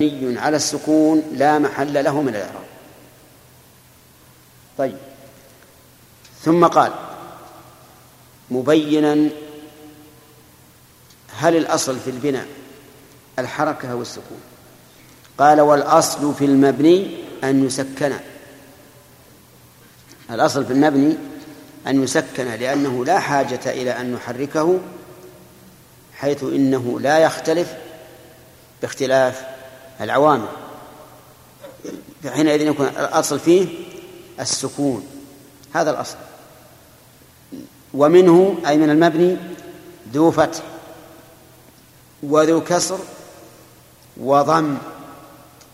مبني 0.00 0.38
على 0.40 0.56
السكون 0.56 1.22
لا 1.32 1.58
محل 1.58 2.04
له 2.04 2.22
من 2.22 2.28
الإعراب. 2.28 2.64
طيب. 4.78 4.96
ثم 6.42 6.66
قال 6.66 6.92
مبينا 8.50 9.30
هل 11.36 11.56
الأصل 11.56 12.00
في 12.00 12.10
البناء 12.10 12.46
الحركة 13.38 13.92
أو 13.92 14.02
السكون 14.02 14.40
قال 15.38 15.60
والأصل 15.60 16.34
في 16.34 16.44
المبني 16.44 17.24
أن 17.44 17.66
يسكن. 17.66 18.12
الأصل 20.30 20.64
في 20.64 20.72
المبني 20.72 21.16
أن 21.86 22.02
يسكن 22.02 22.44
لأنه 22.44 23.04
لا 23.04 23.18
حاجة 23.18 23.60
إلى 23.66 24.00
أن 24.00 24.12
نحركه 24.12 24.80
حيث 26.14 26.42
إنه 26.42 27.00
لا 27.00 27.18
يختلف 27.18 27.74
باختلاف 28.82 29.57
العوامل 30.00 30.48
حينئذ 32.26 32.60
يكون 32.60 32.86
الأصل 32.86 33.38
فيه 33.38 33.68
السكون. 34.40 35.06
هذا 35.72 35.90
الأصل. 35.90 36.16
ومنه 37.94 38.56
أي 38.66 38.76
من 38.76 38.90
المبني 38.90 39.36
ذو 40.12 40.30
فتح 40.30 40.62
وذو 42.22 42.60
كسر 42.60 42.98
وضم 44.16 44.78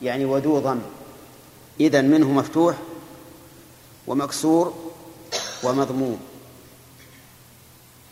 يعني 0.02 0.24
وذو 0.24 0.59
ضم. 0.59 0.80
إذا 1.80 2.01
منه 2.01 2.30
مفتوح 2.32 2.77
ومكسور 4.06 4.74
ومضموم. 5.62 6.20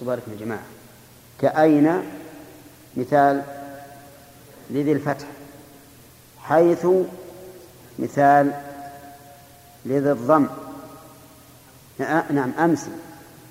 تبارك 0.01 0.23
يا 0.29 0.45
جماعة. 0.45 0.67
كأين؟ 1.41 2.03
مثال 2.97 3.43
لذي 4.71 4.93
الفتح. 4.93 5.27
حيث 6.43 6.87
مثال 7.99 8.53
لذي 9.87 10.11
الضم. 10.13 10.47
نعم 12.31 12.53
أمس 12.59 12.87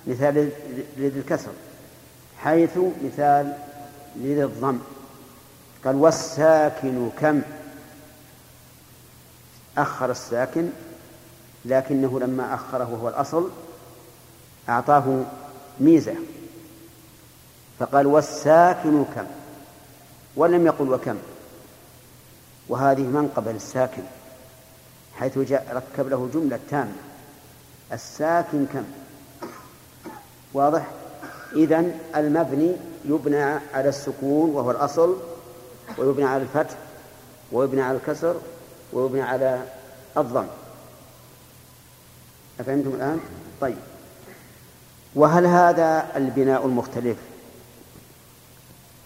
مثال 0.06 0.34
لذي 0.96 1.18
الكسر. 1.18 1.52
حيث 2.38 2.78
مثال 3.04 3.56
لذي 4.16 4.44
الضم. 4.44 4.78
قال 5.84 5.96
والساكن 5.96 7.10
كم؟ 7.20 7.42
أخر 9.78 10.10
الساكن 10.10 10.68
لكنه 11.64 12.20
لما 12.20 12.54
أخره 12.54 12.92
وهو 12.92 13.08
الأصل 13.08 13.50
أعطاه 14.68 15.24
ميزة. 15.80 16.14
فقال 17.78 18.06
والساكن 18.06 19.04
كم؟ 19.04 19.26
ولم 20.36 20.66
يقل 20.66 20.92
وكم. 20.92 21.18
وهذه 22.68 23.02
منقبة 23.02 23.52
للساكن 23.52 24.02
حيث 25.14 25.38
جاء 25.38 25.66
ركب 25.72 26.08
له 26.08 26.30
جملة 26.34 26.58
تامة 26.70 26.92
الساكن 27.92 28.66
كم 28.72 28.84
واضح 30.54 30.86
إذن 31.52 31.98
المبني 32.16 32.76
يبنى 33.04 33.42
على 33.74 33.88
السكون 33.88 34.50
وهو 34.50 34.70
الأصل 34.70 35.16
ويبنى 35.98 36.24
على 36.24 36.42
الفتح 36.42 36.76
ويبنى 37.52 37.82
على 37.82 37.96
الكسر 37.96 38.36
ويبنى 38.92 39.22
على 39.22 39.62
الضم 40.16 40.46
أفهمتم 42.60 42.90
الآن؟ 42.94 43.20
طيب 43.60 43.76
وهل 45.14 45.46
هذا 45.46 46.16
البناء 46.16 46.66
المختلف 46.66 47.16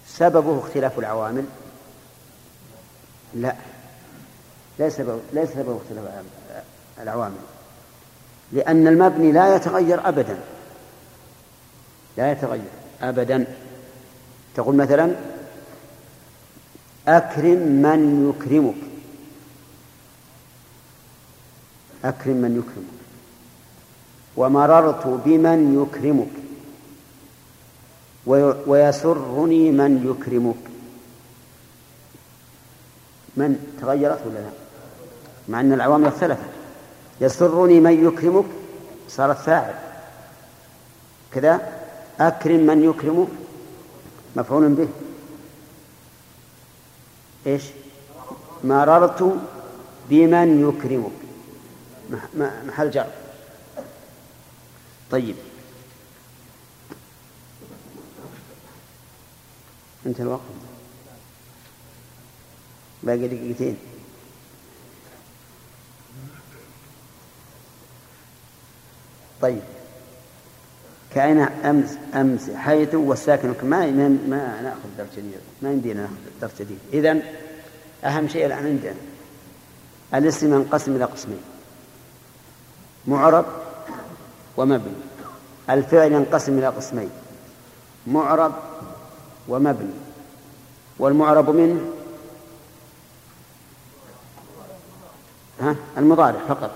سببه 0.07 0.59
اختلاف 0.59 0.99
العوامل؟ 0.99 1.45
لا. 3.35 3.55
ليس 4.79 4.97
سبب 4.97 5.21
ليس 5.33 5.49
سببه 5.49 5.77
اختلاف 5.77 6.25
العوامل. 7.03 7.35
لأن 8.53 8.87
المبني 8.87 9.33
لا 9.33 9.57
يتغير 9.57 10.09
أبدا. 10.09 10.39
لا 12.17 12.33
يتغير 12.33 12.71
أبدا. 13.03 13.45
تقول 14.55 14.77
مثلا 14.77 15.15
أكرم 17.09 17.59
من 17.59 18.29
يكرمك. 18.29 18.75
أكرم 22.05 22.37
من 22.37 22.57
يكرمك. 22.59 22.97
ومررت 24.37 25.07
بمن 25.07 25.83
يكرمك. 25.83 26.31
ويسرني 28.67 29.71
من 29.71 30.07
يكرمك. 30.11 30.66
من 33.37 33.77
تغيرت 33.81 34.27
ولا 34.27 34.39
لا؟ 34.39 34.51
مع 35.49 35.61
أن 35.61 35.73
العوامل 35.73 36.07
اختلفت. 36.07 36.51
يسرني 37.21 37.81
من 37.81 38.07
يكرمك 38.07 38.45
صارت 39.09 39.39
فاعل. 39.39 39.75
كذا 41.33 41.73
أكرم 42.21 42.61
من 42.67 42.85
يكرمك 42.85 43.29
مفعول 44.37 44.69
به. 44.69 44.89
إيش؟ 47.47 47.63
مررت 48.65 49.39
بمن 50.11 50.69
يكرمك. 50.69 51.13
محل 52.67 52.91
جر. 52.91 53.07
طيب. 55.11 55.37
انتهى 60.07 60.23
الوقت. 60.23 60.41
باقي 63.07 63.29
دقيقتين. 63.29 63.77
طيب. 69.43 69.63
كأين 71.15 71.41
أمس 71.41 71.99
أمس 72.15 72.51
حيث 72.51 72.95
والساكن 72.95 73.55
ما 73.63 73.87
ما 74.29 74.61
نأخذ 74.63 74.89
درس 74.99 75.17
جديد 75.17 75.35
ما 75.63 75.73
يمدينا 75.73 76.01
نأخذ 76.01 76.15
درس 76.41 76.51
جديد 76.61 76.79
إذن 76.93 77.23
أهم 78.05 78.29
شيء 78.29 78.47
الآن 78.47 78.67
عندنا 78.67 78.95
الاسم 80.15 80.55
ينقسم 80.55 80.97
إلى 80.97 81.05
قسمين. 81.05 81.41
معرب 83.07 83.47
ومبني. 84.57 84.95
الفعل 85.71 86.13
ينقسم 86.13 86.59
إلى 86.59 86.67
قسمين. 86.67 87.11
معرب 88.07 88.55
ومبني. 89.49 89.95
والمعرب 90.99 91.51
منه 91.51 91.96
ها؟ 95.61 95.77
المضارع 95.99 96.39
فقط. 96.49 96.71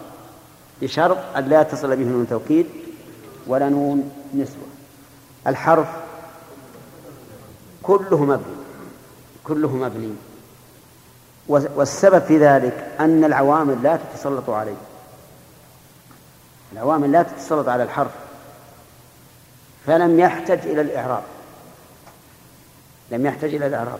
بشرط 0.82 1.18
أن 1.36 1.44
لا 1.44 1.60
يتصل 1.60 1.96
به 1.96 2.04
نون 2.04 2.26
توكيد 2.30 2.66
ولا 3.46 3.68
نون 3.68 4.10
نسوة. 4.34 4.66
الحرف 5.46 5.88
كله 7.82 8.24
مبني 8.24 8.60
كله 9.44 9.68
مبني. 9.68 10.14
والسبب 11.48 12.22
في 12.22 12.38
ذلك 12.38 12.88
أن 13.00 13.24
العوامل 13.24 13.82
لا 13.82 13.96
تتسلط 13.96 14.50
عليه. 14.50 14.76
العوامل 16.72 17.12
لا 17.12 17.22
تتسلط 17.22 17.68
على 17.68 17.82
الحرف. 17.82 18.12
فلم 19.86 20.20
يحتج 20.20 20.66
إلى 20.66 20.80
الإعراب. 20.80 21.22
لم 23.10 23.26
يحتج 23.26 23.54
إلى 23.54 23.66
الإعراب. 23.66 23.98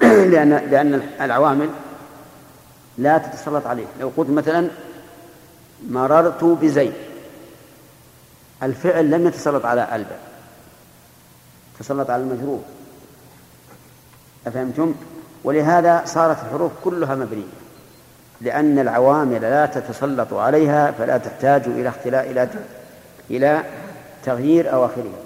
لأن 0.32 0.50
لأن 0.70 1.10
العوامل 1.20 1.70
لا 2.98 3.18
تتسلط 3.18 3.66
عليه 3.66 3.86
لو 4.00 4.12
قلت 4.16 4.30
مثلا 4.30 4.68
مررت 5.88 6.44
بزيد 6.44 6.92
الفعل 8.62 9.10
لم 9.10 9.26
يتسلط 9.26 9.64
على 9.64 9.96
ألبا 9.96 10.16
تسلط 11.78 12.10
على 12.10 12.22
المجرور 12.22 12.62
أفهمتم؟ 14.46 14.94
ولهذا 15.44 16.02
صارت 16.04 16.36
الحروف 16.44 16.72
كلها 16.84 17.14
مبنية 17.14 17.66
لأن 18.40 18.78
العوامل 18.78 19.40
لا 19.40 19.66
تتسلط 19.66 20.34
عليها 20.34 20.90
فلا 20.90 21.18
تحتاج 21.18 21.62
إلى 21.66 21.88
اختلاء 21.88 22.30
إلى 22.30 22.48
إلى 23.30 23.64
تغيير 24.24 24.72
أواخرها 24.72 25.20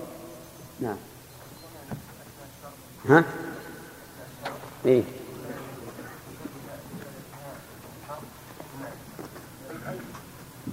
نعم 0.80 0.96
ها؟ 3.08 3.24
إيه؟ 4.86 5.02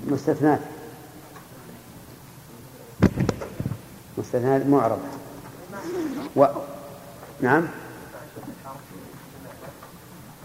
مستثنات 0.07 0.59
مستثنات 4.17 4.65
معرضة 4.65 5.01
و... 6.35 6.45
نعم. 7.41 7.67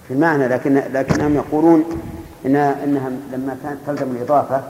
في 0.09 0.14
المعنى 0.14 0.49
لكن 0.49 0.75
لكنهم 0.75 1.35
يقولون 1.35 1.85
إنها 2.47 2.85
إنها 2.85 3.11
لما 3.32 3.56
كانت 3.62 3.79
تلزم 3.87 4.11
الإضافة 4.11 4.62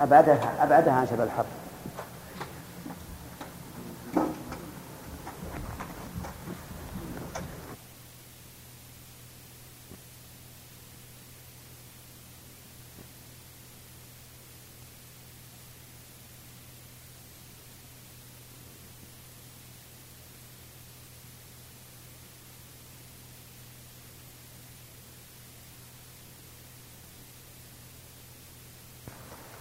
أبعدها 0.00 0.64
أبعدها 0.64 0.92
عن 0.92 1.06
شبه 1.06 1.24
الحرف 1.24 1.46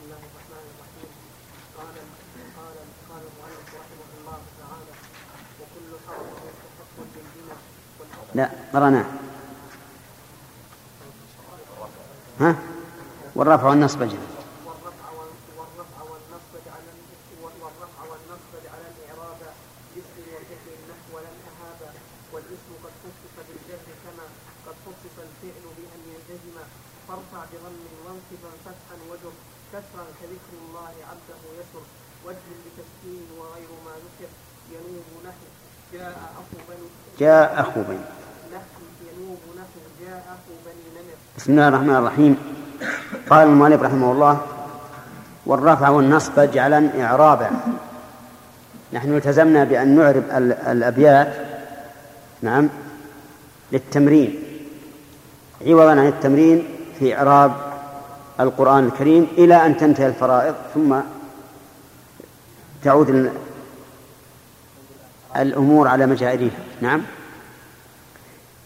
الله 0.03 0.17
الرحمن 0.17 0.65
الرحيم 0.73 1.09
قال 1.77 1.95
قال 2.57 2.75
قال 3.09 3.23
المؤلف 3.31 3.67
رحمه 3.79 4.09
الله 4.19 4.39
تعالى 4.59 4.93
وكل 5.59 5.91
حرف 6.07 6.27
مستحق 6.43 6.95
للبناء 7.15 7.57
لا 8.35 8.45
قرأناه 8.45 8.45
ها 8.45 8.47
والرفع 8.47 8.53
والنصب 8.53 8.53
جميعا 8.53 8.53
والرفع 8.53 8.53
والرفع 8.53 8.53
والنصب 8.53 8.53
على 8.53 8.53
والرفع 8.53 8.53
والنصب 8.53 8.53
على 8.53 8.53
الاعراب 8.53 8.53
باسم 8.53 8.53
وفعل 8.53 8.53
نحو 8.53 8.53
لن 8.53 8.53
اهابا 8.53 8.53
والاسم 8.53 8.53
قد 8.53 8.53
خصص 8.53 8.53
بالجر 8.53 8.53
كما 8.53 8.62
قد 24.67 24.75
خصص 24.85 25.15
الفعل 25.19 25.65
بان 25.77 26.01
ينجزم 26.13 26.57
فارفع 27.07 27.41
فتحا 28.65 28.97
وجر 29.09 29.33
كسرا 29.73 30.05
كذكر 30.21 30.53
الله 30.67 30.93
عبده 31.09 31.41
يسر 31.59 31.85
بتسكين 32.65 33.27
وغير 33.37 33.69
ما 33.85 33.91
ينوب 34.71 35.05
نحو 35.25 35.47
جاء 35.93 36.33
اخو 36.35 36.57
بني 36.69 36.87
جاء 37.19 37.61
أخو 37.61 37.81
بني. 37.81 38.22
بسم 41.37 41.51
الله 41.51 41.67
الرحمن 41.67 41.95
الرحيم. 41.95 42.37
قال 43.29 43.47
المؤلف 43.47 43.81
رحمه 43.81 44.11
الله 44.11 44.41
والرفع 45.45 45.89
والنصب 45.89 46.39
جعلا 46.39 47.05
إعرابا. 47.05 47.49
نحن 48.93 49.15
التزمنا 49.15 49.63
بأن 49.63 49.95
نعرب 49.95 50.23
ال- 50.31 50.53
الأبيات 50.53 51.33
نعم 52.41 52.69
للتمرين. 53.71 54.43
عوضا 55.67 55.91
عن 55.91 56.07
التمرين 56.07 56.67
في 56.99 57.17
إعراب 57.17 57.51
القرآن 58.39 58.85
الكريم 58.85 59.27
إلى 59.37 59.65
أن 59.65 59.77
تنتهي 59.77 60.07
الفرائض 60.07 60.55
ثم 60.73 60.95
تعود 62.83 63.09
ال- 63.09 63.31
الأمور 65.35 65.87
على 65.87 66.05
مجاريها. 66.05 66.59
نعم؟ 66.81 67.01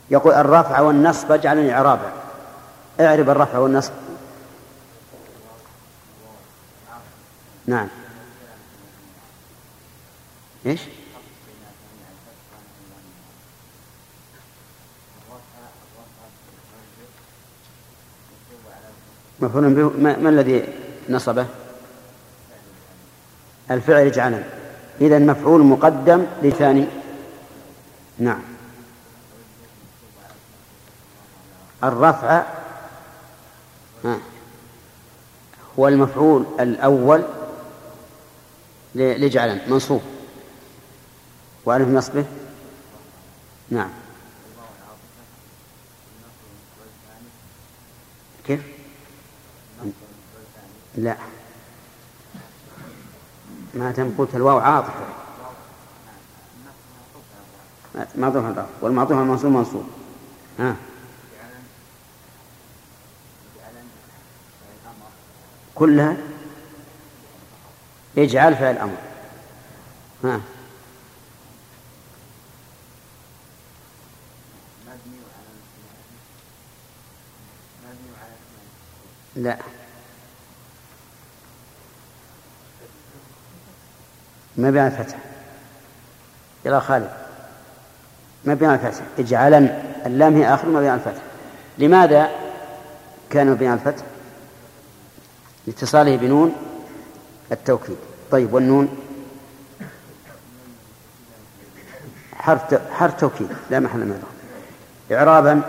يقول 0.10 0.34
الرفع 0.34 0.80
والنصب 0.80 1.32
اجعل 1.32 1.70
إعرابا 1.70 2.12
اعرب 3.00 3.30
الرفع 3.30 3.58
والنصب. 3.58 3.92
نعم. 7.68 7.88
إيش؟ 10.66 10.82
مفعول 19.40 19.74
به؟ 19.74 19.90
ما, 20.00 20.30
الذي 20.30 20.64
نصبه؟ 21.10 21.46
الفعل 23.72 24.06
اجعلا 24.06 24.44
إذا 25.02 25.20
مفعول 25.20 25.62
مقدم 25.62 26.26
لثاني. 26.44 26.86
نعم. 28.20 28.57
الرفع 31.84 32.44
هو 35.80 35.88
المفعول 35.88 36.46
الأول 36.60 37.24
ل- 38.96 39.26
لجعلا 39.26 39.68
منصوب. 39.68 40.02
وألف 41.66 41.88
نصبه؟ 41.88 42.26
نعم. 43.70 43.90
كيف؟ 48.48 48.62
لا. 50.98 51.18
ما 53.74 53.92
تم 53.92 54.12
قلت 54.18 54.36
الواو 54.36 54.58
عاطفة. 54.58 54.92
على 58.46 58.56
الرفع 58.56 58.66
والمعطوف 58.82 59.18
المنصوب 59.18 59.52
منصوب. 59.52 59.88
ها. 60.60 60.76
كلها 65.78 66.18
اجعل 68.18 68.56
فعل 68.56 68.72
الأمر. 68.72 68.98
ها. 70.24 70.42
لا. 79.36 79.58
ما 84.58 84.72
بيان 84.72 84.88
الفتح. 84.88 85.18
يلا 86.66 86.80
خالد. 86.80 87.12
ما 88.46 88.54
بيان 88.54 88.74
الفتح. 88.74 89.04
اجعلا 89.20 89.82
اللام 90.06 90.36
هي 90.36 90.54
آخر 90.54 90.68
ما 90.68 90.80
بيان 90.80 90.94
الفتح. 90.94 91.22
لماذا 91.78 92.30
كان 93.30 93.56
بيان 93.56 93.74
الفتح؟ 93.74 94.17
لاتصاله 95.68 96.16
بنون 96.16 96.56
التوكيد. 97.52 97.98
طيب 98.32 98.54
والنون؟ 98.54 98.98
حرف 102.34 102.92
حرف 102.92 103.20
توكيد 103.20 103.48
لا 103.70 103.80
محل 103.80 104.00
من 104.00 104.24
إعرابا؟ 105.12 105.62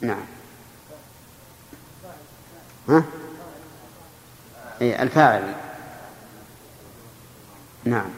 نعم. 0.00 0.24
ها؟ 2.88 3.04
إيه 4.80 5.02
الفاعل. 5.02 5.54
نعم. 7.84 8.10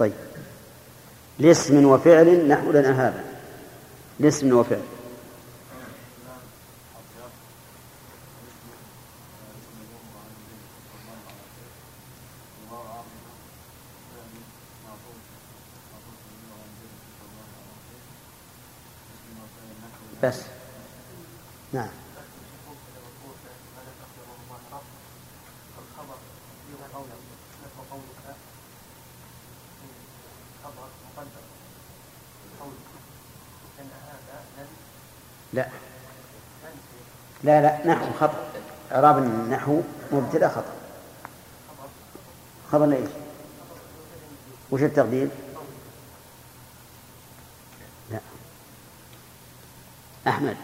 طيب. 0.00 0.12
لاسم 1.38 1.84
وفعل 1.86 2.48
نحو 2.48 2.70
لنا 2.72 3.08
هذا. 3.08 3.24
لاسم 4.20 4.52
وفعل 4.56 4.82
بس 20.22 20.40
نعم 21.72 21.88
لا 35.52 35.68
لا 37.50 37.62
لا 37.62 37.86
نحو 37.86 38.12
خطأ 38.20 38.44
إعراب 38.92 39.18
النحو 39.18 39.80
مبتدأ 40.12 40.48
خطأ 40.48 40.72
خبر 42.72 42.92
إيش؟ 42.92 43.10
وش 44.70 44.82
التقدير؟ 44.82 45.28
لا 48.10 48.18
أحمد 50.26 50.56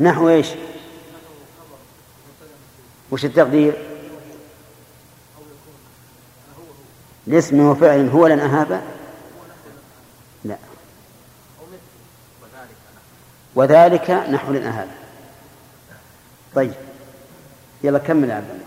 نحو 0.00 0.28
إيش؟ 0.28 0.48
وش 3.10 3.24
التقدير؟ 3.24 3.74
الاسم 7.26 7.60
وفعل 7.60 8.08
هو 8.08 8.26
لن 8.26 8.40
أهاب 8.40 8.82
لا 10.44 10.56
وذلك 13.56 14.10
نحو 14.10 14.54
أهاب 14.54 14.88
طيب. 16.54 16.74
يلا 17.82 17.98
كمل 17.98 18.30
يا 18.30 18.34
عبد 18.34 18.50
الله. 18.50 18.66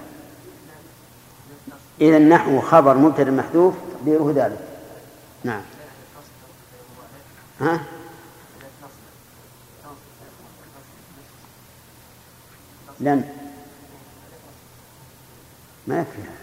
إذا 2.02 2.18
النحو 2.18 2.62
خبر 2.62 2.98
مبتدأ 2.98 3.32
محذوف 3.32 3.76
تقديره 3.94 4.34
ذلك. 4.36 4.60
نعم. 5.44 5.62
ها؟ 7.62 7.80
لن. 13.00 13.34
ما 15.88 16.00
يكفي 16.00 16.22
هذا. 16.22 16.40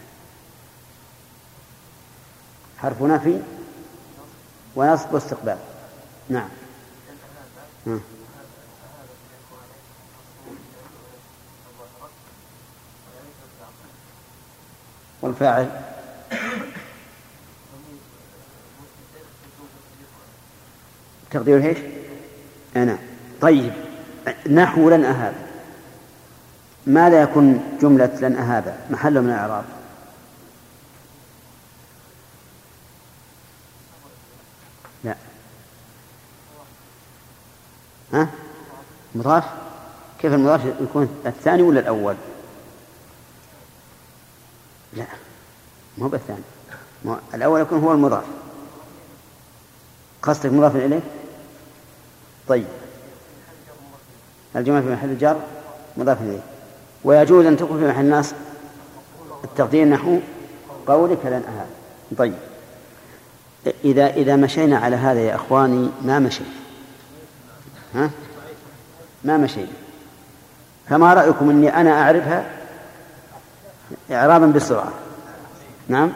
حرف 2.77 3.01
نفي 3.01 3.41
ونصب 4.75 5.13
واستقبال. 5.13 5.57
نعم. 6.29 6.49
والفاعل. 15.27 15.69
تقدير 21.31 21.65
إيش؟ 21.67 21.77
أنا. 22.75 22.97
طيب. 23.41 23.73
نحو 24.51 24.89
لن 24.89 25.05
أهاب. 25.05 25.33
ماذا 26.87 27.21
يكون 27.21 27.77
جملة 27.81 28.17
لن 28.21 28.35
أهاب؟ 28.35 28.77
محل 28.89 29.21
من 29.21 29.29
الإعراب. 29.29 29.65
لا. 35.03 35.15
ها؟ 38.13 38.29
مضاف 39.15 39.43
كيف 40.21 40.33
المضاف 40.33 40.61
يكون 40.81 41.23
الثاني 41.25 41.61
ولا 41.61 41.79
الأول؟ 41.79 42.15
مو 46.07 46.11
بالثاني. 46.11 47.19
الأول 47.33 47.61
يكون 47.61 47.79
هو 47.79 47.91
المضاف. 47.91 48.23
قصدك 50.21 50.53
مضاف 50.53 50.75
إليه؟ 50.75 50.99
طيب. 52.47 52.65
الجملة 54.55 54.81
في 54.81 54.87
محل 54.87 55.09
الجر 55.09 55.37
مضاف 55.97 56.21
إليه. 56.21 56.39
ويجوز 57.03 57.45
أن 57.45 57.57
تكون 57.57 57.79
في 57.79 57.87
محل 57.87 58.05
الناس 58.05 58.33
التقدير 59.43 59.87
نحو 59.87 60.19
قولك 60.87 61.25
لن 61.25 61.43
أهاب 61.47 61.67
طيب. 62.17 62.33
إذا 63.85 64.07
إذا 64.07 64.35
مشينا 64.35 64.77
على 64.77 64.95
هذا 64.95 65.19
يا 65.19 65.35
إخواني 65.35 65.89
ما 66.01 66.19
مشينا؟ 66.19 66.49
ها؟ 67.95 68.09
ما 69.23 69.37
مشينا. 69.37 69.67
فما 70.89 71.13
رأيكم 71.13 71.49
أني 71.49 71.75
أنا 71.75 72.01
أعرفها 72.01 72.45
إعرابا 74.11 74.45
بسرعة 74.45 75.06
نعم 75.89 76.11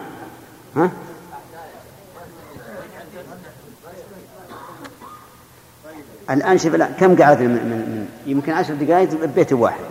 ها؟ 0.76 0.90
الآن 6.30 6.58
شوف 6.58 6.74
الآن 6.74 6.92
كم 7.00 7.22
قعد 7.22 7.42
من, 7.42 7.48
من, 7.48 7.58
من 7.58 8.08
يمكن 8.26 8.52
عشر 8.52 8.74
دقائق 8.74 9.10
ببيت 9.10 9.52
واحد 9.52 9.84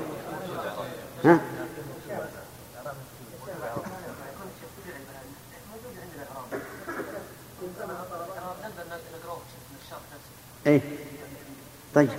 ها؟ 1.25 1.39
إيه 10.67 10.81
طيب 11.95 12.09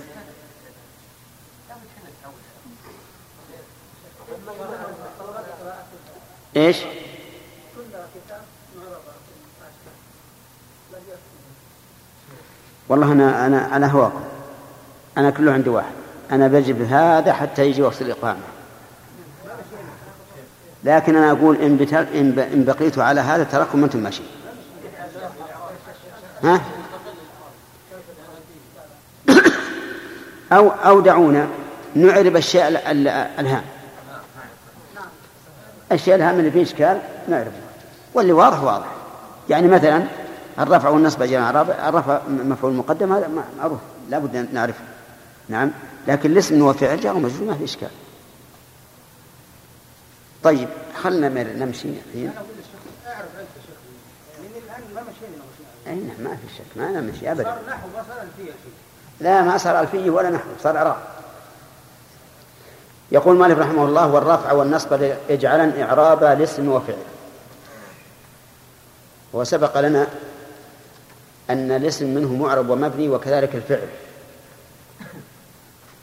إيش؟ 6.55 6.77
والله 12.89 13.11
أنا 13.11 13.45
أنا 13.45 13.69
على 13.71 13.85
هواكم. 13.85 14.23
أنا 15.17 15.29
كله 15.29 15.51
عندي 15.53 15.69
واحد. 15.69 15.93
أنا 16.31 16.47
بجيب 16.47 16.81
هذا 16.81 17.33
حتى 17.33 17.65
يجي 17.65 17.81
وقت 17.81 18.01
الاقامه 18.01 18.39
لكن 20.83 21.15
أنا 21.15 21.31
أقول 21.31 21.55
إن 21.55 21.77
إن 22.53 22.63
بقيت 22.65 22.99
على 22.99 23.21
هذا 23.21 23.43
تراكم 23.43 23.79
ما 23.79 23.85
أنتم 23.85 23.99
ماشيين. 23.99 24.29
ها؟ 26.43 26.61
أو 30.51 30.69
أو 30.69 30.99
دعونا 30.99 31.47
نعرب 31.95 32.35
الشيء 32.35 32.67
الهام. 33.39 33.63
الشيء 35.91 36.15
الهام 36.15 36.39
اللي 36.39 36.51
فيه 36.51 36.63
إشكال 36.63 37.01
نعرفه 37.27 37.51
واللي 38.13 38.33
واضح 38.33 38.63
واضح. 38.63 38.87
يعني 39.49 39.67
مثلا 39.67 40.03
الرفع 40.59 40.89
والنصب 40.89 41.23
جمع 41.23 41.49
الرفع 41.89 42.21
مفعول 42.27 42.73
مقدم 42.73 43.13
هذا 43.13 43.29
معروف 43.57 43.79
لابد 44.09 44.35
أن 44.35 44.47
نعرفه. 44.53 44.83
نعم؟ 45.49 45.71
لكن 46.07 46.31
الاسم 46.31 46.61
وفعل 46.61 46.99
جاء 46.99 47.13
مجرور 47.13 47.47
ما 47.47 47.57
في 47.57 47.63
إشكال. 47.63 47.89
طيب 50.43 50.69
خلنا 51.03 51.29
نمشي 51.29 51.87
الحين. 51.89 52.31
أي 55.87 55.95
نعم 55.95 56.23
ما 56.23 56.35
في 56.35 56.55
شك 56.57 56.77
ما 56.77 56.91
نمشي 56.91 57.31
ابدا. 57.31 57.43
صار 57.43 57.59
نحو 57.69 57.87
ما 57.95 58.03
صار 58.09 58.21
ألفية 58.21 58.53
لا 59.19 59.41
ما 59.41 59.57
صار 59.57 59.79
ألفية 59.79 60.09
ولا 60.09 60.29
نحو 60.29 60.49
صار 60.63 60.77
اعراب 60.77 60.97
يقول 63.11 63.35
مالك 63.35 63.57
رحمه 63.57 63.85
الله 63.85 64.07
والرفع 64.07 64.51
والنصب 64.51 65.11
يجعلن 65.29 65.81
اعراب 65.81 66.23
الاسم 66.23 66.69
وفعل 66.69 66.97
وسبق 69.33 69.79
لنا 69.79 70.07
أن 71.49 71.71
الاسم 71.71 72.13
منه 72.13 72.33
معرب 72.33 72.69
ومبني 72.69 73.09
وكذلك 73.09 73.55
الفعل. 73.55 73.87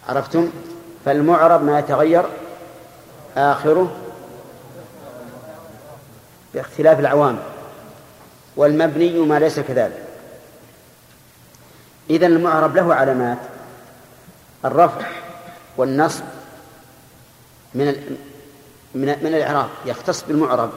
عرفتم؟ 0.09 0.50
فالمعرب 1.04 1.62
ما 1.62 1.78
يتغير 1.78 2.25
آخره 3.37 3.97
باختلاف 6.54 7.00
العوامل 7.00 7.42
والمبني 8.56 9.18
ما 9.18 9.38
ليس 9.38 9.61
كذلك. 9.61 10.04
إذا 12.11 12.26
المعرب 12.26 12.76
له 12.76 12.94
علامات 12.94 13.38
الرفع 14.64 15.06
والنصب 15.76 16.25
من 17.75 17.87
من 18.94 19.06
من 19.23 19.35
الإعراب 19.35 19.68
يختص 19.87 20.23
بالمعرب 20.23 20.70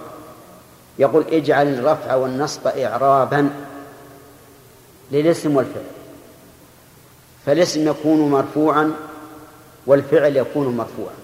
يقول 1.00 1.26
اجعل 1.32 1.68
الرفع 1.68 2.16
والنصب 2.16 2.68
إعرابا. 2.68 3.50
للاسم 5.14 5.56
والفعل. 5.56 5.84
فالاسم 7.46 7.88
يكون 7.88 8.32
مرفوعا 8.32 8.94
والفعل 9.86 10.38
يكون 10.38 10.78
مرفوعا. 10.78 11.16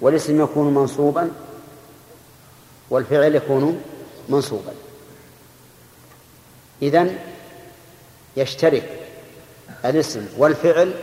والاسم 0.00 0.42
يكون 0.42 0.74
منصوبا 0.74 1.30
والفعل 2.90 3.34
يكون 3.34 3.82
منصوبا. 4.28 4.72
إذن 6.82 7.18
يشترك 8.36 9.00
الاسم 9.84 10.26
والفعل 10.36 10.94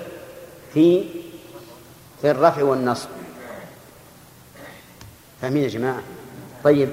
في 0.73 1.03
في 2.21 2.31
الرفع 2.31 2.63
والنصب. 2.63 3.09
فاهمين 5.41 5.63
يا 5.63 5.67
جماعة؟ 5.67 6.01
طيب. 6.63 6.89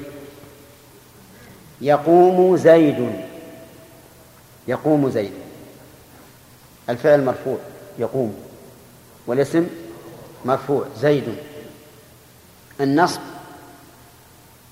يقوم 1.81 2.57
زيد. 2.57 3.32
يقوم 4.69 5.11
زيد. 5.11 5.33
الفعل 6.91 7.25
مرفوع 7.25 7.59
يقوم. 7.99 8.45
والاسم 9.27 9.67
مرفوع 10.45 10.85
زيد. 11.01 11.37
النصب 12.81 13.21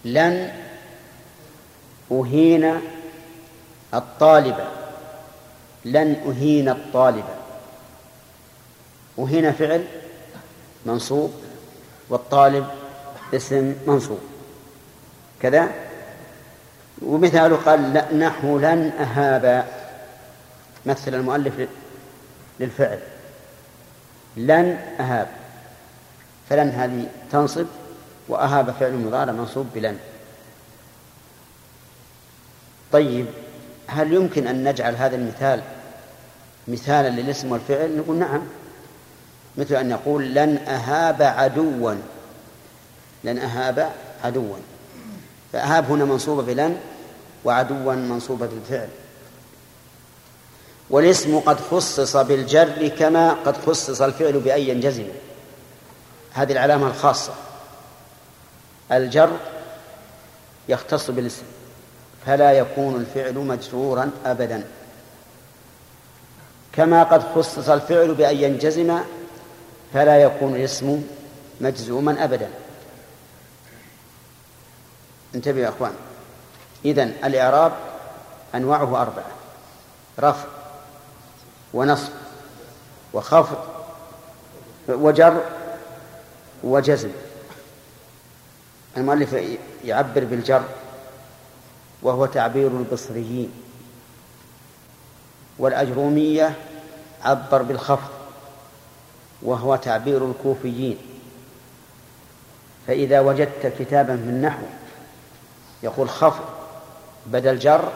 لن 0.04 0.52
أهين 2.12 2.80
الطالب. 3.94 4.56
لن 5.84 6.16
أهين 6.28 6.68
الطالب. 6.68 7.24
أهين 9.18 9.52
فعل 9.52 9.84
منصوب 10.86 11.32
والطالب 12.08 12.66
اسم 13.34 13.74
منصوب. 13.86 14.20
كذا. 15.42 15.68
ومثاله 17.02 17.56
قال 17.56 18.18
نحو 18.18 18.58
لن 18.58 18.92
أهاب. 19.00 19.79
مثل 20.86 21.14
المؤلف 21.14 21.68
للفعل. 22.60 22.98
لن 24.36 24.78
أهاب. 25.00 25.28
فلن 26.50 26.68
هذه 26.68 27.06
تنصب 27.32 27.66
وأهاب 28.28 28.70
فعل 28.80 28.92
مضارع 28.92 29.32
منصوب 29.32 29.66
بلن. 29.74 29.98
طيب 32.92 33.26
هل 33.86 34.12
يمكن 34.12 34.46
أن 34.46 34.68
نجعل 34.68 34.96
هذا 34.96 35.16
المثال 35.16 35.62
مثالا 36.68 37.08
للاسم 37.08 37.52
والفعل؟ 37.52 37.96
نقول 37.96 38.16
نعم. 38.16 38.42
مثل 39.56 39.74
أن 39.74 39.90
يقول 39.90 40.34
لن 40.34 40.56
أهاب 40.56 41.22
عدوا. 41.22 41.94
لن 43.24 43.38
أهاب 43.38 43.90
عدوا. 44.24 44.56
فأهاب 45.52 45.90
هنا 45.90 46.04
منصوبة 46.04 46.42
بلن 46.42 46.76
وعدوا 47.44 47.94
منصوبة 47.94 48.46
بالفعل. 48.46 48.88
والاسم 50.90 51.40
قد 51.40 51.60
خصص 51.60 52.16
بالجر 52.16 52.88
كما 52.88 53.32
قد 53.32 53.56
خصص 53.56 54.02
الفعل 54.02 54.32
بأن 54.32 54.60
ينجزم. 54.60 55.06
هذه 56.32 56.52
العلامة 56.52 56.86
الخاصة. 56.86 57.32
الجر 58.92 59.30
يختص 60.68 61.10
بالاسم 61.10 61.42
فلا 62.26 62.52
يكون 62.52 62.96
الفعل 62.96 63.34
مجرورا 63.34 64.10
أبدا. 64.24 64.64
كما 66.72 67.02
قد 67.02 67.22
خصص 67.34 67.68
الفعل 67.68 68.14
بأن 68.14 68.36
ينجزم 68.36 68.98
فلا 69.94 70.22
يكون 70.22 70.56
الاسم 70.56 71.02
مجزوما 71.60 72.24
أبدا. 72.24 72.50
انتبهوا 75.34 75.64
يا 75.64 75.68
أخوان. 75.68 75.92
إذن 76.84 77.12
الإعراب 77.24 77.72
أنواعه 78.54 79.02
أربعة. 79.02 79.30
رفع 80.18 80.59
ونصب 81.74 82.12
وخفض 83.12 83.58
وجر 84.88 85.40
وجزم. 86.64 87.10
المؤلف 88.96 89.36
يعبر 89.84 90.24
بالجر 90.24 90.64
وهو 92.02 92.26
تعبير 92.26 92.66
البصريين. 92.66 93.52
والأجرومية 95.58 96.56
عبر 97.24 97.62
بالخفض 97.62 98.10
وهو 99.42 99.76
تعبير 99.76 100.30
الكوفيين. 100.30 100.98
فإذا 102.86 103.20
وجدت 103.20 103.72
كتابا 103.78 104.16
في 104.16 104.22
النحو 104.22 104.62
يقول 105.82 106.08
خفض 106.08 106.44
بدل 107.26 107.58
جر 107.58 107.92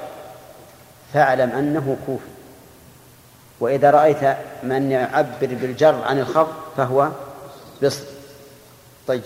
فاعلم 1.12 1.50
أنه 1.50 1.96
كوفي. 2.06 2.34
وإذا 3.60 3.90
رأيت 3.90 4.36
من 4.62 4.90
يعبر 4.90 5.34
بالجر 5.40 6.02
عن 6.04 6.18
الخفض 6.18 6.52
فهو 6.76 7.08
بصر. 7.82 8.04
طيب. 9.06 9.22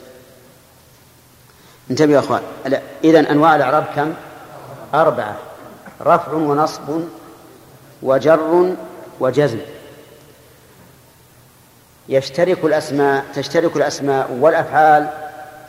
انتبهوا 1.90 2.14
يا 2.14 2.18
أخوان. 2.18 2.42
اذا 3.04 3.30
أنواع 3.30 3.56
الإعراب 3.56 3.84
كم؟ 3.96 4.14
أربعة. 4.94 5.36
رفع 6.00 6.32
ونصب 6.32 7.00
وجر 8.02 8.74
وجزم. 9.20 9.58
يشترك 12.08 12.64
الأسماء 12.64 13.24
تشترك 13.34 13.76
الأسماء 13.76 14.32
والأفعال 14.32 15.10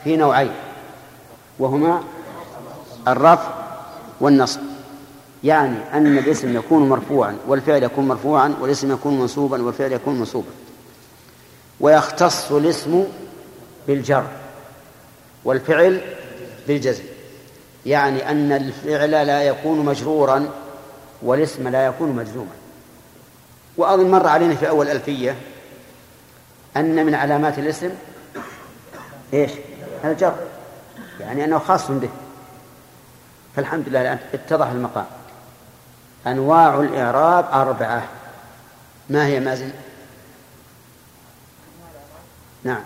في 0.04 0.18
نوعين 0.18 0.52
وهما 1.60 2.04
الرفع 3.08 3.52
والنصب. 4.22 4.69
يعني 5.44 5.78
أن 5.94 6.18
الاسم 6.18 6.56
يكون 6.56 6.90
مرفوعا 6.90 7.38
والفعل 7.48 7.84
يكون 7.84 8.08
مرفوعا 8.08 8.56
والاسم 8.62 8.92
يكون 8.92 9.20
منصوبا 9.20 9.64
والفعل 9.64 9.92
يكون 9.92 10.20
منصوبا. 10.20 10.50
ويختص 11.80 12.52
الاسم 12.52 13.06
بالجر 13.88 14.28
والفعل 15.46 16.02
بالجزم. 16.68 17.04
يعني 17.86 18.32
أن 18.32 18.52
الفعل 18.52 19.12
لا 19.12 19.44
يكون 19.44 19.86
مجرورا 19.86 20.50
والاسم 21.22 21.68
لا 21.68 21.86
يكون 21.86 22.10
مجزوما. 22.10 22.52
وأظن 23.78 24.12
مر 24.12 24.28
علينا 24.28 24.56
في 24.56 24.70
أول 24.70 24.90
ألفية 24.90 25.36
أن 26.78 27.06
من 27.06 27.16
علامات 27.16 27.60
الاسم 27.60 27.90
إيش؟ 29.34 29.52
الجر. 30.04 30.36
يعني 31.20 31.46
أنه 31.46 31.60
خاص 31.60 31.92
به. 31.92 32.10
فالحمد 33.56 33.90
لله 33.90 34.02
الآن 34.02 34.18
اتضح 34.34 34.68
المقام. 34.68 35.06
أنواع 36.28 36.80
الإعراب 36.80 37.46
أربعة. 37.46 38.10
ما 39.10 39.26
هي 39.26 39.40
مازن 39.40 39.72
نعم. 42.64 42.84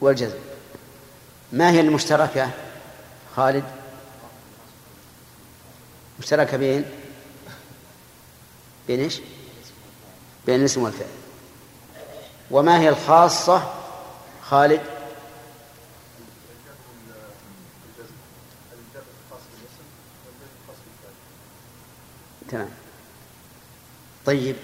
والجزم. 0.00 0.38
ما 1.52 1.70
هي 1.70 1.80
المشتركة؟ 1.80 2.50
خالد. 3.36 3.64
مشتركة 6.18 6.56
بين؟ 6.56 6.84
بين 8.86 9.00
إيش؟ 9.00 9.20
بين 10.46 10.60
الاسم 10.60 10.82
والفعل. 10.82 11.08
وما 12.50 12.80
هي 12.80 12.88
الخاصة؟ 12.88 13.74
خالد 14.42 14.80
تمام 22.48 22.70
طيب 24.26 24.56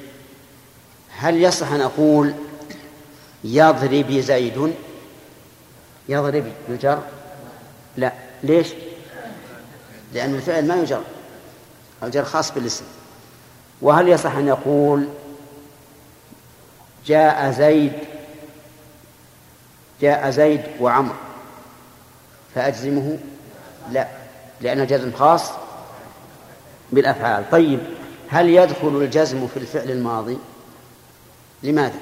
هل 1.19 1.43
يصح 1.43 1.73
أن 1.73 1.81
أقول 1.81 2.35
يضرب 3.45 4.13
زيد؟ 4.13 4.75
يضرب 6.09 6.53
يجر؟ 6.69 7.03
لا. 7.97 8.13
ليش؟ 8.43 8.69
لأن 10.15 10.35
الفعل 10.35 10.69
ما 10.69 10.75
يجر. 10.75 11.03
الجر 12.03 12.25
خاص 12.25 12.53
بالاسم. 12.53 12.85
وهل 13.83 14.09
يصح 14.09 14.37
أن 14.37 14.49
يقول 14.49 15.09
جاء 17.07 17.51
زيد 17.51 17.93
جاء 20.01 20.31
زيد 20.31 20.63
وعمر 20.81 21.15
فأجزمه؟ 22.55 23.19
لا. 23.91 24.09
لأن 24.61 24.81
الجزم 24.81 25.13
خاص 25.13 25.51
بالأفعال. 26.93 27.51
طيب. 27.51 28.00
هل 28.31 28.49
يدخل 28.49 28.89
الجزم 28.89 29.47
في 29.47 29.57
الفعل 29.57 29.91
الماضي؟ 29.91 30.39
لماذا؟ 31.63 31.99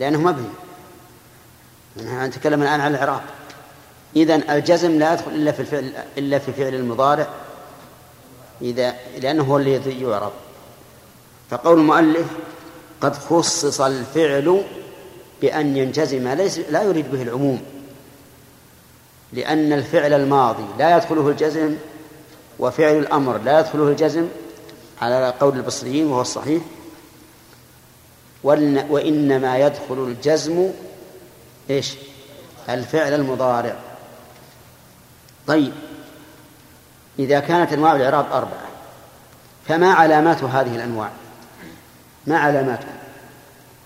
لأنه 0.00 0.20
مبني. 0.20 0.48
نحن 1.96 2.24
نتكلم 2.24 2.62
الآن 2.62 2.80
عن 2.80 2.94
العراق 2.94 3.22
إذا 4.16 4.54
الجزم 4.54 4.98
لا 4.98 5.12
يدخل 5.12 5.30
إلا 5.30 5.52
في 5.52 5.60
الفعل 5.60 5.92
إلا 6.18 6.38
في 6.38 6.52
فعل 6.52 6.74
المضارع 6.74 7.26
إذا 8.62 8.94
لأنه 9.20 9.44
هو 9.44 9.58
الذي 9.58 10.02
يعرب. 10.02 10.32
فقول 11.50 11.78
المؤلف 11.78 12.26
قد 13.00 13.14
خصص 13.14 13.80
الفعل 13.80 14.62
بأن 15.42 15.76
ينجزم 15.76 16.28
ليس 16.28 16.58
لا 16.58 16.82
يريد 16.82 17.10
به 17.10 17.22
العموم. 17.22 17.62
لأن 19.32 19.72
الفعل 19.72 20.12
الماضي 20.12 20.64
لا 20.78 20.96
يدخله 20.96 21.28
الجزم 21.28 21.76
وفعل 22.60 22.96
الأمر 22.96 23.38
لا 23.38 23.60
يدخله 23.60 23.88
الجزم 23.88 24.28
على 25.02 25.34
قول 25.40 25.56
البصريين 25.56 26.06
وهو 26.06 26.20
الصحيح. 26.20 26.62
وإنما 28.90 29.58
يدخل 29.58 29.98
الجزم 29.98 30.70
إيش؟ 31.70 31.94
الفعل 32.68 33.14
المضارع. 33.14 33.76
طيب 35.46 35.72
إذا 37.18 37.40
كانت 37.40 37.72
أنواع 37.72 37.96
الإعراب 37.96 38.26
أربعة 38.32 38.70
فما 39.68 39.92
علامات 39.92 40.44
هذه 40.44 40.76
الأنواع؟ 40.76 41.10
ما 42.26 42.38
علاماتها 42.38 43.00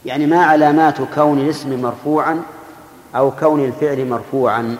يعني 0.04 0.26
ما 0.26 0.44
علامات 0.44 1.02
كون 1.14 1.40
الاسم 1.40 1.82
مرفوعا 1.82 2.42
أو 3.16 3.30
كون 3.30 3.64
الفعل 3.64 4.08
مرفوعا 4.08 4.76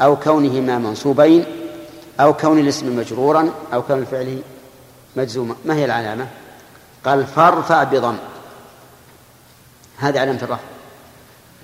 أو 0.00 0.16
كونهما 0.16 0.78
منصوبين؟ 0.78 1.57
أو 2.20 2.34
كون 2.34 2.58
الاسم 2.58 2.98
مجرورا 2.98 3.50
أو 3.72 3.82
كون 3.82 3.98
الفعل 3.98 4.42
مجزوما. 5.16 5.54
ما 5.64 5.74
هي 5.74 5.84
العلامة؟ 5.84 6.28
قال 7.04 7.26
فارفع 7.26 7.84
بضم. 7.84 8.16
هذه 9.98 10.20
علامة 10.20 10.42
الرفع. 10.42 10.62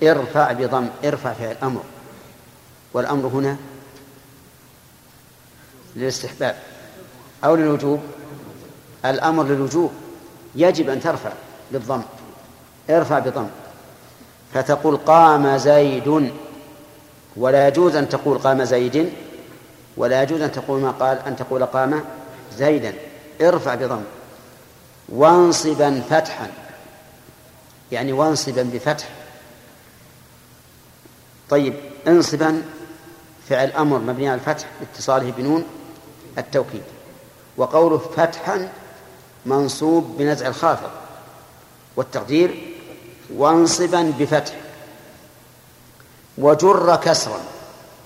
ارفع 0.03 0.51
بضم. 0.51 0.87
ارفع 1.05 1.33
فعل 1.33 1.55
أمر. 1.63 1.81
والأمر 2.93 3.27
هنا 3.27 3.57
للاستحباب 5.95 6.55
أو 7.43 7.55
للوجوب. 7.55 7.99
الأمر 9.05 9.43
للوجوب. 9.43 9.91
يجب 10.55 10.89
أن 10.89 10.99
ترفع 10.99 11.31
بالضم. 11.71 12.01
ارفع 12.89 13.19
بضم. 13.19 13.47
فتقول 14.53 14.97
قام 14.97 15.57
زيد. 15.57 16.31
ولا 17.37 17.67
يجوز 17.67 17.95
أن 17.95 18.09
تقول 18.09 18.37
قام 18.37 18.63
زيد 18.63 19.13
ولا 19.97 20.23
يجوز 20.23 20.41
أن 20.41 20.51
تقول 20.51 20.81
ما 20.81 20.91
قال 20.91 21.19
أن 21.27 21.35
تقول 21.35 21.65
قام 21.65 22.03
زيدا. 22.57 22.93
ارفع 23.41 23.75
بضم. 23.75 24.03
وانصبا 25.09 26.01
فتحا. 26.09 26.51
يعني 27.91 28.13
وانصبا 28.13 28.69
بفتح. 28.73 29.09
طيب 31.49 31.73
انصبا 32.07 32.61
فعل 33.49 33.71
أمر 33.71 33.99
مبني 33.99 34.29
على 34.29 34.39
الفتح 34.39 34.67
اتصاله 34.81 35.31
بنون 35.31 35.65
التوكيد. 36.37 36.83
وقوله 37.57 37.97
فتحا 37.97 38.69
منصوب 39.45 40.17
بنزع 40.17 40.47
الخافض. 40.47 40.89
والتقدير 41.95 42.75
وانصبا 43.35 44.13
بفتح. 44.19 44.55
وجر 46.37 46.95
كسرا. 46.95 47.54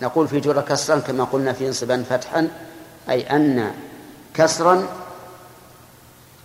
نقول 0.01 0.27
في 0.27 0.39
جر 0.39 0.61
كسرا 0.61 0.99
كما 0.99 1.23
قلنا 1.23 1.53
في 1.53 1.67
انصبا 1.67 2.03
فتحا 2.09 2.47
أي 3.09 3.21
أن 3.21 3.73
كسرا 4.33 4.87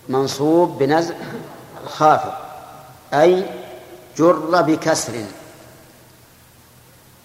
منصوب 0.08 0.78
بنزع 0.78 1.14
الخافض 1.84 2.32
أي 3.14 3.44
جر 4.16 4.62
بكسر. 4.62 5.24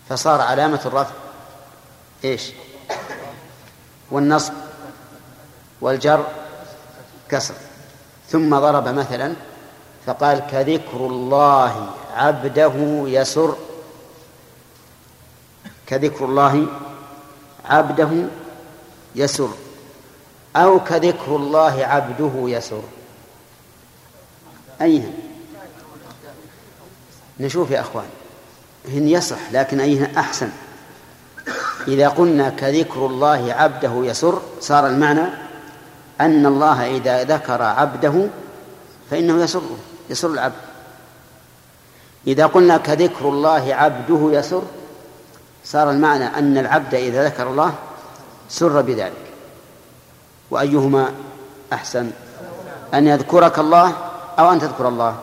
فصار 0.10 0.42
علامة 0.42 0.80
الرفع 0.86 1.13
إيش؟ 2.24 2.52
والنصب 4.12 4.54
والجر 5.82 6.26
كسر. 7.30 7.54
ثم 8.30 8.60
ضرب 8.60 8.88
مثلا 8.88 9.34
فقال 10.06 10.39
كذكر 10.52 10.98
الله 10.98 11.89
عبده 12.15 12.74
يسر. 13.08 13.56
كذكر 15.89 16.25
الله 16.25 16.65
عبده 17.65 18.10
يسر 19.15 19.49
أو 20.56 20.80
كذكر 20.80 21.36
الله 21.36 21.86
عبده 21.86 22.32
يسر. 22.36 22.82
أيها 24.82 25.12
نشوف 27.39 27.71
يا 27.71 27.80
أخوان 27.80 28.06
هن 28.88 29.08
يصح 29.08 29.52
لكن 29.52 29.80
أيها 29.80 30.19
أحسن. 30.19 30.49
إذا 31.88 32.08
قلنا 32.08 32.49
كذكر 32.49 33.06
الله 33.06 33.54
عبده 33.54 33.91
يسر 33.95 34.41
صار 34.60 34.88
المعنى 34.88 35.25
أن 36.21 36.45
الله 36.45 36.97
إذا 36.97 37.23
ذكر 37.23 37.62
عبده 37.62 38.28
فإنه 39.12 39.43
يسره 39.43 39.78
يسر 40.10 40.28
العبد. 40.28 40.62
إذا 42.28 42.45
قلنا 42.45 42.78
كذكر 42.78 43.30
الله 43.30 43.75
عبده 43.75 44.39
يسر 44.39 44.63
صار 45.65 45.91
المعنى 45.91 46.26
أن 46.26 46.58
العبد 46.58 46.95
إذا 46.95 47.26
ذكر 47.26 47.50
الله 47.50 47.74
سر 48.50 48.82
بذلك. 48.82 49.26
وأيهما 50.52 51.12
أحسن؟ 51.74 52.12
أن 52.93 53.08
يذكرك 53.08 53.60
الله 53.60 53.93
أو 54.39 54.52
أن 54.52 54.60
تذكر 54.60 54.88
الله؟ 54.88 55.15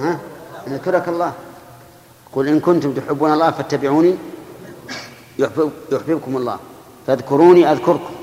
ها؟ 0.00 0.18
أن 0.66 0.72
يذكرك 0.72 1.08
الله. 1.08 1.32
قل 2.32 2.48
إن 2.48 2.60
كنتم 2.60 2.94
تحبون 2.94 3.32
الله 3.32 3.50
فاتبعوني 3.50 4.16
يحببكم 5.38 6.36
الله. 6.36 6.58
فاذكروني 7.06 7.72
أذكركم. 7.72 8.14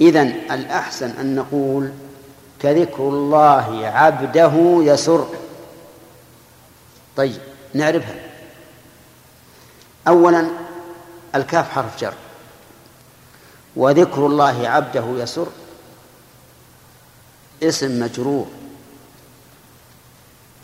إذن 0.00 0.26
الأحسن 0.50 1.10
أن 1.10 1.36
نقول 1.36 1.90
كذكر 2.60 3.02
الله 3.08 3.86
عبده 3.86 4.52
يسر. 4.82 5.26
طيب 7.16 7.40
نعرفها. 7.74 8.25
أولا 10.08 10.48
الكاف 11.34 11.70
حرف 11.70 12.00
جر 12.00 12.14
وذكر 13.76 14.26
الله 14.26 14.68
عبده 14.68 15.04
يسر 15.22 15.46
اسم 17.62 18.00
مجرور 18.00 18.48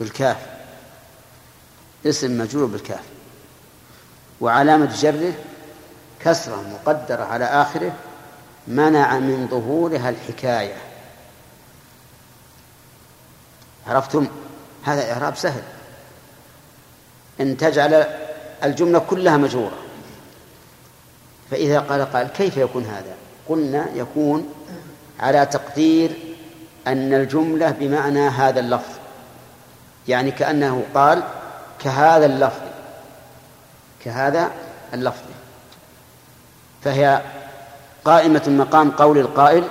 بالكاف 0.00 0.36
اسم 2.06 2.38
مجرور 2.38 2.66
بالكاف 2.66 3.04
وعلامة 4.40 4.96
جره 5.00 5.34
كسرة 6.20 6.62
مقدرة 6.62 7.24
على 7.24 7.44
آخره 7.44 7.92
منع 8.66 9.18
من 9.18 9.48
ظهورها 9.50 10.10
الحكاية. 10.10 10.76
عرفتم؟ 13.86 14.26
هذا 14.84 15.12
إعراب 15.12 15.36
سهل. 15.36 15.62
أن 17.40 17.56
تجعل 17.56 18.21
الجملة 18.64 18.98
كلها 18.98 19.36
مجرورة. 19.36 19.78
فإذا 21.50 21.80
قال 21.80 22.12
قال 22.12 22.28
كيف 22.28 22.56
يكون 22.56 22.84
هذا؟ 22.84 23.14
قلنا 23.48 23.86
يكون 23.94 24.54
على 25.20 25.46
تقدير 25.46 26.10
أن 26.86 27.14
الجملة 27.14 27.70
بمعنى 27.70 28.28
هذا 28.28 28.60
اللفظ. 28.60 28.92
يعني 30.08 30.30
كأنه 30.30 30.84
قال 30.94 31.22
كهذا 31.78 32.26
اللفظ 32.26 32.62
كهذا 34.04 34.50
اللفظ. 34.94 35.24
فهي 36.84 37.22
قائمة 38.04 38.42
مقام 38.48 38.90
قول 38.90 39.18
القائل 39.18 39.64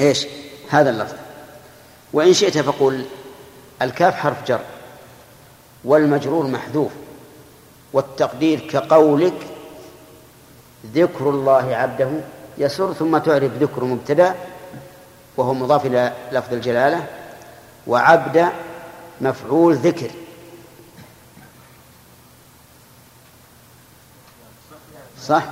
إيش؟ 0.00 0.26
هذا 0.70 0.90
اللفظ. 0.90 1.16
وإن 2.12 2.32
شئت 2.32 2.58
فقل 2.58 3.04
الكاف 3.82 4.14
حرف 4.14 4.46
جر 4.46 4.60
والمجرور 5.84 6.46
محذوف. 6.46 6.92
والتقدير 7.92 8.60
كقولك 8.60 9.46
ذكر 10.94 11.30
الله 11.30 11.76
عبده 11.76 12.10
يسر 12.58 12.92
ثم 12.92 13.18
تعرف 13.18 13.52
ذكر 13.60 13.84
مبتدا 13.84 14.34
وهو 15.36 15.54
مضاف 15.54 15.86
إلى 15.86 16.12
لفظ 16.32 16.52
الجلالة 16.52 17.06
وعبد 17.86 18.48
مفعول 19.20 19.74
ذكر. 19.74 20.10
صح؟ 25.22 25.42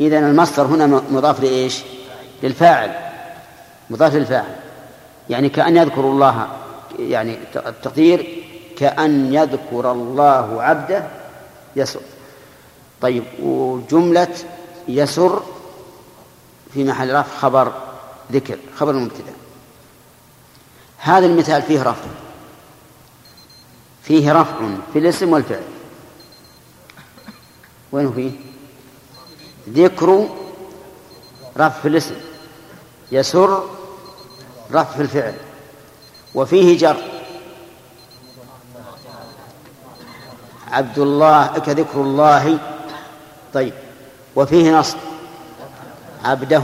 إذا 0.00 0.18
المصدر 0.18 0.62
هنا 0.66 0.86
مضاف 0.86 1.40
لإيش؟ 1.40 1.82
للفاعل. 2.42 2.94
مضاف 3.90 4.14
للفاعل. 4.14 4.56
يعني 5.30 5.48
كأن 5.48 5.76
يذكر 5.76 6.00
الله 6.00 6.48
يعني 6.98 7.38
التقدير 7.56 8.44
كأن 8.78 9.34
يذكر 9.34 9.92
الله 9.92 10.62
عبده 10.62 11.19
يسر. 11.76 12.00
طيب 13.00 13.24
وجملة 13.42 14.36
يسر 14.88 15.42
في 16.74 16.84
محل 16.84 17.14
رفع 17.14 17.38
خبر 17.38 17.72
ذكر 18.32 18.58
خبر 18.76 18.90
المبتدا 18.90 19.32
هذا 20.96 21.26
المثال 21.26 21.62
فيه 21.62 21.82
رفع. 21.82 22.08
فيه 24.02 24.32
رفع 24.32 24.68
في 24.92 24.98
الاسم 24.98 25.32
والفعل. 25.32 25.62
وين 27.92 28.12
فيه؟ 28.12 28.30
ذكر 29.68 30.28
رفع 31.56 31.80
في 31.80 31.88
الاسم. 31.88 32.14
يسر 33.12 33.64
رفع 34.72 34.96
في 34.96 35.02
الفعل. 35.02 35.34
وفيه 36.34 36.78
جر. 36.78 37.09
عبد 40.70 40.98
الله 40.98 41.46
كذكر 41.46 42.00
الله. 42.00 42.58
طيب. 43.54 43.72
وفيه 44.36 44.78
نصب 44.78 44.98
عبده. 46.24 46.62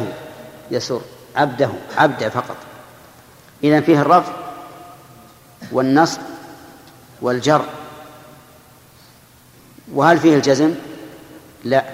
يسر. 0.71 1.01
عبده. 1.37 1.69
عبده 1.97 2.29
فقط. 2.29 2.57
إذا 3.65 3.81
فيه 3.81 4.01
الرفع 4.01 4.33
والنصب 5.73 6.21
والجر. 7.23 7.65
وهل 9.95 10.19
فيه 10.19 10.35
الجزم؟ 10.35 10.75
لا. 11.65 11.85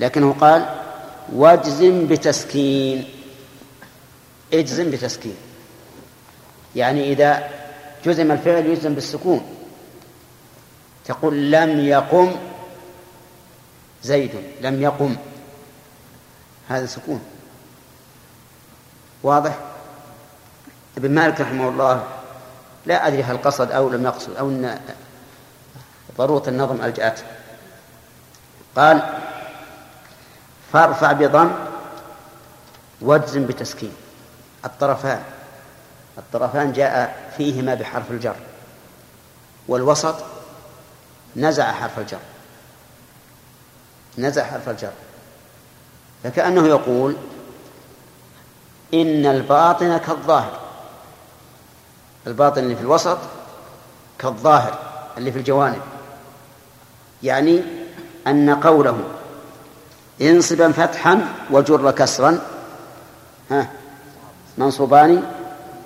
لكنه 0.00 0.36
قال 0.40 0.66
واجزم 1.32 2.06
بتسكين. 2.06 3.04
اجزم 4.52 4.90
بتسكين. 4.90 5.36
يعني 6.76 7.12
إذا 7.12 7.48
جزم 8.04 8.32
الفعل 8.32 8.66
يجزم 8.66 8.94
بالسكون. 8.94 9.61
تقول 11.04 11.50
لم 11.50 11.80
يقم 11.80 12.36
زيد 14.02 14.30
لم 14.60 14.82
يقم. 14.82 15.16
هذا 16.68 16.86
سكون. 16.86 17.22
واضح؟ 19.22 19.58
ابن 20.96 21.10
مالك 21.10 21.40
رحمه 21.40 21.68
الله 21.68 22.04
لا 22.86 23.06
أدري 23.06 23.22
هل 23.22 23.42
قصد 23.42 23.70
أو 23.70 23.88
لم 23.88 24.04
يقصد 24.04 24.36
أو 24.36 24.48
أن 24.48 24.80
ضرورة 26.18 26.48
النظم 26.48 26.84
ألجأته 26.84 27.22
قال 28.76 29.02
فارفع 30.72 31.12
بضم 31.12 31.50
واجزم 33.00 33.46
بتسكين. 33.46 33.92
الطرفان. 34.64 35.22
الطرفان 36.18 36.72
جاء 36.72 37.30
فيهما 37.36 37.74
بحرف 37.74 38.10
الجر. 38.10 38.36
والوسط 39.68 40.31
نزع 41.36 41.72
حرف 41.72 41.98
الجر. 41.98 42.18
نزع 44.18 44.44
حرف 44.44 44.68
الجر. 44.68 44.92
فكأنه 46.24 46.66
يقول 46.66 47.16
إن 48.94 49.26
الباطن 49.26 49.96
كالظاهر. 49.96 50.60
الباطن 52.26 52.62
اللي 52.62 52.76
في 52.76 52.82
الوسط 52.82 53.18
كالظاهر 54.18 54.78
اللي 55.18 55.32
في 55.32 55.38
الجوانب. 55.38 55.82
يعني 57.22 57.62
أن 58.26 58.54
قوله 58.54 58.98
انصبا 60.20 60.72
فتحا 60.72 61.28
وجر 61.50 61.90
كسرا 61.90 62.38
ها 63.50 63.70
منصوبان 64.58 65.22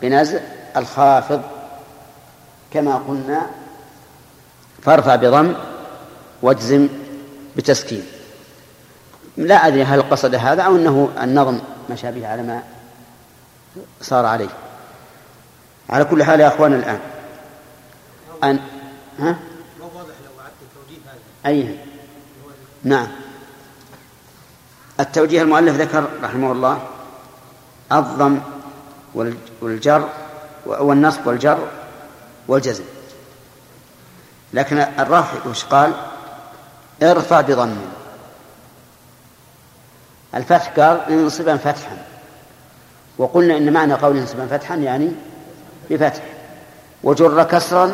بنزع 0.02 0.40
الخافض. 0.76 1.42
كما 2.72 2.96
قلنا 3.08 3.50
فارفع 4.86 5.16
بضم 5.16 5.54
واجزم 6.42 6.88
بتسكين. 7.56 8.06
لا 9.36 9.66
أدري 9.66 9.84
هل 9.84 10.02
قصد 10.02 10.34
هذا 10.34 10.62
أو 10.62 10.76
أنه 10.76 11.08
النظم 11.22 11.58
مشى 11.90 12.12
به 12.12 12.28
على 12.28 12.42
ما 12.42 12.62
صار 14.00 14.26
عليه. 14.26 14.48
على 15.90 16.04
كل 16.04 16.24
حال 16.24 16.40
يا 16.40 16.48
أخوان 16.48 16.74
الآن. 16.74 17.00
أن 18.44 18.58
ها؟ 19.18 19.36
أي. 21.46 21.78
نعم. 22.84 23.06
التوجيه 25.00 25.42
المؤلف 25.42 25.76
ذكر 25.76 26.04
رحمه 26.22 26.52
الله 26.52 26.78
الضم 27.92 28.38
والجر 29.62 30.08
والنصب 30.66 31.26
والجر 31.26 31.58
والجزم. 32.48 32.84
لكن 34.56 34.78
الرافع 34.78 35.50
وش 35.50 35.64
قال؟ 35.64 35.92
ارفع 37.02 37.40
بضم. 37.40 37.76
الفتح 40.34 40.68
قال 40.68 41.00
انصبا 41.10 41.56
فتحا. 41.56 41.96
وقلنا 43.18 43.56
إن 43.56 43.72
معنى 43.72 43.94
قول 43.94 44.16
انصبا 44.16 44.46
فتحا 44.46 44.74
يعني 44.74 45.12
بفتح. 45.90 46.22
وجر 47.02 47.44
كسرا 47.44 47.92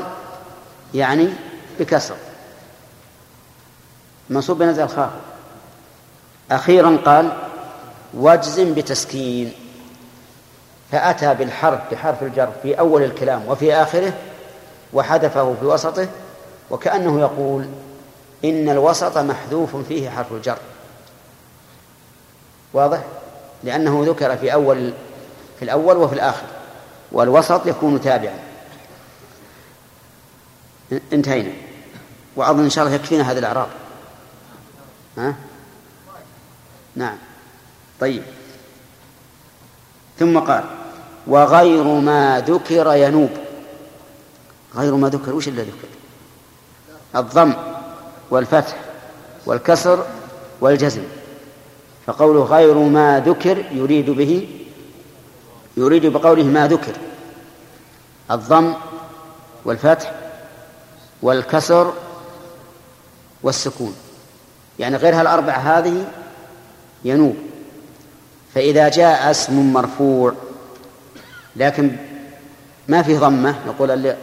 يعني 0.94 1.28
بكسر. 1.80 2.16
منصوب 4.30 4.58
بنزل 4.58 4.88
خاف 4.88 5.10
أخيرا 6.50 6.98
قال 7.04 7.32
واجزم 8.14 8.74
بتسكين. 8.74 9.52
فأتى 10.92 11.34
بالحرف 11.34 11.80
بحرف 11.92 12.22
الجر 12.22 12.52
في 12.62 12.78
أول 12.78 13.02
الكلام 13.02 13.48
وفي 13.48 13.74
آخره 13.74 14.12
وحذفه 14.92 15.54
في 15.60 15.66
وسطه 15.66 16.08
وكأنه 16.72 17.20
يقول 17.20 17.66
إن 18.44 18.68
الوسط 18.68 19.18
محذوف 19.18 19.76
فيه 19.76 20.10
حرف 20.10 20.32
الجر. 20.32 20.58
واضح؟ 22.72 23.04
لأنه 23.64 24.04
ذكر 24.06 24.36
في 24.36 24.52
أول 24.52 24.92
في 25.58 25.64
الأول 25.64 25.96
وفي 25.96 26.14
الآخر 26.14 26.46
والوسط 27.12 27.66
يكون 27.66 28.00
تابعا. 28.00 28.38
انتهينا. 31.12 31.52
وأظن 32.36 32.64
إن 32.64 32.70
شاء 32.70 32.84
الله 32.84 32.96
يكفينا 32.96 33.30
هذا 33.30 33.38
الإعراب. 33.38 33.68
ها؟ 35.18 35.34
نعم. 36.96 37.16
طيب. 38.00 38.22
ثم 40.18 40.38
قال 40.38 40.64
وغير 41.26 41.84
ما 41.84 42.40
ذكر 42.46 42.94
ينوب. 42.94 43.30
غير 44.74 44.94
ما 44.96 45.08
ذكر. 45.08 45.34
وش 45.34 45.48
اللي 45.48 45.62
ذكر؟ 45.62 45.91
الضم 47.16 47.52
والفتح 48.30 48.76
والكسر 49.46 50.06
والجزم 50.60 51.02
فقوله 52.06 52.44
غير 52.44 52.74
ما 52.74 53.20
ذكر 53.26 53.64
يريد 53.72 54.10
به 54.10 54.48
يريد 55.76 56.06
بقوله 56.06 56.44
ما 56.44 56.68
ذكر 56.68 56.92
الضم 58.30 58.74
والفتح 59.64 60.12
والكسر 61.22 61.92
والسكون 63.42 63.96
يعني 64.78 64.96
غير 64.96 65.20
هالأربعة 65.20 65.58
هذه 65.58 66.04
ينوب 67.04 67.36
فإذا 68.54 68.88
جاء 68.88 69.30
اسم 69.30 69.72
مرفوع 69.72 70.32
لكن 71.56 71.96
ما 72.88 73.02
فيه 73.02 73.18
ضمة 73.18 73.54
نقول 73.66 74.14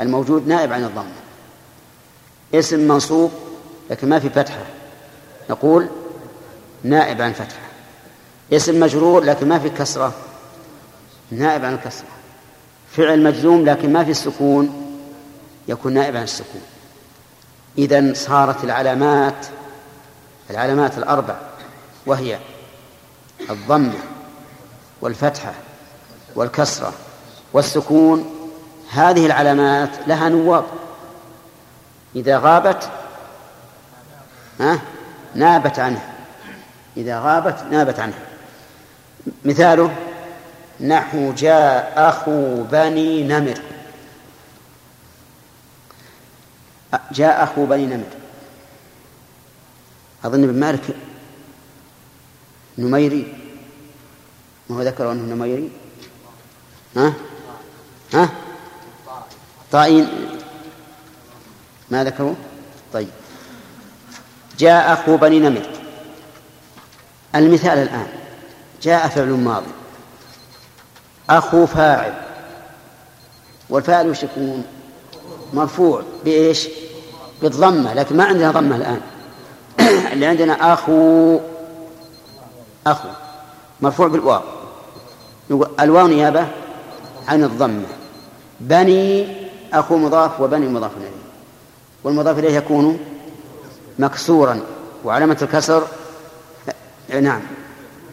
الموجود 0.00 0.48
نائب 0.48 0.72
عن 0.72 0.84
الضمة. 0.84 1.21
اسم 2.54 2.88
منصوب 2.88 3.32
لكن 3.90 4.08
ما 4.08 4.18
في 4.18 4.30
فتحة. 4.30 4.64
نقول 5.50 5.88
نائب 6.82 7.22
عن 7.22 7.32
فتحة. 7.32 7.62
اسم 8.52 8.80
مجرور 8.80 9.24
لكن 9.24 9.48
ما 9.48 9.58
في 9.58 9.70
كسرة. 9.70 10.12
نائب 11.30 11.64
عن 11.64 11.74
الكسرة. 11.74 12.06
فعل 12.96 13.22
مجزوم 13.22 13.64
لكن 13.64 13.92
ما 13.92 14.04
في 14.04 14.10
السكون. 14.10 14.98
يكون 15.68 15.92
نائب 15.92 16.16
عن 16.16 16.22
السكون. 16.22 16.62
إذا 17.78 18.14
صارت 18.14 18.64
العلامات 18.64 19.46
العلامات 20.50 20.98
الأربع 20.98 21.36
وهي 22.06 22.38
الضمة 23.50 23.98
والفتحة 25.00 25.54
والكسرة 26.34 26.92
والسكون. 27.52 28.30
هذه 28.90 29.26
العلامات 29.26 29.90
لها 30.06 30.28
نواب. 30.28 30.64
إذا 32.16 32.38
غابت 32.38 32.90
ها؟ 34.60 34.80
نابت 35.34 35.78
عنه. 35.78 36.12
إذا 36.96 37.20
غابت 37.20 37.62
نابت 37.70 38.00
عنه. 38.00 38.18
مثاله 39.44 39.96
نحو 40.80 41.32
جاء 41.32 41.92
أخو 41.96 42.62
بني 42.62 43.22
نمر. 43.22 43.58
جاء 47.12 47.44
أخو 47.44 47.66
بني 47.66 47.86
نمر. 47.86 48.10
أظن 50.24 50.44
ابن 50.44 50.60
مالك 50.60 50.96
نميري. 52.78 53.34
ما 54.70 54.76
هو 54.76 54.82
ذكر 54.82 55.12
أنه 55.12 55.34
نميري؟ 55.34 55.70
ها؟ 56.96 57.12
ها؟ 58.14 58.28
طائين 59.72 60.08
ما 61.92 62.04
ذكروا؟ 62.04 62.34
طيب. 62.92 63.08
جاء 64.58 64.92
أخو 64.92 65.16
بني 65.16 65.40
نمر. 65.40 65.66
المثال 67.34 67.78
الآن. 67.78 68.06
جاء 68.82 69.08
فعل 69.08 69.28
ماضي. 69.28 69.72
أخو 71.30 71.66
فاعل. 71.66 72.14
والفاعل 73.70 74.10
وش 74.10 74.22
يكون؟ 74.22 74.64
مرفوع. 75.52 76.02
بإيش؟ 76.24 76.68
بالضمة. 77.42 77.94
لكن 77.94 78.16
ما 78.16 78.24
عندنا 78.24 78.50
ضمة 78.50 78.76
الآن. 78.76 79.00
اللي 80.12 80.26
عندنا 80.26 80.72
أخو. 80.72 81.40
أخو. 82.86 83.08
مرفوع 83.80 84.08
بالواو. 84.08 84.42
الواو 85.80 86.06
نيابة 86.06 86.48
عن 87.28 87.44
الضمة. 87.44 87.86
بني 88.60 89.26
أخو 89.72 89.96
مضاف 89.96 90.40
وبني 90.40 90.66
مضاف 90.66 90.90
إليه. 90.96 91.21
والمضاف 92.04 92.38
إليه 92.38 92.56
يكون 92.56 92.98
مكسورا 93.98 94.60
وعلامة 95.04 95.38
الكسر 95.42 95.86
نعم 97.20 97.40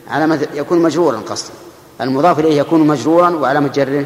علامة 0.08 0.47
يكون 0.54 0.80
مجرورا 0.80 1.17
قصدا 1.17 1.54
المضاف 2.02 2.39
إليه 2.39 2.58
يكون 2.58 2.88
مجرورا 2.88 3.30
وعلامة 3.30 3.67
جره 3.67 4.06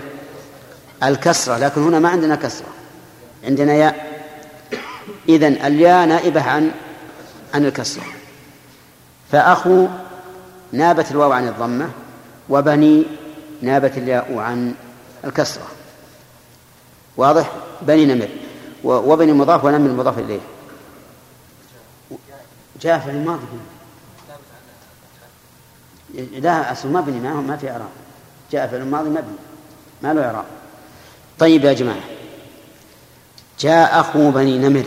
الكسرة 1.03 1.57
لكن 1.57 1.81
هنا 1.81 1.99
ما 1.99 2.09
عندنا 2.09 2.35
كسرة 2.35 2.67
عندنا 3.43 3.73
ياء. 3.73 4.23
إذن 5.29 5.53
الياء 5.53 6.05
نائبة 6.05 6.41
عن 6.41 6.71
عن 7.53 7.65
الكسرة 7.65 8.03
فأخو 9.31 9.87
نابت 10.71 11.11
الواو 11.11 11.31
عن 11.31 11.47
الضمة 11.47 11.89
وبني 12.49 13.05
نابت 13.61 13.97
الياء 13.97 14.37
عن 14.37 14.73
الكسرة. 15.25 15.67
واضح؟ 17.17 17.51
بني 17.81 18.05
نمر. 18.05 18.29
وبني 18.83 19.33
مضاف 19.33 19.65
ونمر 19.65 19.89
المضاف 19.89 20.19
إليه. 20.19 20.39
جاء 22.81 22.99
في 22.99 23.09
الماضي. 23.09 23.45
لا 26.13 26.71
أصل 26.71 26.87
ما 26.87 27.01
بني 27.01 27.19
ما 27.19 27.33
ما 27.33 27.57
في 27.57 27.71
إعراب. 27.71 27.89
جاء 28.51 28.67
في 28.67 28.77
الماضي 28.77 29.09
مبني. 29.09 29.37
ما 30.01 30.13
له 30.13 30.25
إعراب. 30.25 30.45
طيب 31.39 31.63
يا 31.63 31.73
جماعة. 31.73 32.03
جاء 33.59 33.99
أخو 33.99 34.31
بني 34.31 34.57
نمر. 34.57 34.85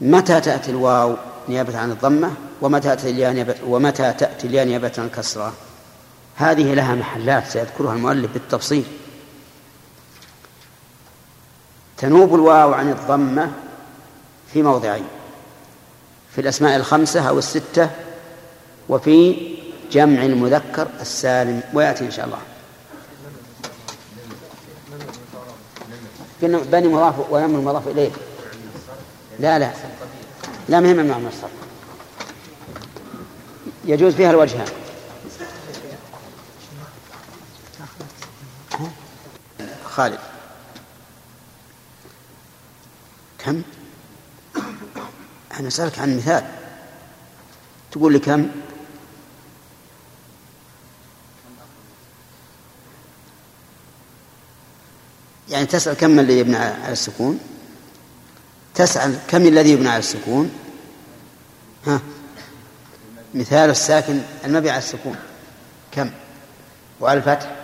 متى 0.00 0.40
تأتي 0.40 0.70
الواو 0.70 1.16
نيابة 1.48 1.78
عن 1.78 1.90
الضمة؟ 1.90 2.34
ومتى 2.60 2.88
تأتي 2.88 3.10
الياء 3.10 3.58
ومتى 3.66 4.12
تأتي 4.12 4.46
الياء 4.46 4.66
نيابة 4.66 4.92
عن 4.98 5.04
الكسرة؟ 5.04 5.52
هذه 6.36 6.74
لها 6.74 6.94
محلات 6.94 7.46
سيذكرها 7.46 7.94
المؤلف 7.94 8.32
بالتفصيل. 8.32 8.84
تنوب 12.04 12.34
الواو 12.34 12.72
عن 12.72 12.90
الضمة 12.90 13.52
في 14.52 14.62
موضعين 14.62 15.04
في 16.34 16.40
الأسماء 16.40 16.76
الخمسة 16.76 17.28
أو 17.28 17.38
الستة 17.38 17.90
وفي 18.88 19.36
جمع 19.92 20.22
المذكر 20.22 20.88
السالم 21.00 21.62
ويأتي 21.74 22.04
إن 22.04 22.10
شاء 22.10 22.26
الله. 22.26 22.38
قلنا 26.42 26.58
بني 26.58 26.88
مضاف 26.88 27.14
ونمر 27.30 27.60
مضاف 27.60 27.88
إليه. 27.88 28.10
لا 29.40 29.58
لا 29.58 29.70
لا 30.68 30.80
مهم 30.80 30.96
ممنوع 30.96 31.18
من 31.18 31.26
الصرف. 31.26 31.50
يجوز 33.84 34.14
فيها 34.14 34.30
الوجهان 34.30 34.68
خالد. 39.84 40.33
كم؟ 43.44 43.62
أنا 45.58 45.68
أسألك 45.68 45.98
عن 45.98 46.16
مثال. 46.16 46.44
تقول 47.92 48.12
لي 48.12 48.18
كم؟ 48.18 48.48
يعني 55.48 55.66
تسأل 55.66 55.94
كم 55.94 56.18
الذي 56.18 56.38
يبنى 56.38 56.56
على 56.56 56.92
السكون؟ 56.92 57.40
تسأل 58.74 59.18
كم 59.28 59.42
الذي 59.46 59.70
يبنى 59.72 59.88
على 59.88 59.98
السكون؟ 59.98 60.50
ها؟ 61.86 62.00
مثال 63.34 63.70
الساكن 63.70 64.20
المبي 64.44 64.70
على 64.70 64.78
السكون. 64.78 65.16
كم؟ 65.92 66.10
وعلى 67.00 67.18
الفتح؟ 67.18 67.56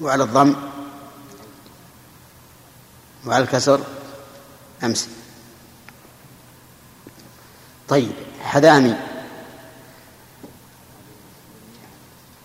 وعلى 0.00 0.22
الضم؟ 0.22 0.75
وعلى 3.26 3.44
الكسر 3.44 3.80
أمس. 4.84 5.08
طيب 7.88 8.12
حذامي 8.42 8.96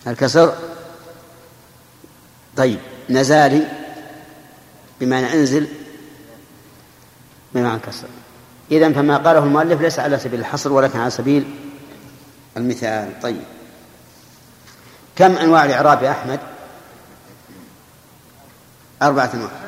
الكسر. 0.08 0.58
طيب 2.58 2.80
نزالي 3.10 3.68
بمعنى 5.00 5.34
انزل 5.34 5.68
بمعنى 7.54 7.80
كسر 7.80 8.08
إذا 8.72 8.94
فما 8.94 9.18
قاله 9.18 9.40
المؤلف 9.40 9.82
ليس 9.82 10.00
على 10.00 10.20
سبيل 10.20 10.40
الحصر 10.40 10.72
ولكن 10.72 11.00
على 11.00 11.10
سبيل 11.10 11.56
المثال. 12.58 13.20
طيب. 13.22 13.44
كم 15.16 15.38
أنواع 15.38 15.66
الإعراب 15.66 16.04
يا 16.04 16.12
أحمد؟ 16.12 16.40
أربعة 19.02 19.32
أنواع. 19.34 19.61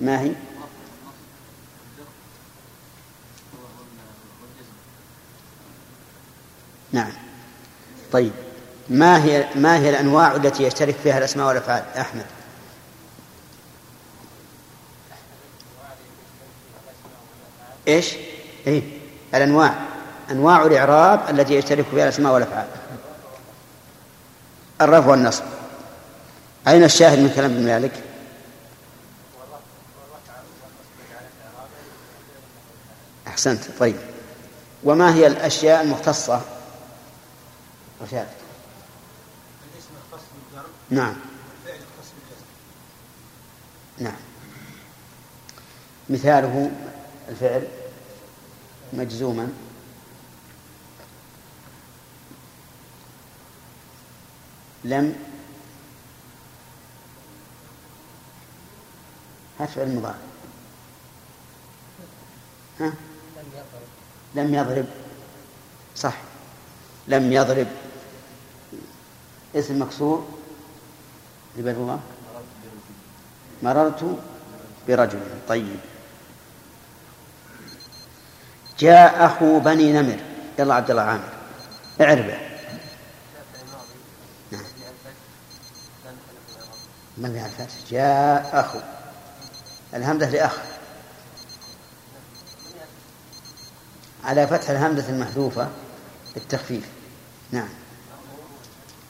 ما 0.00 0.20
هي؟ 0.20 0.32
نعم. 6.92 7.12
طيب. 8.12 8.32
ما 8.88 9.24
هي 9.24 9.48
ما 9.54 9.78
هي 9.78 9.90
الأنواع 9.90 10.36
التي 10.36 10.62
يشترك 10.62 10.94
فيها 11.02 11.18
الأسماء 11.18 11.46
والأفعال؟ 11.46 11.84
أحمد. 11.98 12.26
إيش؟ 17.88 18.14
إيه. 18.66 18.82
الأنواع. 19.34 19.74
أنواع 20.30 20.66
الإعراب 20.66 21.30
التي 21.30 21.54
يشترك 21.54 21.84
فيها 21.90 22.04
الأسماء 22.04 22.34
والأفعال. 22.34 22.66
الرفع 24.80 25.10
والنصب. 25.10 25.44
أين 26.68 26.84
الشاهد 26.84 27.18
من 27.18 27.32
كلام 27.36 27.50
ابن 27.50 27.66
مالك؟ 27.66 28.07
أحسنت. 33.38 33.78
طيب. 33.78 33.96
وما 34.84 35.14
هي 35.14 35.26
الأشياء 35.26 35.82
المختصة؟ 35.82 36.42
رشاد. 38.02 38.26
الاسم 39.74 39.90
نعم. 40.90 41.14
والفعل 41.14 41.80
نعم. 43.98 44.16
مثاله 46.10 46.70
الفعل 47.28 47.68
مجزوما. 48.92 49.52
لم 54.84 55.14
هات 59.60 59.68
فعل 59.68 59.96
مضارع. 59.96 60.18
ها؟ 62.80 62.92
لم 64.34 64.54
يضرب. 64.54 64.86
صح. 65.96 66.14
لم 67.08 67.32
يضرب. 67.32 67.66
اسم 69.56 69.82
مكسور. 69.82 70.28
لبر 71.56 71.70
الله. 71.70 72.00
مررت 73.62 74.18
برجل. 74.88 75.20
طيب. 75.48 75.80
جاء 78.78 79.26
أخو 79.26 79.60
بني 79.60 79.92
نمر. 79.92 80.20
يلا 80.58 80.74
عبد 80.74 80.90
الله 80.90 81.02
عامر. 81.02 81.32
اعربه 82.00 82.38
نعم. 84.52 84.62
من 87.16 87.32
في 87.32 87.46
الفتح 87.46 87.74
جاء 87.90 88.60
أخو. 88.60 88.78
الهمزة 89.94 90.30
لأخ. 90.30 90.67
على 94.28 94.46
فتح 94.46 94.70
الهمزة 94.70 95.08
المحذوفة 95.08 95.68
للتخفيف 96.36 96.84
نعم. 97.50 97.68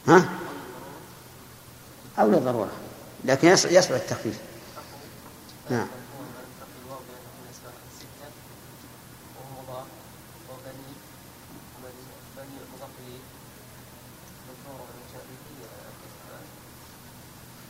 ها؟ 0.08 0.28
أو 2.18 2.28
للضرورة. 2.30 2.70
لكن 3.24 3.48
يص- 3.48 3.64
يصلح 3.66 3.96
التخفيف. 3.96 4.38
نعم. 5.70 5.86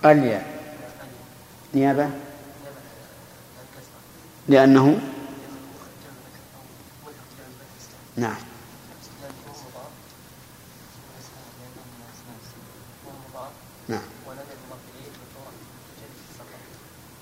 الياء 0.04 0.46
نيابة؟ 1.74 2.10
لأنه 4.48 5.00
نعم. 8.18 8.36
نعم. 13.88 14.00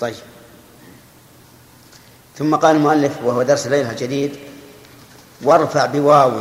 طيب. 0.01 0.15
ثم 2.39 2.57
قال 2.57 2.77
المؤلف 2.77 3.23
وهو 3.25 3.43
درس 3.43 3.67
الليلة 3.67 3.91
الجديد 3.91 4.37
وارفع 5.43 5.87
بواو 5.87 6.33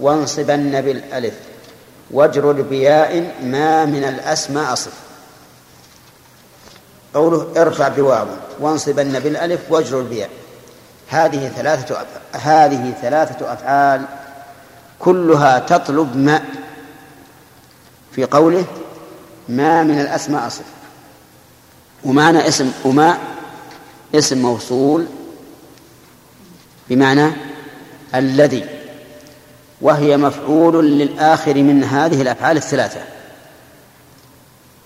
وانصبن 0.00 0.80
بالألف 0.80 1.34
واجرر 2.10 2.62
بياء 2.62 3.42
ما 3.42 3.84
من 3.84 4.04
الأسماء 4.04 4.72
أصف. 4.72 4.92
قوله 7.14 7.62
ارفع 7.62 7.88
بواو 7.88 8.26
وانصبن 8.60 9.20
بالألف 9.20 9.60
واجرر 9.70 10.02
بياء. 10.02 10.30
هذه 11.10 11.48
ثلاثة 11.48 12.06
هذه 12.32 12.94
ثلاثة 13.02 13.52
أفعال 13.52 14.04
كلها 14.98 15.58
تطلب 15.58 16.16
ما 16.16 16.42
في 18.12 18.24
قوله 18.24 18.64
ما 19.48 19.82
من 19.82 20.00
الأسماء 20.00 20.46
أصف 20.46 20.64
ومعنى 22.04 22.48
اسم 22.48 22.72
وما 22.84 23.18
اسم 24.14 24.38
موصول 24.38 25.06
بمعنى 26.90 27.32
الذي 28.14 28.64
وهي 29.80 30.16
مفعول 30.16 30.90
للآخر 30.98 31.54
من 31.54 31.84
هذه 31.84 32.22
الأفعال 32.22 32.56
الثلاثة. 32.56 33.00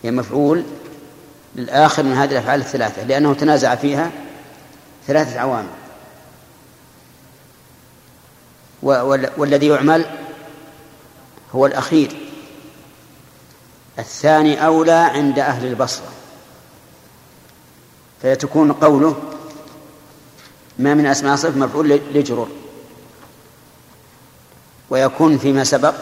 هي 0.03 0.11
مفعول 0.11 0.65
للآخر 1.57 2.03
من 2.03 2.13
هذه 2.13 2.31
الأفعال 2.33 2.61
الثلاثة 2.61 3.03
لأنه 3.05 3.35
تنازع 3.35 3.75
فيها 3.75 4.11
ثلاثة 5.07 5.41
عوامل 5.41 5.67
و- 8.74 8.74
وال- 8.74 8.74
والذي 8.85 9.66
يعمل 9.66 10.05
هو 11.55 11.66
الأخير. 11.66 12.16
الثاني 13.99 14.66
أولى 14.66 14.92
عند 14.92 15.38
أهل 15.38 15.66
البصرة. 15.66 16.09
فيتكون 18.23 18.73
قوله 18.73 19.16
ما 20.78 20.95
من 20.95 21.07
أسماء 21.07 21.37
صف 21.37 21.57
مفعول 21.57 21.89
لجرر 21.89 22.49
ويكون 24.91 25.39
فيما 25.39 25.64
سبق 25.64 25.95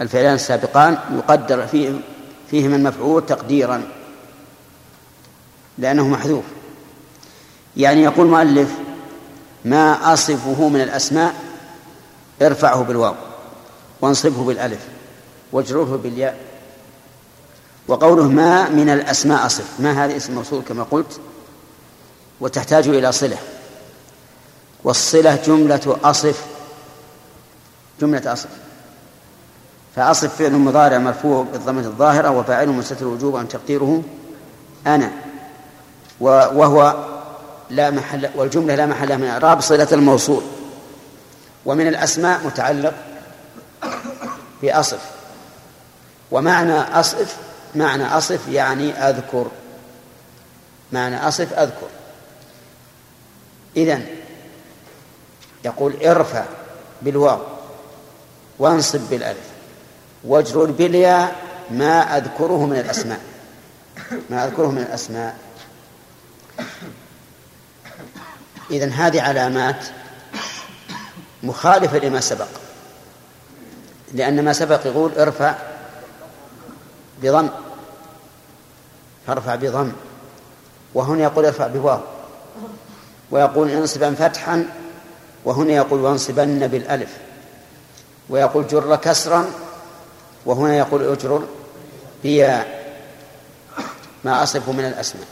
الفعلان 0.00 0.34
السابقان 0.34 0.98
يقدر 1.12 1.66
فيه 1.66 2.00
فيهما 2.50 2.76
المفعول 2.76 3.26
تقديرا 3.26 3.82
لأنه 5.78 6.08
محذوف. 6.08 6.44
يعني 7.76 8.02
يقول 8.02 8.26
مؤلف 8.26 8.74
ما 9.64 10.12
أصفه 10.12 10.68
من 10.68 10.80
الأسماء 10.80 11.43
ارفعه 12.42 12.82
بالواو 12.82 13.14
وانصبه 14.00 14.44
بالألف 14.44 14.80
واجرره 15.52 16.00
بالياء 16.02 16.36
وقوله 17.88 18.28
ما 18.28 18.68
من 18.68 18.88
الأسماء 18.88 19.46
أصف 19.46 19.64
ما 19.78 20.04
هذا 20.04 20.16
اسم 20.16 20.34
موصول 20.34 20.62
كما 20.68 20.82
قلت. 20.90 21.20
وتحتاج 22.40 22.88
إلى 22.88 23.12
صلة. 23.12 23.36
والصلة 24.84 25.38
جملة 25.46 25.98
أصف. 26.04 26.44
جملة 28.00 28.32
أصف. 28.32 28.48
فأصف 29.96 30.36
فعل 30.36 30.52
مضارع 30.52 30.98
مرفوع 30.98 31.46
بالضمة 31.52 31.80
الظاهرة 31.80 32.30
وفاعل 32.30 32.68
مستتر 32.68 33.06
وجوبا 33.06 33.42
تقديره 33.42 34.02
أنا. 34.86 35.12
وهو 36.20 37.06
لا 37.70 37.90
محل 37.90 38.28
والجملة 38.36 38.74
لا 38.74 38.86
محل 38.86 39.18
من 39.18 39.26
إعراب 39.26 39.60
صلة 39.60 39.88
الموصول. 39.92 40.42
ومن 41.66 41.88
الأسماء 41.88 42.46
متعلق 42.46 42.94
بأصف. 44.62 45.00
ومعنى 46.30 46.78
أصف 46.78 47.36
معنى 47.74 48.06
أصف 48.06 48.48
يعني 48.48 48.92
أذكر. 48.92 49.46
معنى 50.92 51.28
أصف 51.28 51.52
أذكر. 51.52 51.88
إذن 53.76 54.06
يقول 55.64 56.06
ارفع 56.06 56.44
بالواو 57.02 57.40
وانصب 58.58 59.00
بالألف 59.10 59.46
واجرر 60.24 60.70
بالياء 60.70 61.36
ما 61.70 62.16
أذكره 62.16 62.66
من 62.66 62.76
الأسماء. 62.76 63.20
ما 64.30 64.44
أذكره 64.44 64.70
من 64.70 64.78
الأسماء. 64.78 65.36
إذن 68.70 68.92
هذه 68.92 69.22
علامات 69.22 69.86
مخالفة 71.44 71.98
لما 71.98 72.20
سبق. 72.20 72.48
لأن 74.12 74.44
ما 74.44 74.52
سبق 74.52 74.86
يقول 74.86 75.18
ارفع 75.18 75.54
بضم. 77.22 77.48
فارفع 79.26 79.54
بضم. 79.54 79.92
وهنا 80.94 81.22
يقول 81.22 81.44
ارفع 81.44 81.66
بواو. 81.66 82.00
ويقول 83.30 83.70
انصبا 83.70 84.14
فتحا. 84.14 84.66
وهنا 85.44 85.72
يقول 85.72 86.00
وانصبن 86.00 86.66
بالألف. 86.66 87.16
ويقول 88.28 88.66
جر 88.66 88.96
كسرا. 88.96 89.46
وهنا 90.46 90.76
يقول 90.76 91.12
اجرر 91.12 91.46
بياء. 92.22 92.84
ما 94.24 94.42
أصف 94.42 94.68
من 94.68 94.84
الأسماء. 94.84 95.26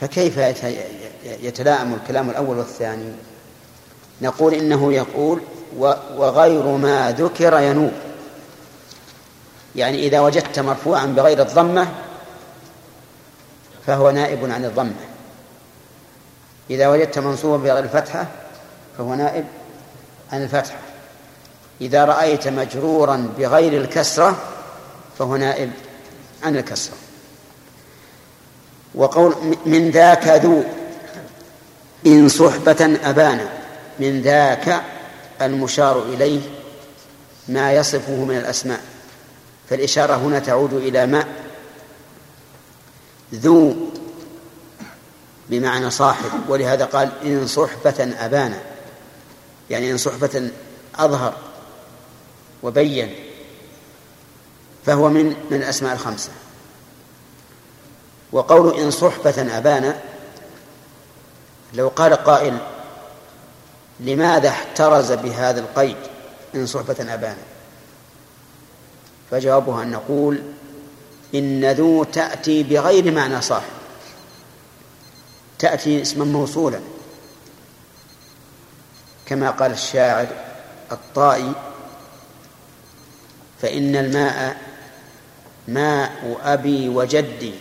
فكيف 0.00 0.36
يتلائم 1.24 1.94
الكلام 1.94 2.30
الأول 2.30 2.58
والثاني؟ 2.58 3.12
نقول 4.22 4.54
إنه 4.54 4.92
يقول 4.92 5.40
وغير 6.16 6.62
ما 6.62 7.14
ذكر 7.18 7.58
ينوب. 7.58 7.92
يعني 9.76 9.98
إذا 9.98 10.20
وجدت 10.20 10.58
مرفوعا 10.58 11.06
بغير 11.06 11.42
الضمة 11.42 11.88
فهو 13.86 14.10
نائب 14.10 14.50
عن 14.50 14.64
الضمة. 14.64 14.94
إذا 16.70 16.88
وجدت 16.88 17.18
منصوبا 17.18 17.56
بغير 17.56 17.84
الفتحة 17.84 18.26
فهو 18.98 19.14
نائب 19.14 19.44
عن 20.32 20.42
الفتحة. 20.42 20.78
إذا 21.80 22.04
رأيت 22.04 22.48
مجرورا 22.48 23.28
بغير 23.38 23.80
الكسرة 23.80 24.36
فهو 25.18 25.36
نائب 25.36 25.70
عن 26.42 26.56
الكسرة. 26.56 26.94
وقول 28.94 29.34
من 29.66 29.90
ذاك 29.90 30.28
ذو 30.28 30.64
إن 32.06 32.28
صحبة 32.28 32.98
أبانا. 33.04 33.63
من 33.98 34.22
ذاك 34.22 34.82
المشار 35.42 36.02
إليه 36.02 36.40
ما 37.48 37.72
يصفه 37.72 38.24
من 38.24 38.36
الأسماء. 38.36 38.80
فالإشارة 39.70 40.14
هنا 40.14 40.38
تعود 40.38 40.72
إلى 40.72 41.06
ما؟ 41.06 41.26
ذو 43.34 43.76
بمعنى 45.50 45.90
صاحب. 45.90 46.30
ولهذا 46.48 46.84
قال 46.84 47.12
إن 47.24 47.46
صحبة 47.46 48.14
أبانا. 48.18 48.60
يعني 49.70 49.90
إن 49.90 49.98
صحبة 49.98 50.50
أظهر 50.94 51.34
وبين 52.62 53.14
فهو 54.86 55.08
من 55.08 55.24
من 55.50 55.56
الأسماء 55.56 55.92
الخمسة. 55.92 56.30
وقول 58.32 58.80
إن 58.80 58.90
صحبة 58.90 59.58
أبانا 59.58 60.00
لو 61.74 61.88
قال 61.88 62.14
قائل 62.14 62.58
لماذا 64.00 64.48
احترز 64.48 65.12
بهذا 65.12 65.60
القيد 65.60 65.96
إن 66.54 66.66
صحبة 66.66 67.14
أبانا؟ 67.14 67.42
فجوابها 69.30 69.82
أن 69.82 69.90
نقول 69.90 70.42
إن 71.34 71.72
ذو 71.72 72.04
تأتي 72.04 72.62
بغير 72.62 73.12
معنى 73.12 73.42
صاحب 73.42 73.72
تأتي 75.58 76.02
اسما 76.02 76.24
موصولا. 76.24 76.80
كما 79.26 79.50
قال 79.50 79.72
الشاعر 79.72 80.26
الطائي 80.92 81.52
فإن 83.62 83.96
الماء 83.96 84.56
ماء 85.68 86.40
أبي 86.42 86.88
وجدي 86.88 87.54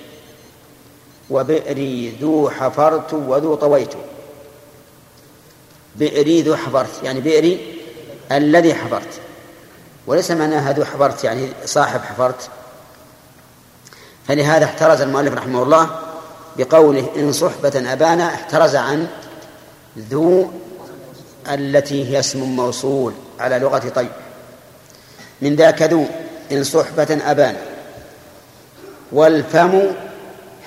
وبئري 1.29 2.17
ذو 2.21 2.49
حفرت 2.49 3.13
وذو 3.13 3.55
طويت. 3.55 3.93
بئري 5.95 6.41
ذو 6.41 6.55
حفرت 6.55 7.03
يعني 7.03 7.21
بئري 7.21 7.75
الذي 8.31 8.73
حفرت 8.73 9.19
وليس 10.07 10.31
معناها 10.31 10.73
ذو 10.73 10.85
حفرت 10.85 11.23
يعني 11.23 11.49
صاحب 11.65 12.01
حفرت. 12.01 12.49
فلهذا 14.27 14.65
احترز 14.65 15.01
المؤلف 15.01 15.33
رحمه 15.33 15.63
الله 15.63 15.99
بقوله 16.57 17.09
إن 17.15 17.31
صحبة 17.31 17.93
أبانا 17.93 18.25
احترز 18.33 18.75
عن 18.75 19.07
ذو 19.97 20.51
التي 21.47 22.09
هي 22.09 22.19
اسم 22.19 22.43
موصول 22.43 23.13
على 23.39 23.59
لغة 23.59 23.89
طيب. 23.95 24.11
من 25.41 25.55
ذاك 25.55 25.81
ذو 25.81 26.05
إن 26.51 26.63
صحبة 26.63 27.19
أبانا. 27.31 27.61
والفم 29.11 29.81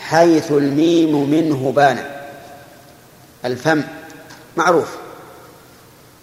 حيث 0.00 0.52
الميم 0.52 1.30
منه 1.30 1.72
بان 1.76 2.04
الفم 3.44 3.82
معروف. 4.56 5.05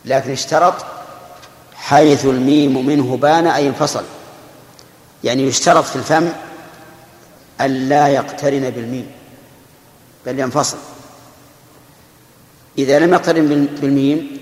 لكن 0.05 0.31
اشترط 0.31 0.73
حيث 1.75 2.25
الميم 2.25 2.85
منه 2.85 3.17
بان 3.17 3.47
أي 3.47 3.67
انفصل. 3.67 4.03
يعني 5.23 5.43
يشترط 5.43 5.83
في 5.83 5.95
الفم 5.95 6.29
أن 7.61 7.89
لا 7.89 8.07
يقترن 8.07 8.69
بالميم 8.69 9.11
بل 10.25 10.39
ينفصل. 10.39 10.77
إذا 12.77 12.99
لم 12.99 13.13
يقترن 13.13 13.67
بالميم 13.81 14.39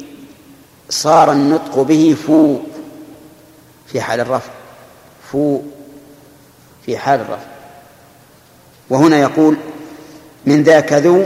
صار 0.89 1.31
النطق 1.31 1.81
به 1.81 2.15
فو 2.27 2.57
في 3.87 4.01
حال 4.01 4.19
الرفع 4.19 4.51
فو 5.31 5.61
في 6.85 6.97
حال 6.97 7.19
الرفع. 7.19 7.47
وهنا 8.89 9.19
يقول 9.19 9.57
من 10.45 10.63
ذاك 10.63 10.93
ذو 10.93 11.25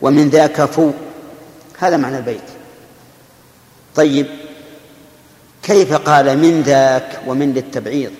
ومن 0.00 0.28
ذاك 0.28 0.64
فو 0.64 0.90
هذا 1.78 1.96
معنى 1.96 2.16
البيت. 2.16 2.55
طيب 3.96 4.26
كيف 5.62 5.92
قال 5.92 6.38
من 6.38 6.62
ذاك 6.62 7.20
ومن 7.26 7.54
للتبعيض؟ 7.54 8.12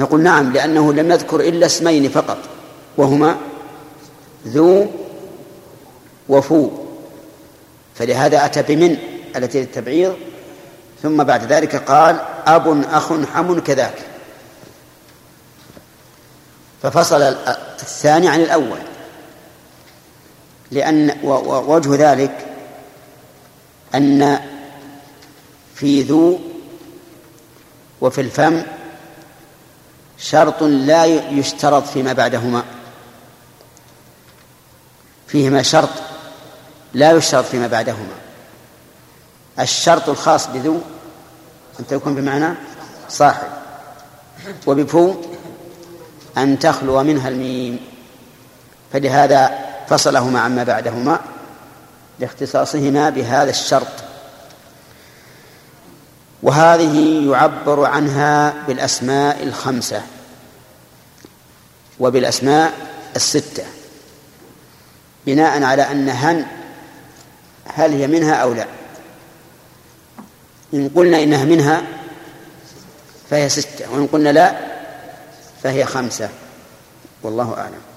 نقول 0.00 0.20
نعم 0.20 0.52
لأنه 0.52 0.92
لم 0.92 1.12
يذكر 1.12 1.40
إلا 1.40 1.66
اسمين 1.66 2.08
فقط 2.08 2.38
وهما 2.96 3.36
ذو 4.46 4.86
وفو. 6.28 6.70
فلهذا 7.94 8.44
أتى 8.44 8.62
بمن 8.62 8.96
التي 9.36 9.60
للتبعيض 9.60 10.16
ثم 11.02 11.24
بعد 11.24 11.52
ذلك 11.52 11.76
قال 11.76 12.20
أب 12.46 12.84
أخ 12.90 13.12
حم 13.34 13.58
كذاك. 13.60 13.98
ففصل 16.82 17.22
الثاني 17.82 18.28
عن 18.28 18.40
الأول 18.40 18.78
لأن 20.70 21.16
وجه 21.66 22.12
ذلك 22.12 22.49
أن 23.94 24.40
في 25.74 26.02
ذو 26.02 26.40
وفي 28.00 28.20
الفم 28.20 28.62
شرط 30.18 30.62
لا 30.62 31.04
يشترط 31.30 31.86
فيما 31.86 32.12
بعدهما. 32.12 32.64
فيهما 35.26 35.62
شرط 35.62 35.88
لا 36.92 37.12
يشترط 37.12 37.44
فيما 37.44 37.66
بعدهما. 37.66 38.14
الشرط 39.60 40.08
الخاص 40.08 40.46
بذو 40.46 40.80
أن 41.80 41.86
تكون 41.86 42.14
بمعنى 42.14 42.54
صاحب. 43.08 43.48
وبفو 44.66 45.14
أن 46.38 46.58
تخلو 46.58 47.02
منها 47.02 47.28
الميم. 47.28 47.80
فلهذا 48.92 49.58
فصلهما 49.88 50.40
عما 50.40 50.64
بعدهما. 50.64 51.20
لاختصاصهما 52.20 53.10
بهذا 53.10 53.50
الشرط. 53.50 53.86
وهذه 56.42 57.26
يعبر 57.30 57.84
عنها 57.84 58.54
بالأسماء 58.66 59.42
الخمسة 59.42 60.02
وبالأسماء 62.00 62.72
الستة 63.16 63.64
بناء 65.26 65.62
على 65.62 65.82
أن 65.82 66.08
هن 66.08 66.46
هل 67.64 67.92
هي 67.92 68.06
منها 68.06 68.34
أو 68.34 68.52
لا. 68.52 68.66
إن 70.74 70.90
قلنا 70.96 71.22
إنها 71.22 71.44
منها 71.44 71.82
فهي 73.30 73.48
ستة 73.48 73.92
وإن 73.92 74.06
قلنا 74.06 74.28
لا 74.28 74.56
فهي 75.62 75.84
خمسة 75.84 76.28
والله 77.22 77.54
أعلم. 77.58 77.89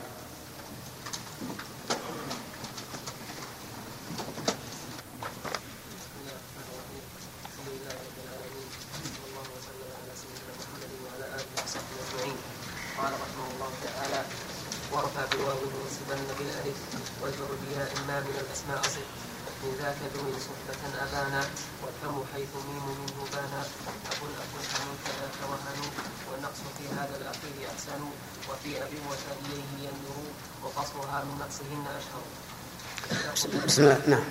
بسم 33.74 33.84
الله 33.84 34.02
نعم. 34.08 34.24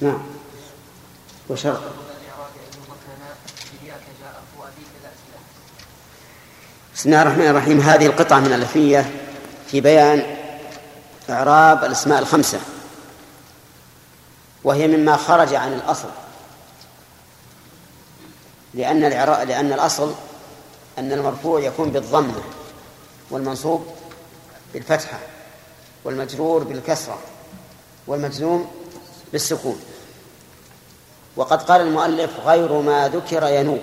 نعم. 0.00 0.22
وشرط 1.48 1.80
بسم 6.94 7.08
الله 7.08 7.22
الرحمن 7.22 7.46
الرحيم. 7.46 7.80
هذه 7.80 8.06
القطعة 8.06 8.40
من 8.40 8.46
الألفية 8.46 9.10
في 9.70 9.80
بيان 9.80 10.36
إعراب 11.30 11.84
الأسماء 11.84 12.18
الخمسة 12.18 12.60
وهي 14.64 14.88
مما 14.88 15.16
خرج 15.16 15.54
عن 15.54 15.72
الأصل. 15.72 16.10
لأن 18.74 19.04
الإعراب 19.04 19.48
لأن 19.48 19.72
الأصل 19.72 20.14
أن 20.98 21.12
المرفوع 21.12 21.60
يكون 21.60 21.90
بالضمة 21.90 22.42
والمنصوب 23.30 23.86
بالفتحة 24.74 25.18
والمجرور 26.04 26.64
بالكسرة. 26.64 27.18
والمجزوم 28.06 28.70
بالسكون. 29.32 29.80
وقد 31.36 31.62
قال 31.62 31.80
المؤلف 31.80 32.30
غير 32.46 32.72
ما 32.72 33.08
ذكر 33.08 33.46
ينوب. 33.46 33.80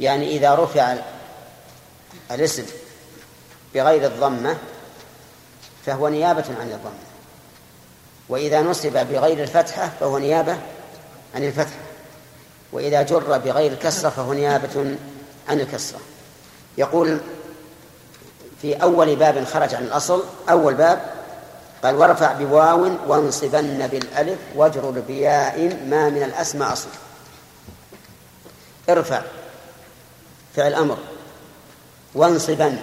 يعني 0.00 0.36
إذا 0.36 0.54
رفع 0.54 0.96
الاسم 2.30 2.64
بغير 3.74 4.06
الضمة 4.06 4.56
فهو 5.86 6.08
نيابة 6.08 6.44
عن 6.60 6.70
الضمة. 6.70 7.08
وإذا 8.28 8.62
نصب 8.62 8.92
بغير 8.92 9.42
الفتحة 9.42 9.90
فهو 10.00 10.18
نيابة 10.18 10.58
عن 11.34 11.44
الفتحة. 11.44 11.80
وإذا 12.72 13.02
جر 13.02 13.38
بغير 13.38 13.72
الكسرة 13.72 14.10
فهو 14.10 14.32
نيابة 14.32 14.96
عن 15.48 15.60
الكسرة. 15.60 15.98
يقول 16.78 17.20
في 18.62 18.74
أول 18.74 19.16
باب 19.16 19.44
خرج 19.44 19.74
عن 19.74 19.84
الأصل 19.84 20.24
أول 20.50 20.74
باب 20.74 21.17
قال 21.84 21.94
وارفع 21.94 22.32
بواو 22.32 22.90
وانصبن 23.06 23.86
بالألف 23.86 24.38
واجرر 24.54 24.90
بياء 24.90 25.84
ما 25.86 26.08
من 26.08 26.22
الأسماء 26.22 26.72
أصل. 26.72 26.88
ارفع 28.88 29.22
فعل 30.56 30.74
أمر. 30.74 30.98
وانصبن 32.14 32.78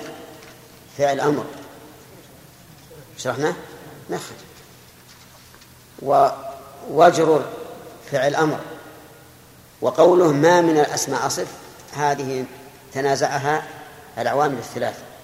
فعل 0.98 1.20
أمر. 1.20 1.46
شرحنا 3.18 3.54
نخرج. 4.10 4.38
واجرر 6.90 7.46
فعل 8.12 8.36
أمر. 8.36 8.60
وقوله 9.82 10.32
ما 10.32 10.62
من 10.62 10.78
الأسماء 10.80 11.28
أصف 11.28 11.48
هذه 11.94 12.46
تنازعها 12.94 13.64
العوامل 14.18 14.58
الثلاث. 14.58 15.15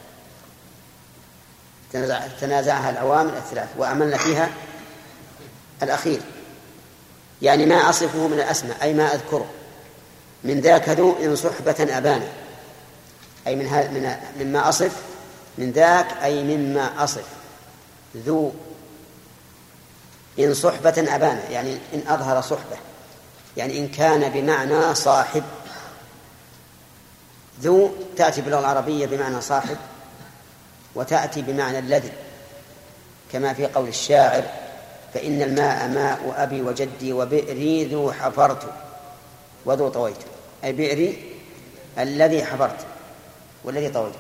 تنازعها 2.41 2.89
العوامل 2.89 3.33
الثلاث 3.37 3.69
وأملنا 3.77 4.17
فيها 4.17 4.49
الأخير. 5.83 6.21
يعني 7.41 7.65
ما 7.65 7.89
أصفه 7.89 8.27
من 8.27 8.33
الأسماء 8.33 8.77
أي 8.81 8.93
ما 8.93 9.13
أذكره. 9.13 9.45
من 10.43 10.59
ذاك 10.59 10.89
ذو 10.89 11.15
إن 11.23 11.35
صحبة 11.35 11.97
أبانا. 11.97 12.27
أي 13.47 13.55
من 13.55 13.65
من 13.65 14.15
مما 14.39 14.69
أصف 14.69 14.91
من 15.57 15.71
ذاك 15.71 16.07
أي 16.23 16.43
مما 16.43 17.03
أصف. 17.03 17.25
ذو 18.17 18.51
إن 20.39 20.53
صحبة 20.53 21.15
أبانا 21.15 21.49
يعني 21.49 21.77
إن 21.93 22.03
أظهر 22.07 22.41
صحبة. 22.41 22.77
يعني 23.57 23.79
إن 23.79 23.87
كان 23.87 24.29
بمعنى 24.29 24.95
صاحب. 24.95 25.43
ذو 27.61 27.91
تأتي 28.17 28.41
باللغة 28.41 28.59
العربية 28.59 29.05
بمعنى 29.05 29.41
صاحب. 29.41 29.77
وتأتي 30.95 31.41
بمعنى 31.41 31.79
الذي 31.79 32.11
كما 33.31 33.53
في 33.53 33.65
قول 33.65 33.87
الشاعر 33.87 34.43
فإن 35.13 35.41
الماء 35.41 35.87
ماء 35.87 36.33
أبي 36.37 36.61
وجدي 36.61 37.13
وبئري 37.13 37.85
ذو 37.85 38.11
حفرت 38.11 38.73
وذو 39.65 39.89
طويت. 39.89 40.17
أي 40.63 40.73
بئري 40.73 41.35
الذي 41.99 42.45
حفرت 42.45 42.85
والذي 43.63 43.89
طويت. 43.89 44.15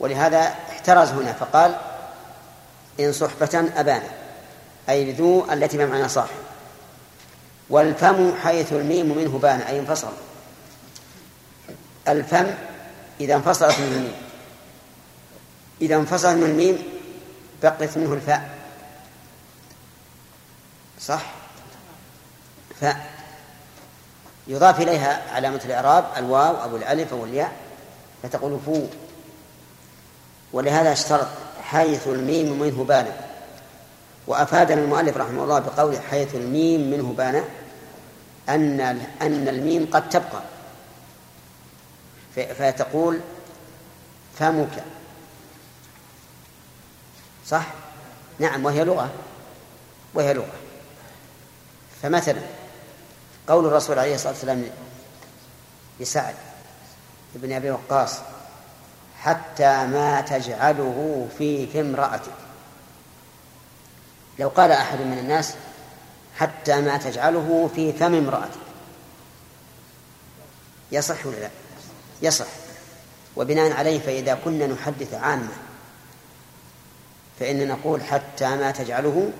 ولهذا 0.00 0.54
احترز 0.70 1.08
هنا 1.08 1.32
فقال 1.32 1.76
إن 3.00 3.12
صحبة 3.12 3.70
أبانا 3.76 4.10
أي 4.88 5.12
ذو 5.12 5.52
التي 5.52 5.78
بمعنى 5.78 6.08
صاحب 6.08 6.36
والفم 7.70 8.34
حيث 8.42 8.72
الميم 8.72 9.16
منه 9.18 9.38
بان 9.38 9.60
أي 9.60 9.78
انفصل. 9.78 10.12
الفم 12.08 12.46
إذا 13.20 13.34
انفصلت 13.34 13.78
من 13.78 13.92
الميم. 13.92 14.27
إذا 15.80 15.96
انفصل 15.96 16.36
من 16.36 16.42
الميم 16.42 16.82
بقيت 17.62 17.98
منه 17.98 18.12
الفاء. 18.12 18.58
صح؟ 21.00 21.22
فاء. 22.80 23.10
يضاف 24.46 24.80
إليها 24.80 25.34
علامة 25.34 25.60
الإعراب 25.64 26.04
الواو 26.16 26.62
أو 26.62 26.76
الألف 26.76 27.12
أو 27.12 27.24
الياء 27.24 27.52
فتقول 28.22 28.60
فو. 28.66 28.82
ولهذا 30.52 30.92
اشترط 30.92 31.28
حيث 31.62 32.06
الميم 32.06 32.58
منه 32.58 32.84
بان 32.84 33.12
وأفادنا 34.26 34.80
المؤلف 34.80 35.16
رحمه 35.16 35.44
الله 35.44 35.58
بقول 35.58 36.00
حيث 36.10 36.34
الميم 36.34 36.90
منه 36.90 37.12
بان 37.12 37.44
أن 38.48 38.80
أن 39.22 39.48
الميم 39.48 39.88
قد 39.92 40.08
تبقى. 40.08 40.42
فتقول 42.34 43.20
فمك. 44.38 44.84
صح؟ 47.48 47.66
نعم 48.38 48.64
وهي 48.64 48.84
لغة. 48.84 49.10
وهي 50.14 50.34
لغة. 50.34 50.56
فمثلا 52.02 52.40
قول 53.48 53.66
الرسول 53.66 53.98
عليه 53.98 54.14
الصلاة 54.14 54.32
والسلام 54.32 54.64
لسعد 56.00 56.34
بن 57.34 57.52
أبي 57.52 57.70
وقاص 57.70 58.18
حتى 59.20 59.86
ما 59.86 60.20
تجعله 60.20 61.28
في 61.38 61.80
امرأتك. 61.80 62.32
لو 64.38 64.48
قال 64.48 64.72
أحد 64.72 65.00
من 65.00 65.18
الناس 65.18 65.54
حتى 66.36 66.80
ما 66.80 66.98
تجعله 66.98 67.70
في 67.74 67.92
فم 67.92 68.14
امرأتك. 68.14 68.60
يصح 70.92 71.26
ولا 71.26 71.36
لا؟ 71.36 71.50
يصح. 72.22 72.46
وبناء 73.36 73.72
عليه 73.72 74.00
فإذا 74.00 74.34
كنا 74.34 74.66
نحدث 74.66 75.14
عامة 75.14 75.67
فإن 77.40 77.68
نقول 77.68 78.02
حتى 78.02 78.56
ما 78.56 78.70
تجعله 78.70 79.30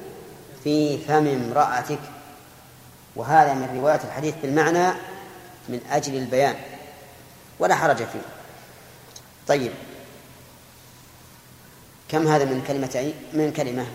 في 0.64 0.98
فم 0.98 1.26
امرأتك. 1.26 1.98
وهذا 3.16 3.54
من 3.54 3.78
رواية 3.80 4.00
الحديث 4.04 4.34
بالمعنى 4.42 4.88
من 5.68 5.80
أجل 5.90 6.16
البيان 6.16 6.54
ولا 7.58 7.74
حرج 7.74 7.96
فيه. 7.96 8.20
طيب 9.46 9.72
كم 12.08 12.28
هذا 12.28 12.44
من 12.44 12.64
كلمتين 12.68 13.14
من 13.32 13.52
كلمة؟ 13.52 13.86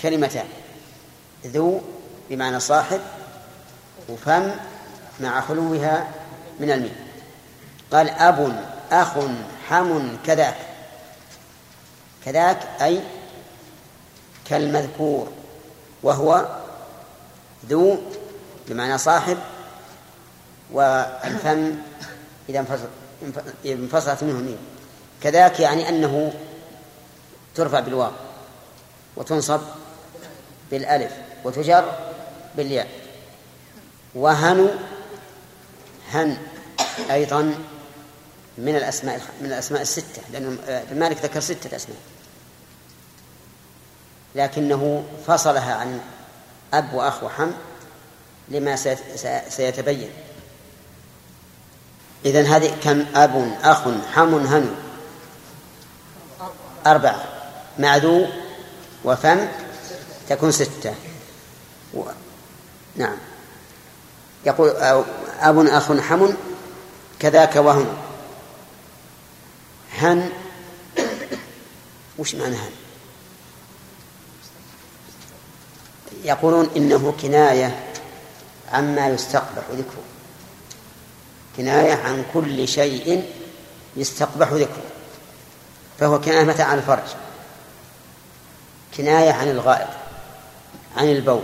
كلمتان. 0.00 0.46
ذو 1.46 1.80
بمعنى 2.30 2.60
صاحب 2.60 3.00
وفم 4.08 4.50
مع 5.20 5.40
خلوها 5.40 6.08
من 6.60 6.70
الميم. 6.70 6.96
قال 7.92 8.10
أب 8.10 8.64
أخ 8.92 9.18
حم 9.68 10.16
كذاك 10.26 10.73
كذاك 12.24 12.82
أي 12.82 13.00
كالمذكور 14.48 15.28
وهو 16.02 16.48
ذو 17.68 17.98
بمعنى 18.68 18.98
صاحب 18.98 19.38
والفم 20.72 21.74
إذا 22.48 22.66
انفصلت 23.64 24.22
منه 24.22 24.38
ميم 24.38 24.58
كذاك 25.22 25.60
يعني 25.60 25.88
أنه 25.88 26.32
ترفع 27.54 27.80
بالواو 27.80 28.10
وتنصب 29.16 29.60
بالألف 30.70 31.12
وتجر 31.44 31.98
بالياء. 32.56 32.88
وهن 34.14 34.70
هن 36.12 36.36
أيضا 37.10 37.54
من 38.58 38.76
الأسماء 38.76 39.20
من 39.40 39.46
الأسماء 39.46 39.82
الستة 39.82 40.22
لأن 40.32 40.58
مالك 40.98 41.24
ذكر 41.24 41.40
ستة 41.40 41.76
أسماء. 41.76 41.98
لكنه 44.34 45.04
فصلها 45.26 45.74
عن 45.74 46.00
أب 46.74 46.94
وأخ 46.94 47.22
وحم 47.22 47.50
لما 48.48 48.76
سيتبين. 49.48 50.10
إذن 52.24 52.46
هذه 52.46 52.76
كم 52.82 53.04
أب 53.14 53.58
أخ 53.62 53.88
حم 54.14 54.34
هن 54.34 54.74
أربعة. 56.86 57.24
مع 57.78 57.96
ذو 57.96 58.26
وفم 59.04 59.48
تكون 60.28 60.52
ستة. 60.52 60.94
و... 61.94 62.02
نعم. 62.96 63.16
يقول 64.46 64.70
أب 65.40 65.58
أخ 65.58 65.92
حم 65.92 66.34
كذاك 67.18 67.56
وهن 67.56 67.96
هن 69.98 70.30
وش 72.18 72.34
معنى 72.34 72.56
هن؟ 72.56 72.83
يقولون 76.24 76.70
إنه 76.76 77.14
كناية 77.22 77.80
عما 78.72 79.08
يستقبح 79.08 79.62
ذكره. 79.72 80.02
كناية 81.56 81.94
عن 81.94 82.24
كل 82.34 82.68
شيء 82.68 83.32
يستقبح 83.96 84.52
ذكره. 84.52 84.82
فهو 85.98 86.20
كناية 86.20 86.44
مثلا 86.44 86.66
عن 86.66 86.78
الفرج؟ 86.78 87.08
كناية 88.96 89.32
عن 89.32 89.50
الغائط 89.50 89.88
عن 90.96 91.08
البول 91.08 91.42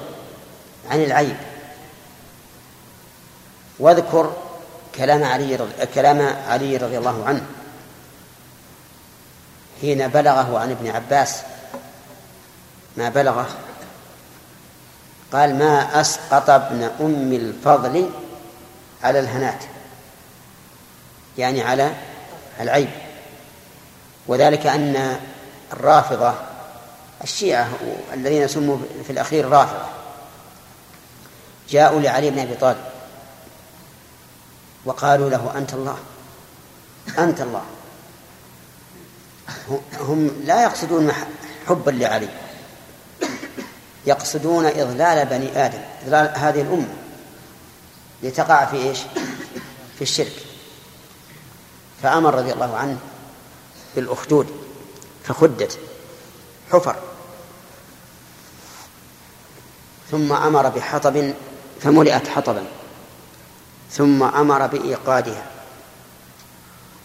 عن 0.90 1.02
العيب. 1.02 1.36
واذكر 3.78 4.36
كلام 4.94 5.24
علي 5.24 5.56
رضي 5.56 5.86
كلام 5.94 6.36
علي 6.48 6.76
رضي 6.76 6.98
الله 6.98 7.24
عنه 7.26 7.46
حين 9.80 10.08
بلغه 10.08 10.58
عن 10.58 10.70
ابن 10.70 10.90
عباس. 10.90 11.36
ما 12.96 13.08
بلغه 13.08 13.48
قال 15.32 15.58
ما 15.58 16.00
أسقط 16.00 16.50
ابن 16.50 16.90
أم 17.00 17.32
الفضل 17.32 18.10
على 19.02 19.20
الهنات. 19.20 19.64
يعني 21.38 21.62
على 21.62 21.94
العيب. 22.60 22.90
وذلك 24.26 24.66
أن 24.66 25.20
الرافضة 25.72 26.34
الشيعة 27.24 27.68
الذين 28.14 28.48
سموا 28.48 28.78
في 29.06 29.12
الأخير 29.12 29.48
رافضة 29.48 29.86
جاءوا 31.70 32.00
لعلي 32.00 32.30
بن 32.30 32.38
أبي 32.38 32.54
طالب 32.54 32.84
وقالوا 34.84 35.30
له 35.30 35.52
أنت 35.56 35.74
الله. 35.74 35.98
أنت 37.18 37.40
الله. 37.40 37.62
هم 40.00 40.30
لا 40.44 40.62
يقصدون 40.62 41.12
حبا 41.68 41.90
لعلي. 41.90 42.28
يقصدون 44.06 44.66
إضلال 44.66 45.26
بني 45.26 45.66
آدم 45.66 45.78
إضلال 46.02 46.32
هذه 46.38 46.60
الأمة. 46.60 46.94
لتقع 48.22 48.64
في 48.64 48.76
إيش؟ 48.76 48.98
في 49.96 50.02
الشرك. 50.02 50.32
فأمر 52.02 52.34
رضي 52.34 52.52
الله 52.52 52.76
عنه 52.76 52.98
بالأخدود 53.96 54.46
فخدت 55.24 55.78
حفر. 56.72 56.96
ثم 60.10 60.32
أمر 60.32 60.68
بحطب 60.68 61.34
فملئت 61.80 62.28
حطبا. 62.28 62.64
ثم 63.90 64.22
أمر 64.22 64.66
بإيقادها 64.66 65.46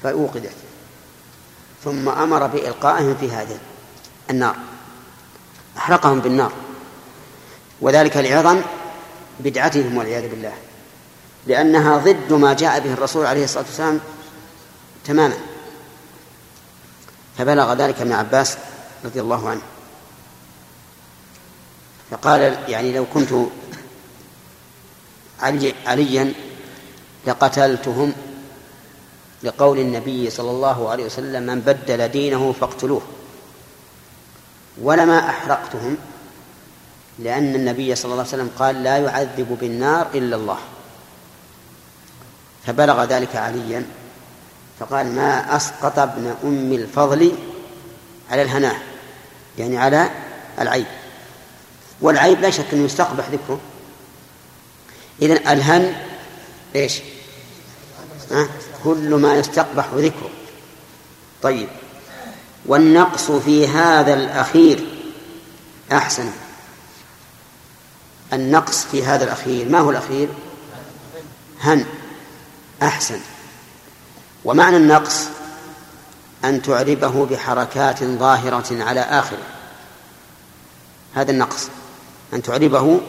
فأوقدت. 0.04 0.56
ثم 1.84 2.10
أمر 2.10 2.48
بإلقائهم 2.48 3.16
في 3.16 3.32
هذه 3.32 3.58
النار. 4.30 4.56
أحرقهم 5.78 6.20
بالنار. 6.20 6.52
وذلك 7.82 8.18
لعظم 8.18 8.62
بدعتهم 9.40 9.98
والعياذ 9.98 10.30
بالله 10.30 10.54
لأنها 11.48 11.98
ضد 11.98 12.34
ما 12.34 12.54
جاء 12.54 12.80
به 12.80 12.94
الرسول 12.94 13.26
عليه 13.26 13.44
الصلاة 13.44 13.64
والسلام 13.64 14.00
تماما. 15.06 15.36
فبلغ 17.38 17.74
ذلك 17.74 18.02
ابن 18.02 18.12
عباس 18.12 18.58
رضي 19.06 19.22
الله 19.22 19.50
عنه. 19.50 19.62
فقال 22.12 22.58
يعني 22.68 22.94
لو 22.94 23.06
كنت 23.14 23.34
علي 25.42 25.74
عليا 25.86 26.34
لقتلتهم 27.28 28.14
لقول 29.44 29.80
النبي 29.80 30.30
صلى 30.30 30.52
الله 30.52 30.90
عليه 30.90 31.06
وسلم 31.06 31.44
من 31.44 31.60
بدل 31.60 32.08
دينه 32.08 32.52
فاقتلوه 32.60 33.02
ولما 34.82 35.30
أحرقتهم 35.30 35.98
لأن 37.20 37.56
النبي 37.56 37.96
صلى 37.96 38.12
الله 38.12 38.24
عليه 38.24 38.34
وسلم 38.34 38.52
قال 38.60 38.84
لا 38.84 38.98
يعذب 38.98 39.58
بالنار 39.62 40.08
إلا 40.14 40.36
الله. 40.36 40.58
فبلغ 42.66 43.04
ذلك 43.04 43.36
عليا 43.36 43.86
فقال 44.80 45.16
ما 45.16 45.56
أسقط 45.56 46.00
ابن 46.00 46.36
أم 46.44 46.74
الفضل 46.74 47.32
على 48.32 48.42
الهناء 48.42 48.76
يعني 49.58 49.78
على 49.78 50.10
العيب. 50.60 50.86
والعيب 52.02 52.42
لا 52.42 52.50
شك 52.50 52.66
أنه 52.74 52.86
يستقبح 52.86 53.30
ذكره. 53.30 53.60
إذن 55.22 55.48
الهن 55.48 55.96
إيش؟ 56.76 57.02
أه؟ 58.32 58.48
كل 58.84 59.10
ما 59.16 59.36
يستقبح 59.36 59.88
ذكره. 59.94 60.30
طيب. 61.42 61.68
والنقص 62.66 63.32
في 63.32 63.68
هذا 63.68 64.14
الأخير 64.14 64.88
أحسن. 65.92 66.32
النقص 68.36 68.86
في 68.86 69.06
هذا 69.06 69.24
الأخير. 69.24 69.70
ما 69.70 69.80
هو 69.80 69.90
الأخير؟ 69.92 70.30
هن. 71.62 71.86
أحسن. 72.84 73.20
ومعنى 74.46 74.78
النقص 74.78 75.26
أن 76.46 76.62
تعربه 76.62 77.26
بحركات 77.26 78.04
ظاهرة 78.04 78.84
على 78.84 79.00
آخره 79.00 79.44
هذا 81.16 81.32
النقص. 81.32 81.70
أن 82.34 82.42
تعربه 82.42 83.02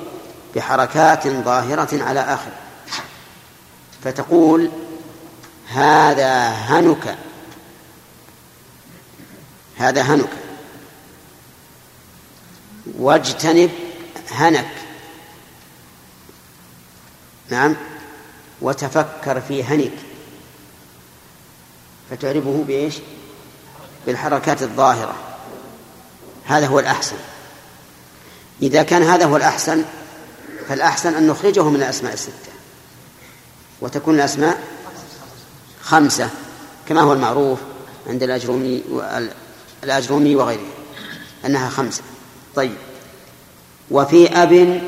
بحركات 0.54 1.28
ظاهرة 1.28 2.02
على 2.04 2.20
آخره 2.20 2.58
فتقول 4.04 4.70
هذا 5.68 6.48
هنك. 6.48 7.16
هذا 9.76 10.02
هنك. 10.02 10.30
واجتنب 12.98 13.70
هنك. 14.30 14.85
نعم 17.50 17.76
وتفكر 18.60 19.40
في 19.40 19.64
هنك 19.64 19.92
فتعربه 22.10 22.64
بإيش؟ 22.66 22.94
بالحركات 24.06 24.62
الظاهرة. 24.62 25.14
هذا 26.44 26.66
هو 26.66 26.78
الأحسن. 26.78 27.16
إذا 28.62 28.82
كان 28.82 29.02
هذا 29.02 29.24
هو 29.24 29.36
الأحسن 29.36 29.84
فالأحسن 30.68 31.14
أن 31.14 31.26
نخرجه 31.26 31.70
من 31.70 31.76
الأسماء 31.76 32.12
الستة. 32.12 32.52
وتكون 33.80 34.14
الأسماء 34.14 34.60
خمسة 35.82 36.30
كما 36.88 37.00
هو 37.00 37.12
المعروف 37.12 37.58
عند 38.06 38.22
الأجرومي 38.22 38.82
الأجرومي 39.84 40.36
وغيره 40.36 40.66
أنها 41.46 41.68
خمسة. 41.68 42.02
طيب. 42.54 42.76
وفي 43.90 44.42
أب 44.42 44.82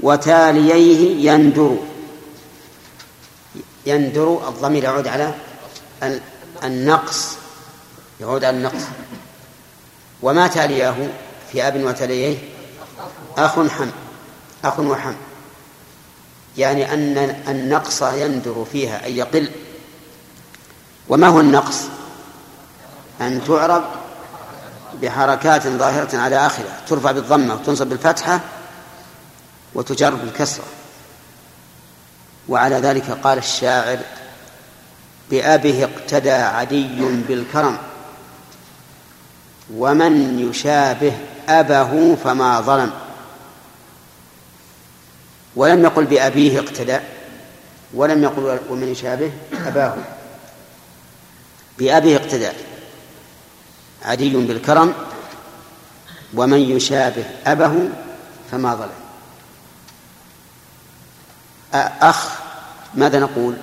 وتاليه 0.00 1.30
يندر. 1.30 1.76
يندر 3.86 4.48
الضمير 4.48 4.84
يعود 4.84 5.08
على 5.08 5.34
النقص. 6.64 7.36
يعود 8.20 8.44
على 8.44 8.56
النقص. 8.56 8.82
وما 10.22 10.46
تاليه 10.46 11.12
في 11.52 11.68
أب 11.68 11.84
وتاليه 11.84 12.38
أخ 13.38 13.60
حم. 13.68 13.90
أخ 14.64 14.78
وحم. 14.78 15.14
يعني 16.56 16.94
أن 16.94 17.42
النقص 17.48 18.02
يندر 18.02 18.66
فيها 18.72 19.04
أي 19.04 19.16
يقل. 19.16 19.50
وما 21.08 21.28
هو 21.28 21.40
النقص؟ 21.40 21.78
أن 23.20 23.44
تعرب 23.44 23.84
بحركات 25.02 25.66
ظاهرة 25.66 26.16
على 26.16 26.46
آخرها. 26.46 26.80
ترفع 26.88 27.12
بالضمة 27.12 27.54
وتنصب 27.54 27.86
بالفتحة 27.86 28.40
وتجر 29.74 30.14
بالكسرة. 30.14 30.64
وعلى 32.48 32.76
ذلك 32.76 33.10
قال 33.10 33.38
الشاعر 33.38 33.98
بأبه 35.30 35.84
اقتدى 35.84 36.30
عدي 36.30 37.00
بالكرم 37.28 37.78
ومن 39.74 40.38
يشابه 40.50 41.12
أبه 41.48 42.16
فما 42.24 42.60
ظلم. 42.60 42.90
ولم 45.56 45.84
يقل 45.84 46.04
بأبيه 46.04 46.58
اقتدى 46.58 46.98
ولم 47.94 48.22
يقل 48.22 48.58
ومن 48.70 48.88
يشابه 48.88 49.32
أباه. 49.66 49.96
بأبيه 51.78 52.16
اقتدى 52.16 52.48
عدي 54.02 54.36
بالكرم 54.36 54.94
ومن 56.34 56.58
يشابه 56.58 57.24
أبه 57.46 57.88
فما 58.50 58.74
ظلم. 58.74 59.01
أخ 61.74 62.28
ماذا 62.94 63.18
نقول؟ 63.18 63.56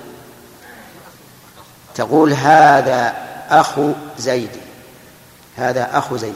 تقول 1.94 2.32
هذا 2.32 3.14
أخ 3.48 3.80
زيد. 4.18 4.50
هذا 5.56 5.98
أخ 5.98 6.14
زيد. 6.14 6.34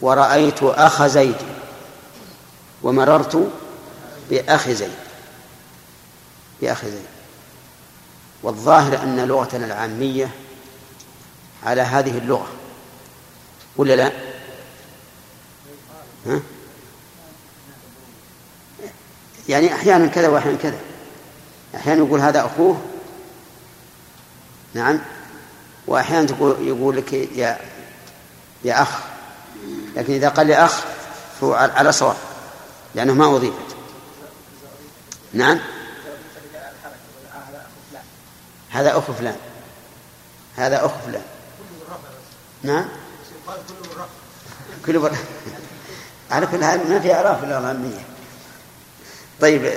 ورأيت 0.00 0.62
أخ 0.62 1.06
زيد. 1.06 1.36
ومررت 2.82 3.50
بأخ 4.30 4.68
زيد. 4.68 4.94
بأخ 6.62 6.84
زيد. 6.84 7.06
والظاهر 8.42 9.02
أن 9.02 9.20
لغتنا 9.20 9.66
العامية 9.66 10.30
على 11.62 11.80
هذه 11.80 12.18
اللغة. 12.18 12.48
ولا 13.76 13.96
لا؟ 13.96 14.12
ها؟ 16.26 16.40
يعني 19.48 19.74
أحيانا 19.74 20.06
كذا 20.06 20.28
وأحيانا 20.28 20.58
كذا. 20.58 20.78
أحيانا 21.74 22.04
يقول 22.04 22.20
هذا 22.20 22.46
أخوه. 22.46 22.80
نعم. 24.74 25.00
وأحيانا 25.86 26.26
تقول 26.26 26.68
يقول 26.68 26.96
لك 26.96 27.12
يا 27.12 27.58
يا 28.64 28.82
أخ. 28.82 28.98
لكن 29.96 30.12
إذا 30.12 30.28
قال 30.28 30.46
لي 30.46 30.54
أخ 30.54 30.84
فهو 31.40 31.54
على 31.54 31.92
صواب. 31.92 32.16
لأنه 32.94 33.14
ما 33.14 33.36
أضيفت 33.36 33.76
نعم. 35.32 35.60
هذا 38.70 38.98
أخو 38.98 39.12
فلان. 39.12 39.36
هذا 40.56 40.86
أخو 40.86 40.98
فلان. 41.06 41.22
نعم. 42.62 42.88
كل 44.86 44.98
بر... 44.98 45.12
على 46.30 46.46
كل 46.46 46.64
حال 46.64 46.90
ما 46.90 47.00
في 47.00 47.14
أعراف 47.14 47.44
إلا 47.44 47.58
العامية 47.58 48.11
طيب 49.42 49.72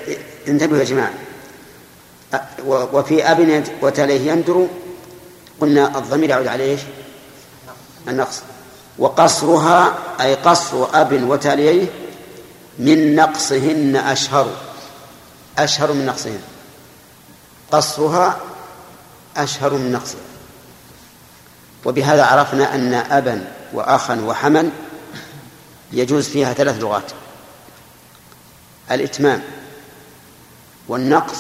انتبهوا 0.48 0.80
يا 0.80 0.84
جماعة. 0.84 1.14
وفي 2.68 3.32
أب 3.32 3.64
وتليه 3.82 4.32
يندر 4.32 4.68
قلنا 5.62 5.98
الضمير 5.98 6.30
يعود 6.30 6.48
على 6.48 6.64
إيش؟ 6.64 6.80
النقص. 8.08 8.42
وقصرها 8.98 9.98
أي 10.22 10.36
قصر 10.36 10.88
أب 10.94 11.24
وتاليه 11.30 11.88
من 12.80 13.16
نقصهن 13.16 13.96
أشهر. 13.96 14.50
أشهر 15.58 15.94
من 15.94 16.06
نقصهن. 16.06 16.42
قصرها 17.72 18.38
أشهر 19.38 19.74
من 19.74 19.92
نقصها 19.92 20.22
وبهذا 21.86 22.26
عرفنا 22.26 22.76
أن 22.76 22.94
أبا 22.94 23.54
وأخا 23.74 24.22
وحما 24.22 24.70
يجوز 25.92 26.28
فيها 26.28 26.54
ثلاث 26.54 26.82
لغات. 26.82 27.12
الإتمام. 28.92 29.55
والنقص 30.88 31.38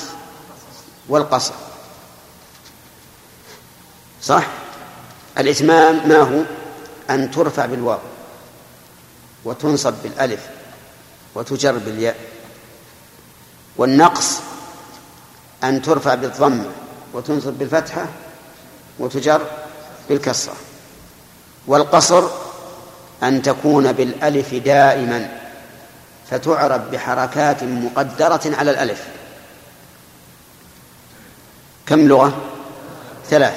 والقصر. 1.09 1.53
صح؟ 4.21 4.47
الإتمام 5.37 6.09
ما 6.09 6.17
هو؟ 6.17 6.43
أن 7.09 7.31
ترفع 7.31 7.65
بالواو 7.65 7.99
وتنصب 9.45 9.93
بالألف 10.03 10.47
وتجر 11.35 11.77
بالياء. 11.77 12.17
والنقص 13.77 14.39
أن 15.63 15.81
ترفع 15.81 16.15
بالضمة 16.15 16.65
وتنصب 17.13 17.53
بالفتحة 17.53 18.05
وتجر 18.99 19.41
بالكسرة. 20.09 20.55
والقصر 21.67 22.23
أن 23.23 23.41
تكون 23.41 23.91
بالألف 23.91 24.53
دائما 24.53 25.39
فتعرب 26.29 26.91
بحركات 26.91 27.63
مقدرة 27.63 28.41
على 28.45 28.71
الألف. 28.71 29.14
كم 31.87 32.07
لغة؟ 32.07 32.33
ثلاث. 33.29 33.53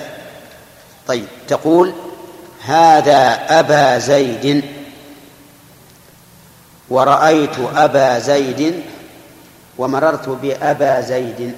طيب 1.06 1.26
تقول 1.48 1.92
هذا 2.64 3.46
أبا 3.58 3.98
زيد. 3.98 4.64
ورأيت 6.88 7.58
أبا 7.76 8.18
زيد 8.18 8.82
ومررت 9.78 10.28
بأبا 10.28 11.00
زيد. 11.00 11.56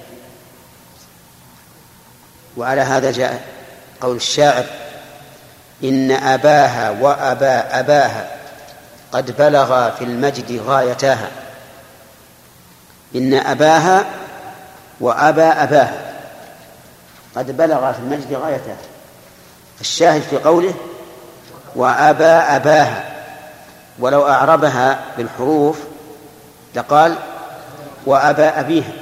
وعلى 2.57 2.81
هذا 2.81 3.11
جاء 3.11 3.41
قول 4.01 4.15
الشاعر 4.15 4.65
إن 5.83 6.11
أباها 6.11 6.89
وأبا 6.89 7.79
أباها 7.79 8.31
قد 9.11 9.37
بلغا 9.37 9.89
في 9.89 10.03
المجد 10.03 10.61
غايتاها. 10.65 11.31
إن 13.15 13.33
أباها 13.33 14.05
وأبا 14.99 15.63
أباها. 15.63 16.10
قد 17.35 17.57
بلغا 17.57 17.91
في 17.91 17.99
المجد 17.99 18.33
غايتها 18.33 18.77
الشاهد 19.81 20.21
في 20.21 20.37
قوله 20.37 20.73
وأبا 21.75 22.55
أباها 22.55 23.11
ولو 23.99 24.27
أعربها 24.27 24.99
بالحروف 25.17 25.77
لقال 26.75 27.15
وأبا 28.05 28.59
أبيها. 28.59 28.93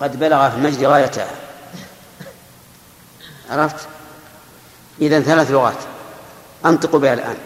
قد 0.00 0.18
بلغ 0.18 0.50
في 0.50 0.56
المجد 0.56 0.84
غايتها 0.84 1.26
عرفت؟ 3.50 3.88
إذا 5.00 5.20
ثلاث 5.20 5.50
لغات. 5.50 5.76
أنطق 6.66 6.96
بها 6.96 7.12
الآن. 7.12 7.36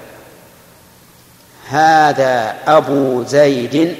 هذا 1.68 2.56
أبو 2.66 3.24
زيد 3.24 3.96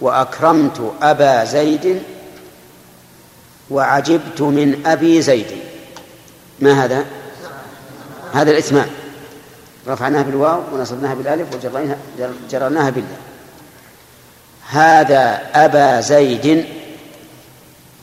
وأكرمت 0.00 0.94
أبا 1.02 1.44
زيد 1.44 2.02
وعجبت 3.70 4.40
من 4.40 4.86
أبي 4.86 5.22
زيد. 5.22 5.46
ما 6.60 6.84
هذا؟ 6.84 7.04
هذا 8.32 8.50
الإتمام. 8.50 8.88
رفعناها 9.88 10.22
بالواو 10.22 10.62
ونصبناها 10.72 11.14
بالألف 11.14 11.48
وجررناها 12.46 12.90
بالله 12.90 13.16
هذا 14.68 15.50
أبا 15.54 16.00
زيد 16.00 16.66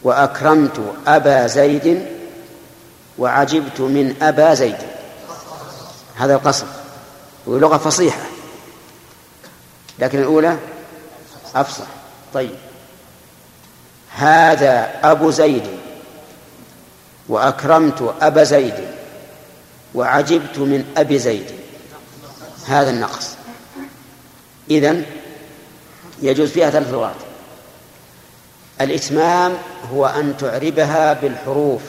وأكرمت 0.04 0.82
أبا 1.08 1.48
زيد 1.48 2.06
وعجبت 3.18 3.80
من 3.80 4.16
أبا 4.22 4.54
زيد. 4.54 4.78
هذا 6.16 6.34
القصر 6.34 6.66
ولغة 7.46 7.78
فصيحة. 7.78 8.22
لكن 10.00 10.20
الأولى 10.20 10.58
أفصح. 11.56 11.88
طيب. 12.34 12.56
هذا 14.16 15.00
أبو 15.04 15.32
زيد 15.32 15.64
وأكرمت 17.30 18.14
أبا 18.22 18.44
زيد 18.44 18.88
وعجبت 19.96 20.58
من 20.58 20.94
أبي 20.98 21.20
زيد. 21.20 21.52
هذا 22.68 22.90
النقص. 22.90 23.30
إذن 24.72 25.06
يجوز 26.22 26.50
فيها 26.50 26.70
ثلاث 26.70 26.92
لغات. 26.92 27.16
الإتمام 28.82 29.58
هو 29.94 30.06
أن 30.06 30.38
تعربها 30.38 31.14
بالحروف. 31.14 31.82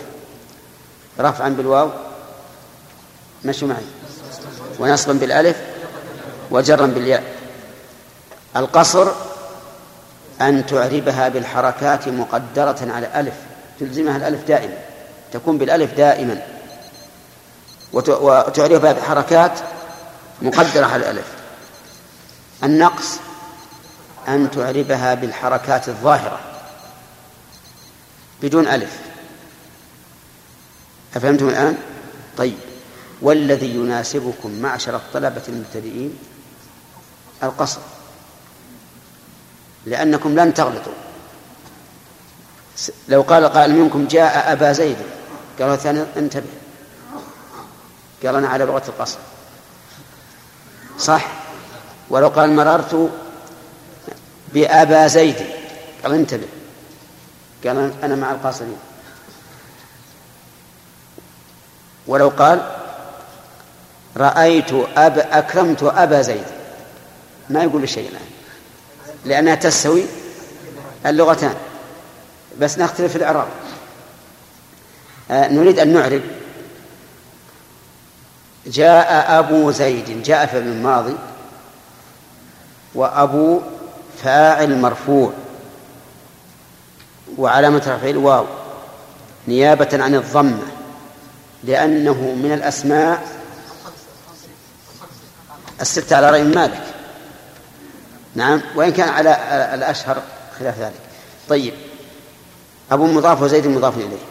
رفعا 1.20 1.49
بالواو 1.49 1.91
مشوا 3.45 3.68
معي. 3.68 3.85
ونصبا 4.79 5.12
بالألف 5.12 5.57
وجرا 6.51 6.87
بالياء. 6.87 7.25
القصر 8.57 9.12
أن 10.41 10.66
تعربها 10.66 11.28
بالحركات 11.28 12.09
مقدرة 12.09 12.93
على 12.93 13.07
الألف 13.07 13.35
تلزمها 13.80 14.16
الألف 14.16 14.49
دائما 14.49 14.74
تكون 15.32 15.59
بالألف 15.59 15.95
دائما. 15.95 16.43
وتعربها 17.93 18.93
بحركات 18.93 19.61
مقدرة 20.43 20.87
على 20.87 20.97
الألف. 20.97 21.26
النقص 22.64 23.18
أن 24.28 24.51
تعربها 24.51 25.14
بالحركات 25.14 25.89
الظاهرة 25.89 26.41
بدون 28.43 28.66
ألف. 28.68 28.99
أفهمتم 31.16 31.49
الآن؟ 31.49 31.78
طيب. 32.37 32.59
والذي 33.22 33.74
يناسبكم 33.74 34.62
معشر 34.62 34.97
الطلبة 34.97 35.43
المبتدئين؟ 35.49 36.18
القصر. 37.43 37.80
لأنكم 39.87 40.41
لن 40.41 40.55
تغلطوا. 40.55 40.93
لو 43.09 43.22
قال 43.22 43.45
قائل 43.45 43.74
منكم 43.74 44.07
جاء 44.07 44.53
أبا 44.53 44.72
زيد 44.72 44.97
قال 45.61 45.70
الثاني 45.70 46.05
انتبه. 46.16 46.47
قال 48.24 48.37
أنا 48.37 48.49
على 48.49 48.64
لغة 48.64 48.82
القصر 48.89 49.18
صح؟ 50.99 51.26
ولو 52.11 52.28
قال 52.28 52.57
مررت 52.57 53.11
بأبا 54.53 55.07
زيد 55.07 55.37
قال 56.03 56.14
انتبه. 56.14 56.49
قال 57.66 57.93
أنا 58.03 58.16
مع 58.16 58.32
القاصرين 58.32 58.76
ولو 62.07 62.28
قال 62.28 62.70
رأيت 64.16 64.72
أب 64.97 65.18
أكرمت 65.18 65.82
أبا 65.82 66.22
زيد. 66.22 66.45
ما 67.51 67.62
يقول 67.62 67.89
شيء 67.89 68.09
الآن. 68.09 68.34
لأنها 69.25 69.55
تستوي 69.55 70.05
اللغتان. 71.07 71.55
بس 72.61 72.79
نختلف 72.79 73.12
في 73.12 73.16
الإعراب. 73.16 73.49
آه 75.31 75.49
نريد 75.49 75.79
أن 75.79 75.93
نعرب. 75.93 76.22
جاء 78.66 79.39
أبو 79.39 79.70
زيد 79.70 80.22
جاء 80.22 80.47
في 80.47 80.59
الماضي 80.59 81.16
وأبو 82.95 83.61
فاعل 84.22 84.81
مرفوع 84.81 85.33
وعلامة 87.39 87.79
رفعه 87.79 88.11
الواو 88.11 88.47
نيابة 89.49 89.89
عن 89.93 90.14
الضمة 90.14 90.62
لأنه 91.64 92.12
من 92.43 92.53
الأسماء 92.53 93.29
الستة 95.81 96.16
على 96.16 96.31
رأي 96.31 96.43
مالك. 96.43 96.93
نعم. 98.35 98.61
وإن 98.74 98.93
كان 98.93 99.09
على 99.09 99.39
الأشهر 99.74 100.22
خلاف 100.59 100.78
ذلك. 100.78 101.01
طيب. 101.49 101.74
أبو 102.91 103.07
مضاف 103.07 103.43
وزيد 103.43 103.66
مضاف 103.66 103.97
إليه. 103.97 104.24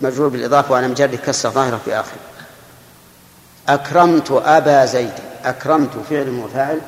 مجرور 0.00 0.28
بالإضافة 0.28 0.74
وأنا 0.74 0.88
مجرد 0.88 1.14
كسر 1.14 1.50
ظاهرة 1.50 1.80
في 1.84 1.94
آخر. 1.94 2.16
أكرمت 3.68 4.30
أبا 4.30 4.84
زيد. 4.84 5.12
أكرمت 5.44 5.90
فعل 6.10 6.28
وفاعل 6.28 6.80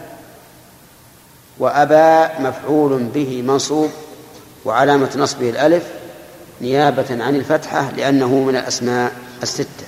وأبا 1.58 2.38
مفعول 2.40 3.02
به 3.02 3.42
منصوب. 3.42 3.90
وعلامة 4.64 5.10
نصبه 5.16 5.50
الألف. 5.50 5.84
نيابة 6.60 7.24
عن 7.24 7.34
الفتحة 7.36 7.90
لأنه 7.90 8.28
من 8.28 8.56
الأسماء 8.56 9.12
الستة. 9.42 9.86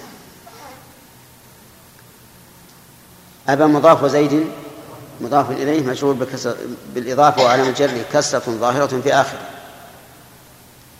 أبا 3.49 3.67
مضاف 3.67 4.03
وزيد 4.03 4.47
مضاف 5.21 5.51
إليه 5.51 5.93
بكسر 6.03 6.57
بالإضافة 6.95 7.45
وعلامة 7.45 7.71
جره 7.71 8.05
كسرة 8.13 8.43
ظاهرة 8.49 9.01
في 9.01 9.15
آخره. 9.15 9.41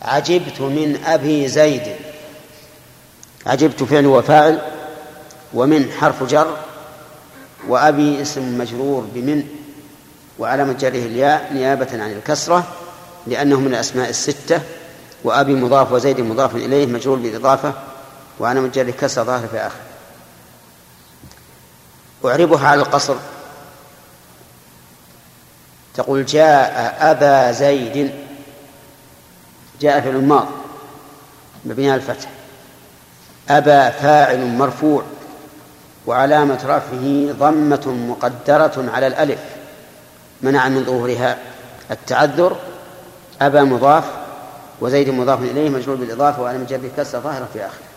عجبت 0.01 0.61
من 0.61 1.01
أبي 1.05 1.47
زيد. 1.47 1.95
عجبت 3.45 3.83
فعل 3.83 4.05
وفاعل 4.05 4.61
ومن 5.53 5.91
حرف 5.91 6.23
جر 6.23 6.57
وأبي 7.67 8.21
اسم 8.21 8.57
مجرور 8.57 9.05
بمن 9.13 9.43
وعلامة 10.39 10.73
جره 10.73 10.89
الياء 10.89 11.53
نيابة 11.53 11.87
عن 12.03 12.11
الكسرة 12.11 12.63
لأنه 13.27 13.59
من 13.59 13.67
الأسماء 13.67 14.09
الستة 14.09 14.61
وأبي 15.23 15.53
مضاف 15.53 15.91
وزيد 15.91 16.21
مضاف 16.21 16.55
إليه 16.55 16.85
مجرور 16.85 17.17
بالإضافة 17.17 17.73
وعلامة 18.39 18.67
جره 18.67 18.91
كسرة 18.91 19.23
ظاهرة 19.23 19.47
في 19.47 19.57
آخر 19.57 19.79
أعربها 22.25 22.67
على 22.67 22.81
القصر. 22.81 23.15
تقول 25.97 26.25
جاء 26.25 26.97
أبا 26.99 27.51
زيد 27.51 28.11
جاء 29.81 30.01
في 30.01 30.09
الماضي 30.09 30.51
مبني 31.65 31.91
على 31.91 32.01
الفتح. 32.01 32.29
أبا 33.49 33.89
فاعل 33.89 34.45
مرفوع 34.45 35.03
وعلامة 36.05 36.59
رفعه 36.65 37.33
ضمة 37.39 37.87
مقدرة 37.87 38.91
على 38.93 39.07
الألف 39.07 39.39
منع 40.41 40.69
من 40.69 40.83
ظهورها. 40.83 41.37
التعذر 41.91 42.57
أبا 43.41 43.63
مضاف 43.63 44.03
وزيد 44.81 45.09
مضاف 45.09 45.41
إليه 45.41 45.69
مجرور 45.69 45.95
بالإضافة 45.95 46.41
وعلى 46.41 46.57
مجرد 46.57 46.91
كسر 46.97 47.19
ظاهرة 47.19 47.47
في 47.53 47.65
آخره. 47.65 47.87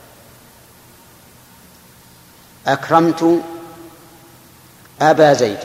أكرمت 2.67 3.41
أبا 5.03 5.33
زيد. 5.33 5.59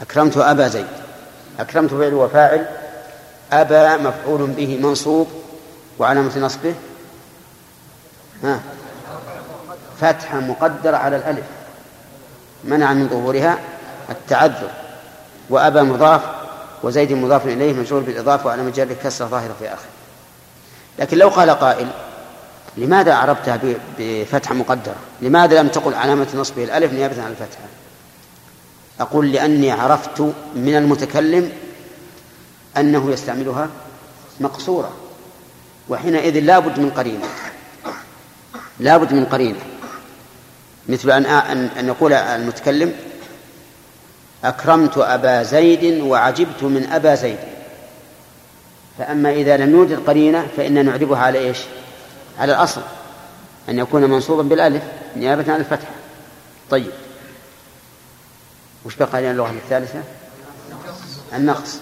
أكرمت 0.00 0.36
أبا 0.36 0.68
زيد. 0.68 0.86
أكرمت 1.60 1.90
فعل 1.90 2.14
وفاعل. 2.14 2.66
أبا 3.52 3.96
مفعول 3.96 4.46
به 4.46 4.78
منصوب. 4.82 5.28
وعلامة 5.98 6.38
نصبه. 6.38 6.74
ها. 8.44 8.60
فتحة 10.00 10.40
مقدرة 10.40 10.96
على 10.96 11.16
الألف. 11.16 11.44
منع 12.64 12.92
من 12.92 13.08
ظهورها 13.08 13.58
التعذر. 14.10 14.70
وأبا 15.50 15.82
مضاف. 15.82 16.20
وزيد 16.82 17.12
مضاف 17.12 17.46
إليه 17.46 17.72
مجرور 17.72 18.02
بالإضافة 18.02 18.46
وعلى 18.46 18.62
مجرد 18.62 18.96
كسرة 19.04 19.26
ظاهرة 19.26 19.54
في 19.58 19.68
آخر 19.68 19.88
لكن 20.98 21.18
لو 21.18 21.28
قال 21.28 21.50
قائل 21.50 21.88
لماذا 22.76 23.12
أعربتها 23.12 23.60
بفتحة 23.98 24.54
مقدرة؟ 24.54 24.94
لماذا 25.20 25.62
لم 25.62 25.68
تقل 25.68 25.94
علامة 25.94 26.26
نصبه 26.34 26.64
الألف 26.64 26.92
نيابة 26.92 27.22
عن 27.22 27.30
الفتحة؟ 27.30 27.64
أقول 29.00 29.32
لأني 29.32 29.70
عرفت 29.70 30.20
من 30.54 30.76
المتكلم 30.76 31.52
أنه 32.76 33.10
يستعملها 33.10 33.68
مقصورة 34.40 34.92
وحينئذ 35.88 36.40
لا 36.40 36.58
بد 36.58 36.78
من 36.78 36.90
قرينة 36.90 37.24
لا 38.80 38.96
بد 38.96 39.12
من 39.12 39.24
قرينة. 39.24 39.58
مثل 40.88 41.10
أن 41.10 41.26
أن 41.78 41.88
يقول 41.88 42.12
المتكلم 42.12 42.92
أكرمت 44.44 44.98
أبا 44.98 45.42
زيد 45.42 46.00
وعجبت 46.00 46.62
من 46.62 46.88
أبا 46.92 47.14
زيد. 47.14 47.38
فأما 48.98 49.32
إذا 49.32 49.56
لم 49.56 49.70
يوجد 49.70 50.06
قرينة 50.06 50.46
فإن 50.56 50.84
نعربها 50.86 51.18
على 51.18 51.38
إيش؟ 51.38 51.58
على 52.38 52.52
الأصل 52.52 52.80
أن 53.68 53.78
يكون 53.78 54.04
منصوبا 54.04 54.42
بالألف 54.42 54.82
نيابة 55.16 55.52
عن 55.52 55.60
الفتحة 55.60 55.92
طيب. 56.70 56.90
وش 58.84 58.96
بقى 58.96 59.20
لنا 59.22 59.30
اللغة 59.30 59.50
الثالثة؟ 59.50 60.02
النقص. 61.34 61.78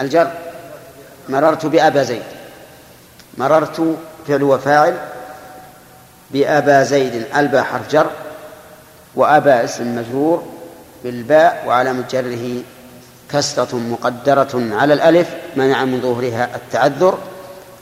الجر. 0.00 0.30
مررت 1.28 1.66
بأبا 1.66 2.02
زيد. 2.02 2.22
مررت 3.38 3.96
فعل 4.28 4.42
وفاعل 4.42 4.96
بأبا 6.30 6.82
زيد. 6.82 7.26
الباء 7.36 7.62
حرف 7.62 7.92
جر 7.92 8.10
وأبا 9.14 9.64
اسم 9.64 9.96
مجرور 9.96 10.44
بالباء 11.04 11.64
وعلامة 11.66 12.04
جره 12.10 12.62
كسرة 13.30 13.76
مقدرة 13.76 14.74
على 14.74 14.94
الألف 14.94 15.28
منع 15.56 15.84
من 15.84 16.00
ظهورها 16.00 16.56
التعذر. 16.56 17.18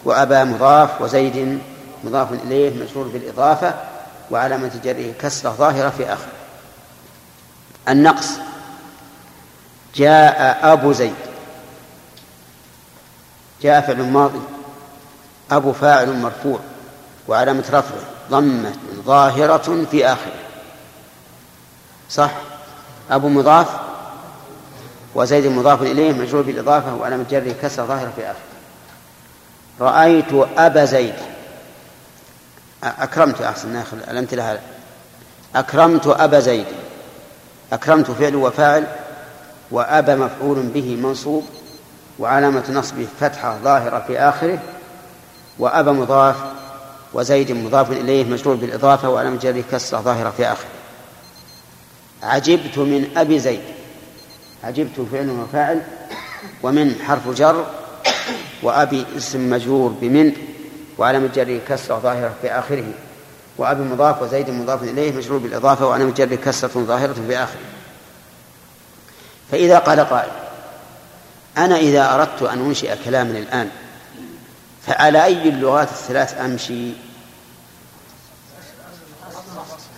وأبا 0.05 0.45
مضاف 0.45 1.01
وزيد 1.01 1.59
مضاف 2.05 2.33
إليه 2.33 2.83
مجرور 2.83 3.09
بالإضافة 3.09 3.75
وعلامة 4.31 4.71
جره 4.85 5.13
كسرة 5.21 5.51
ظاهرة 5.51 5.91
في 5.91 6.13
آخر. 6.13 6.36
النقص. 7.89 8.29
جاء 9.95 10.59
أبو 10.73 10.93
زيد. 10.93 11.15
جاء 13.63 13.81
فعل 13.81 14.03
ماضي. 14.03 14.41
أبو 15.51 15.73
فاعل 15.73 16.13
مرفوع. 16.13 16.59
وعلامة 17.29 17.65
رفعه. 17.69 18.01
ضمة 18.31 18.73
ظاهرة 19.05 19.87
في 19.91 20.07
آخره. 20.07 20.33
صح؟ 22.11 22.31
أبو 23.11 23.29
مضاف. 23.29 23.69
وزيد 25.15 25.47
مضاف 25.47 25.83
إليه 25.83 26.13
مجرور 26.13 26.43
بالإضافة 26.43 26.95
وعلامة 26.95 27.25
جره 27.31 27.55
كسر 27.63 27.87
ظاهرة 27.87 28.13
في 28.17 28.23
آخره. 28.23 28.41
رأيت 29.81 30.49
أبا 30.57 30.85
زيد. 30.85 31.15
أكرمت 32.83 33.43
أحسن 33.43 33.83
الأمثلة 34.09 34.61
أكرمت 35.57 36.07
أبا 36.07 36.41
زيد. 36.41 36.67
أكرمت 37.73 38.11
فعل 38.11 38.37
وفاعل 38.37 38.87
وأبا 39.71 40.15
مفعول 40.17 40.63
به 40.63 40.97
منصوب 40.97 41.45
وعلامة 42.19 42.65
نصبه 42.71 43.07
فتحة 43.21 43.59
ظاهرة 43.65 44.05
في 44.07 44.19
آخره 44.19 44.59
وأبا 45.59 45.93
مضاف 45.93 46.37
وزيد 47.13 47.53
مضاف 47.53 47.93
إليه 47.93 48.25
مجرور 48.25 48.57
بالإضافة 48.57 49.09
وعلامة 49.09 49.37
جره 49.37 49.65
كسرة 49.73 50.01
ظاهرة 50.01 50.31
في 50.31 50.47
آخره. 50.47 50.69
عجبت 52.23 52.79
من 52.79 53.09
أبي 53.17 53.39
زيد. 53.39 53.61
عجبت 54.65 55.07
فعل 55.13 55.31
وفاعل 55.31 55.83
ومن 56.63 56.95
حرف 57.07 57.29
جر 57.29 57.67
وأبي 58.63 59.05
اسم 59.17 59.51
مجرور 59.51 59.95
بمن 60.01 60.33
وعلامة 60.99 61.29
جره 61.35 61.61
كسرة 61.69 61.99
ظاهرة 61.99 62.35
في 62.43 62.51
آخره. 62.51 62.85
وأبي 63.59 63.83
مضاف 63.83 64.23
وزيد 64.23 64.51
مضاف 64.51 64.83
إليه 64.83 65.13
مجرور 65.13 65.39
بالإضافة 65.39 65.87
وعلامة 65.87 66.11
جره 66.11 66.35
كسرة 66.35 66.71
ظاهرة 66.85 67.13
في 67.29 67.37
آخره. 67.37 67.61
فإذا 69.53 69.79
قال 69.79 70.01
قائل 70.01 70.31
أنا 71.57 71.77
إذا 71.77 72.15
أردت 72.15 72.43
أن 72.43 72.59
أنشئ 72.59 72.97
كلاما 73.05 73.39
الآن 73.39 73.71
فعلى 74.87 75.25
أي 75.25 75.49
اللغات 75.49 75.89
الثلاث 75.89 76.41
أمشي؟ 76.41 76.93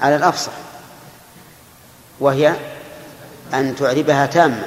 على 0.01 0.17
الأفصح. 0.17 0.53
وهي 2.21 2.55
أن 3.55 3.77
تعربها 3.77 4.27
تامة 4.27 4.67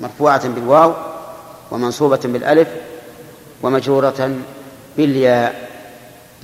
مرفوعة 0.00 0.48
بالواو 0.48 0.94
ومنصوبة 1.70 2.20
بالألف 2.24 2.68
ومجرورة 3.62 4.36
بالياء. 4.96 5.63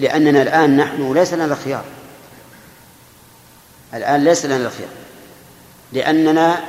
لأننا 0.00 0.42
الآن 0.42 0.76
نحن 0.76 1.12
ليس 1.12 1.34
لنا 1.34 1.44
الخيار. 1.44 1.84
الآن 3.94 4.24
ليس 4.24 4.46
لنا 4.46 4.56
الخيار. 4.56 4.90
لأننا 5.92 6.60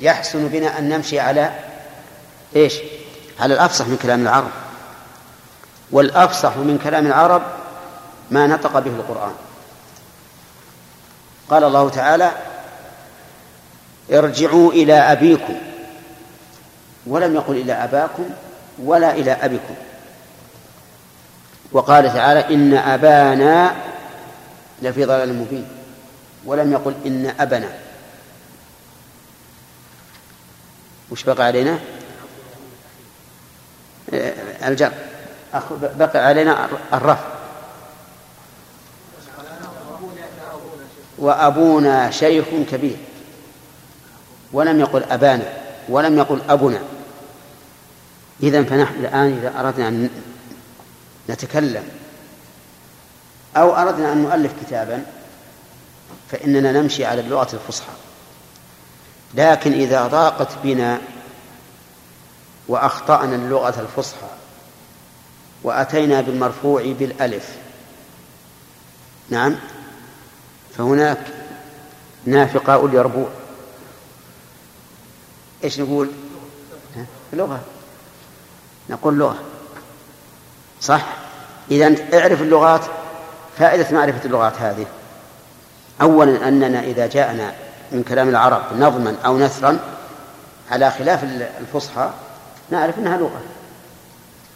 يحسن 0.00 0.48
بنا 0.48 0.78
أن 0.78 0.88
نمشي 0.88 1.20
على 1.20 1.52
إيش؟ 2.56 2.74
على 3.40 3.54
الأفصح 3.54 3.86
من 3.86 3.98
كلام 4.02 4.22
العرب. 4.22 4.50
والأفصح 5.90 6.56
من 6.56 6.80
كلام 6.84 7.06
العرب 7.06 7.42
ما 8.30 8.46
نطق 8.46 8.78
به 8.78 8.90
القرآن. 8.90 9.32
قال 11.50 11.64
الله 11.64 11.88
تعالى 11.88 12.30
ارجعوا 14.12 14.72
إلى 14.72 14.94
أبيكم. 14.94 15.56
ولم 17.06 17.34
يقل 17.34 17.56
إلى 17.56 17.72
أباكم 17.72 18.30
ولا 18.78 19.12
إلى 19.12 19.32
أبيكم. 19.32 19.74
وقال 21.72 22.12
تعالى 22.12 22.54
إن 22.54 22.74
أبانا 22.74 23.76
لفي 24.82 25.04
ضلال 25.04 25.34
مبين 25.34 25.68
ولم 26.44 26.72
يقل 26.72 26.94
إن 27.06 27.34
أبنا 27.40 27.68
وش 31.10 31.24
بقى 31.24 31.46
علينا؟ 31.46 31.78
آه، 34.14 34.68
الجر. 34.68 34.92
بقى 35.98 36.26
علينا 36.26 36.68
الرفع 36.92 37.24
وأبونا 41.18 42.10
شيخ 42.10 42.44
كبير. 42.70 42.96
ولم 44.52 44.80
يقل 44.80 45.02
أبانا 45.10 45.44
ولم 45.88 46.18
يقل 46.18 46.40
أبنا 46.48 46.80
إذا 48.42 48.62
فنحن 48.62 48.94
الآن 48.94 49.38
إذا 49.38 49.60
أردنا 49.60 49.88
أن 49.88 50.10
نتكلم. 51.28 51.88
أو 53.56 53.76
أردنا 53.76 54.12
أن 54.12 54.18
نؤلف 54.22 54.52
كتابا 54.66 55.04
فإننا 56.30 56.72
نمشي 56.72 57.04
على 57.04 57.20
اللغة 57.20 57.48
الفصحى. 57.52 57.92
لكن 59.34 59.72
إذا 59.72 60.06
ضاقت 60.06 60.48
بنا 60.64 61.00
وأخطأنا 62.68 63.36
اللغة 63.36 63.80
الفصحى 63.80 64.28
وأتينا 65.62 66.20
بالمرفوع 66.20 66.82
بالألف 66.98 67.56
نعم 69.30 69.56
فهناك 70.78 71.26
نافقاء 72.26 72.86
اليربوع. 72.86 73.28
إيش 75.64 75.80
نقول؟ 75.80 76.10
لغة. 77.32 77.60
نقول 78.90 79.18
لغة. 79.18 79.49
صح؟ 80.80 81.06
إذا 81.70 81.94
اعرف 82.18 82.42
اللغات 82.42 82.84
فائدة 83.58 83.86
معرفة 83.90 84.24
اللغات 84.24 84.56
هذه. 84.60 84.86
أولا 86.02 86.48
أننا 86.48 86.80
إذا 86.80 87.06
جاءنا 87.06 87.54
من 87.92 88.02
كلام 88.02 88.28
العرب 88.28 88.62
نظما 88.76 89.16
أو 89.26 89.38
نثرا 89.38 89.78
على 90.70 90.90
خلاف 90.90 91.24
الفصحى 91.60 92.10
نعرف 92.70 92.98
أنها 92.98 93.16
لغة. 93.16 93.40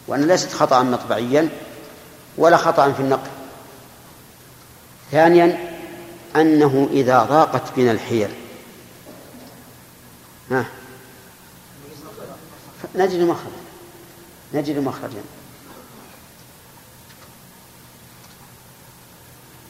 وأن 0.07 0.27
ليست 0.29 0.53
خطأ 0.53 0.83
مطبعيا 0.83 1.49
ولا 2.39 2.57
خطأ 2.57 2.93
في 2.93 3.01
النقل 3.01 3.31
ثانيا 5.13 5.75
أنه 6.37 6.89
إذا 6.93 7.23
ضاقت 7.23 7.63
بنا 7.77 7.91
الحيل. 7.91 8.31
ها؟ 10.51 10.65
نجد 12.95 13.21
مخرجا. 13.21 13.65
نجد 14.55 14.79
مخرجا. 14.79 15.23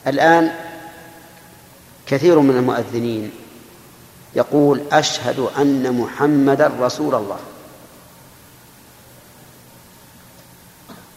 الآن 0.06 0.54
كثير 2.06 2.38
من 2.38 2.56
المؤذنين 2.56 3.30
يقول 4.34 4.82
أشهد 4.92 5.38
أن 5.58 5.92
محمدا 5.92 6.72
رسول 6.80 7.14
الله. 7.14 7.38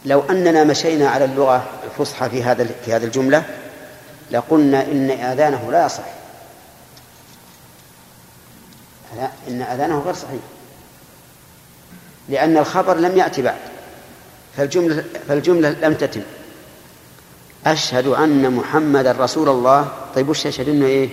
لو 0.05 0.23
أننا 0.29 0.63
مشينا 0.63 1.09
على 1.09 1.25
اللغة 1.25 1.65
الفصحى 1.83 2.29
في 2.29 2.43
هذا 2.43 2.65
في 2.85 2.93
هذه 2.93 3.03
الجملة 3.03 3.43
لقلنا 4.31 4.83
إن 4.83 5.11
آذانه 5.11 5.71
لا 5.71 5.85
يصح. 5.85 6.03
لا 9.17 9.29
إن 9.47 9.61
آذانه 9.61 9.99
غير 9.99 10.13
صحيح. 10.13 10.41
لأن 12.29 12.57
الخبر 12.57 12.97
لم 12.97 13.17
يأتي 13.17 13.41
بعد 13.41 13.59
فالجملة 14.57 15.03
فالجملة 15.27 15.69
لم 15.69 15.93
تتم. 15.93 16.21
أشهد 17.71 18.07
أن 18.07 18.53
محمدا 18.53 19.11
رسول 19.11 19.49
الله. 19.49 19.91
طيب 20.15 20.29
وش 20.29 20.45
يشهد 20.45 20.69
أنه 20.69 20.85
إيه؟ 20.85 21.09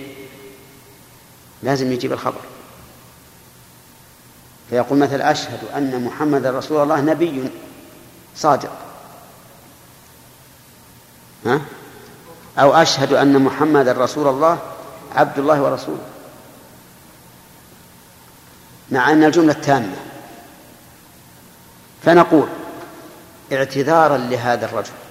لازم 1.63 1.91
يجيب 1.91 2.13
الخبر. 2.13 2.41
فيقول 4.69 4.99
مثلا 4.99 5.31
أشهد 5.31 5.59
أن 5.75 6.05
محمدا 6.05 6.51
رسول 6.51 6.83
الله 6.83 7.01
نبي 7.01 7.49
صادق. 8.35 8.71
ها؟ 11.45 11.61
أو 12.57 12.73
أشهد 12.73 13.13
أن 13.13 13.41
محمدا 13.41 13.91
رسول 13.91 14.27
الله 14.27 14.59
عبد 15.15 15.39
الله 15.39 15.61
ورسوله. 15.61 16.05
مع 18.91 19.11
أن 19.11 19.23
الجملة 19.23 19.53
تامة 19.53 19.95
فنقول 22.03 22.47
اعتذارا 23.51 24.17
لهذا 24.17 24.65
الرجل. 24.65 25.04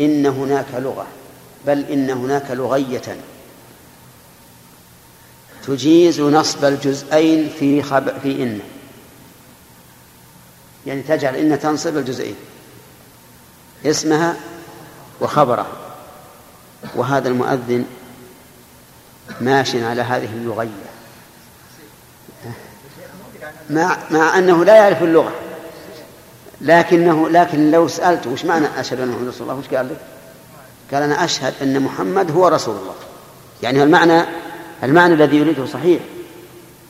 إن 0.00 0.26
هناك 0.26 0.66
لغة 0.72 1.06
بل 1.66 1.84
إن 1.84 2.10
هناك 2.10 2.50
لغية. 2.50 3.16
تجيز 5.66 6.20
نصب 6.20 6.64
الجزئين 6.64 7.48
في 7.58 7.82
خب 7.82 8.18
في 8.22 8.42
إن. 8.42 8.60
يعني 10.86 11.02
تجعل 11.02 11.36
إن 11.36 11.60
تنصب 11.60 11.96
الجزئين. 11.96 12.36
اسمها 13.86 14.36
وخبرها. 15.20 15.66
وهذا 16.94 17.28
المؤذن 17.28 17.84
ماش 19.40 19.76
على 19.76 20.02
هذه 20.02 20.32
اللغية 20.32 20.68
مع, 23.70 23.98
مع 24.10 24.38
أنه 24.38 24.64
لا 24.64 24.76
يعرف 24.76 25.02
اللغة. 25.02 25.32
لكنه 26.62 27.28
لكن 27.28 27.70
لو 27.70 27.88
سألته 27.88 28.30
وش 28.30 28.44
معنى 28.44 28.80
أشهد 28.80 29.00
أن 29.00 29.08
محمد 29.08 29.28
رسول 29.28 29.42
الله؟ 29.42 29.58
وش 29.58 29.74
قال 29.74 29.88
لك؟ 29.88 29.96
قال 30.92 31.02
أنا 31.02 31.24
أشهد 31.24 31.54
أن 31.62 31.80
محمد 31.80 32.30
هو 32.30 32.48
رسول 32.48 32.76
الله. 32.76 32.94
يعني 33.62 33.82
المعنى 33.82 34.22
المعنى 34.82 35.14
الذي 35.14 35.36
يريده 35.36 35.66
صحيح؟ 35.66 36.02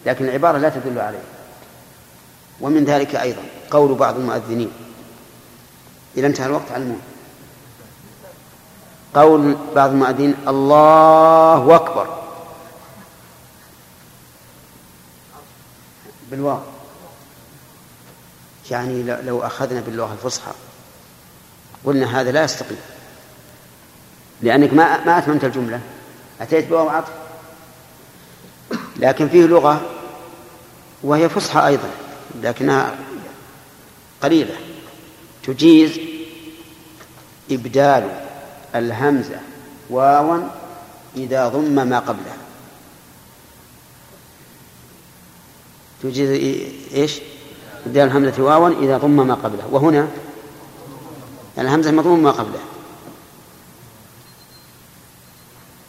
لكن 0.06 0.24
العبارة 0.24 0.58
لا 0.58 0.68
تدل 0.68 0.98
عليه. 0.98 1.22
ومن 2.60 2.84
ذلك 2.84 3.14
أيضا 3.16 3.42
قول 3.70 3.94
بعض 3.94 4.16
المؤذنين. 4.16 4.72
إذا 6.16 6.26
انتهى 6.26 6.46
الوقت 6.46 6.72
على 6.72 6.82
الموت 6.82 6.98
قول 9.14 9.56
بعض 9.74 9.90
المؤذنين 9.90 10.34
الله 10.48 11.76
أكبر. 11.76 12.18
بالواو. 16.30 16.71
يعني 18.70 19.02
لو 19.02 19.42
أخذنا 19.42 19.80
باللغة 19.80 20.12
الفصحى. 20.12 20.52
قلنا 21.84 22.20
هذا 22.20 22.32
لا 22.32 22.44
يستقيم. 22.44 22.78
لأنك 24.42 24.74
ما 24.74 25.04
ما 25.04 25.18
أتممت 25.18 25.44
الجملة. 25.44 25.80
أتيت 26.40 26.68
بواو 26.68 26.88
عطف. 26.88 27.12
لكن 28.96 29.28
فيه 29.28 29.46
لغة 29.46 29.90
وهي 31.02 31.28
فصحى 31.28 31.66
أيضا 31.66 31.90
لكنها 32.42 32.96
قليلة. 34.22 34.54
تجيز 35.42 36.00
إبدال 37.50 38.24
الهمزة 38.74 39.40
واوا 39.90 40.48
إذا 41.16 41.48
ضم 41.48 41.88
ما 41.88 41.98
قبلها. 41.98 42.36
تجيز 46.02 46.30
إيش؟ 46.94 47.20
إبدال 47.86 48.02
الهمزة 48.02 48.42
واوا 48.42 48.68
إذا 48.68 48.98
ضم 48.98 49.26
ما 49.26 49.34
قبلها 49.34 49.66
وهنا 49.70 50.08
الهمزة 51.58 51.90
مضموم 51.90 52.22
ما 52.22 52.30
قبلها 52.30 52.62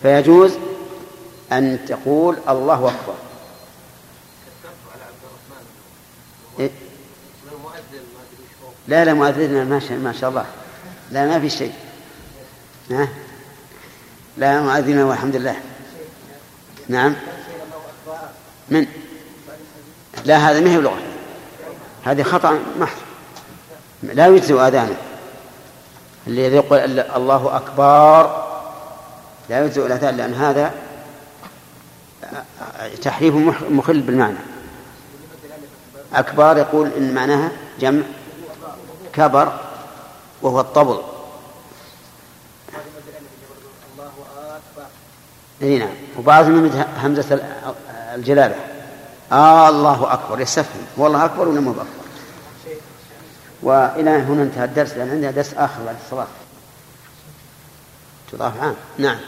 فيجوز 0.02 0.52
أن 1.52 1.80
تقول 1.88 2.38
الله 2.50 2.74
أكبر. 2.74 3.16
إيه؟ 6.60 6.72
لا 8.88 9.06
لا 9.06 9.14
مؤذن 9.14 9.70
ما 9.70 9.80
شاء, 9.80 9.98
ما 9.98 10.14
شاء 10.14 10.30
الله. 10.30 10.46
لا 11.12 11.26
ما 11.26 11.40
في 11.40 11.50
شيء. 11.50 11.74
ها؟ 12.92 13.08
لا 14.38 14.62
مؤذن 14.62 14.98
والحمد 15.00 15.36
لله. 15.36 15.56
نعم. 16.90 17.16
من؟ 18.70 18.88
لا 20.26 20.38
هذا 20.38 20.60
ما 20.60 20.70
هي 20.70 20.78
لغة 20.78 21.13
هذه 22.04 22.24
خطأ 22.24 22.60
محض. 22.80 22.98
لا 24.04 24.28
يجزئ 24.28 24.68
آذانه 24.68 24.96
الذي 26.28 26.56
يقول 26.56 27.00
الله 27.00 27.56
أكبر 27.56 28.44
لا 29.50 29.66
يجزئ 29.66 29.86
الأذان 29.86 30.18
لأن 30.18 30.34
هذا 30.34 30.74
تحريف 33.02 33.36
مخل 33.70 34.02
بالمعنى. 34.02 34.38
أكبر 36.14 36.58
يقول 36.58 36.92
إن 36.98 37.14
معناها 37.14 37.52
جمع 37.80 38.04
كبر 39.14 39.60
وهو 40.42 40.60
الطبل. 40.60 41.02
نعم. 45.62 45.90
وبعضهم 46.18 46.86
همزة 47.04 47.40
الجلالة. 48.16 48.73
آه 49.32 49.70
الله 49.70 50.14
أكبر. 50.14 50.40
يستفهم 50.42 50.86
والله 50.98 51.26
أكبر 51.26 51.48
ولا 51.48 51.60
مو 51.62 51.72
أكبر 51.72 51.86
وإلى 53.62 54.10
هنا 54.10 54.44
انتهى 54.44 54.66
الدرس 54.66 54.92
لأن 54.92 55.10
عندنا 55.10 55.32
درس 55.32 55.54
آخر 55.54 55.84
بعد 55.86 55.96
الصلاة. 56.06 56.28
تضاف 58.32 58.62
عام. 58.62 58.76
نعم. 58.98 59.20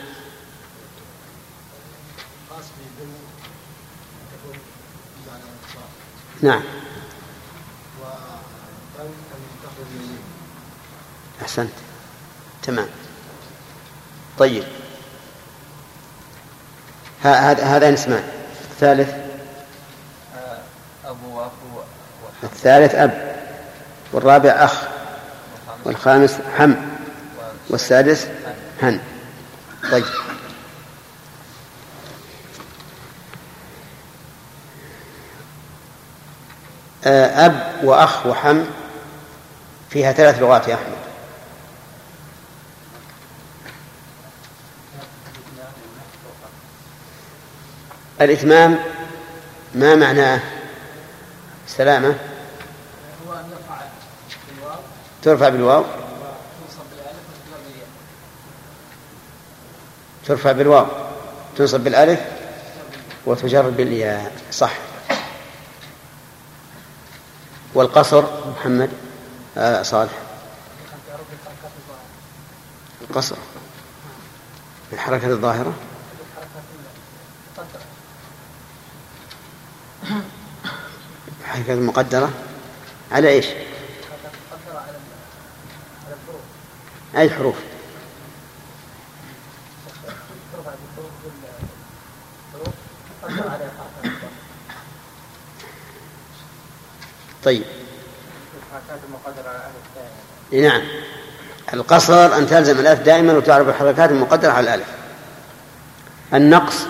نعم. 6.42 6.62
أحسنت. 11.42 11.72
تمام. 12.64 12.88
طيب. 14.40 14.64
هذا 17.24 17.64
هذان 17.64 17.94
اسمان. 17.94 18.24
الثالث 18.72 19.10
أبو 21.06 21.38
وأخو 21.38 21.82
الثالث 22.46 22.96
أب 22.96 23.36
والرابع 24.14 24.50
أخ 24.50 24.82
والخامس 25.84 26.38
حم 26.58 26.76
والسادس 27.70 28.28
هن. 28.82 29.00
طيب. 29.92 30.06
آه، 37.06 37.46
أب 37.46 37.74
وأخ 37.84 38.26
وحم 38.26 38.64
فيها 39.90 40.12
ثلاث 40.12 40.40
لغات 40.40 40.68
يا 40.68 40.76
أحمد. 40.76 40.96
الإتمام 48.22 48.80
ما 49.74 49.96
معناه؟ 49.96 50.40
سلامة 51.68 52.16
هو 53.28 53.34
أن 53.34 53.46
يرفع 53.52 53.82
بالواو 54.50 54.80
ترفع 55.26 55.50
بالواو؟ 55.50 55.86
ترفع 60.26 60.52
بالواو. 60.52 60.86
تنصب 61.58 61.80
بالألف 61.80 62.20
وتجر 63.26 63.70
بالياء. 63.70 64.32
صح. 64.52 64.78
والقصر 67.74 68.24
محمد. 68.50 68.90
آه 69.58 69.82
صالح. 69.84 70.12
القصر. 73.02 73.36
الحركة 74.94 75.28
الظاهرة. 75.28 75.74
الحركة 81.42 81.74
المقدرة. 81.74 82.30
على 83.12 83.30
إيش؟ 83.30 83.46
أي 87.18 87.30
حروف؟ 87.30 87.56
طيب. 97.44 97.64
نعم. 100.52 100.82
القصر 101.74 102.38
أن 102.38 102.48
تلزم 102.48 102.80
الألف 102.80 103.00
دائما 103.00 103.34
وتعرف 103.34 103.68
الحركات 103.68 104.10
المقدرة 104.10 104.52
على 104.52 104.64
الألف. 104.64 104.88
النقص. 106.34 106.86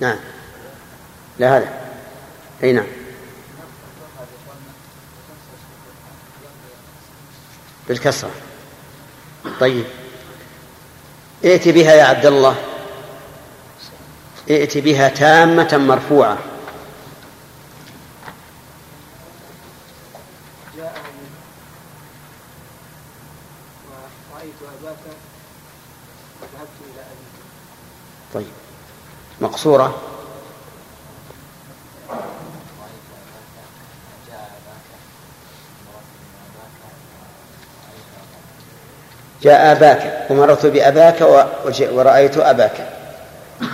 نعم. 0.00 0.16
لا 1.38 1.58
هذا. 1.58 1.68
أي 2.62 2.72
نعم. 2.72 3.03
بالكسرة. 7.88 8.30
طيب. 9.60 9.84
ائت 11.44 11.68
بها 11.68 11.92
يا 11.92 12.04
عبد 12.04 12.26
الله 12.26 12.56
ائت 14.50 14.78
بها 14.78 15.08
تامة 15.08 15.76
مرفوعة. 15.76 16.38
طيب. 28.34 28.46
مقصورة. 29.40 30.13
جاء 39.44 39.72
أباك 39.72 40.30
ومررت 40.30 40.66
بأباك 40.66 41.20
ورأيت 41.92 42.36
أباك. 42.36 42.88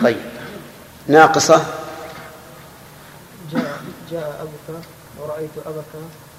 طيب. 0.02 0.16
ناقصة؟ 1.08 1.64
جاء 3.52 3.80
جاء 4.10 4.40
أبوك 4.40 4.82
ورأيت 5.18 5.50
أبك 5.66 5.84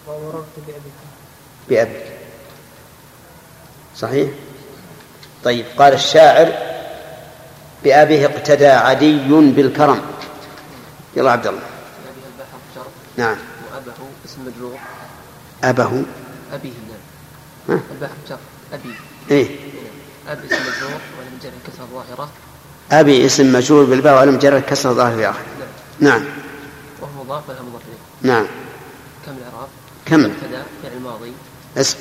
ومررت 0.07 0.45
بأبيك. 0.57 0.93
بأبيك. 1.69 2.11
صحيح؟ 3.95 4.29
طيب. 5.43 5.65
قال 5.77 5.93
الشاعر 5.93 6.51
بأبيه 7.83 8.25
اقتدى 8.25 8.67
عدي 8.67 9.17
بالكرم. 9.29 10.01
يلا 11.15 11.31
عبد 11.31 11.47
الله. 11.47 11.61
نعم. 13.17 13.37
وأبه 13.73 13.93
اسم 14.25 14.45
مجرور 14.45 14.77
أبه. 15.63 16.03
أبيه 16.53 16.71
نعم. 16.89 17.77
ها؟ 17.77 17.81
الباء 17.91 18.09
حرف 18.09 18.29
جر 18.29 18.37
أبي 18.73 18.95
إيه. 19.31 19.47
أب 20.29 20.39
اسم 20.45 20.55
مجرور 20.55 20.99
ولم 21.19 21.39
جر 21.43 21.49
كسر 21.67 21.83
ظاهرة. 21.93 22.29
أبي 22.91 23.25
اسم 23.25 23.53
مجرور 23.53 23.85
بالباء 23.85 24.21
ولم 24.21 24.37
جرد 24.37 24.61
كسر 24.61 24.93
ظاهر 24.93 25.15
في 25.17 25.29
آخر 25.29 25.39
نعم. 25.99 26.09
نعم. 26.19 26.25
وهو 27.01 27.23
مضاف 27.23 27.49
ولا 27.49 27.61
مضاف 27.61 27.81
إليه 27.87 28.31
نعم. 28.33 28.45
كم 29.25 29.31
الإعراب؟ 29.31 29.67
كمل 30.05 30.25
ابتدى 30.25 30.61
فعل 30.83 30.99
ماضي. 31.03 31.31
اسم. 31.77 31.97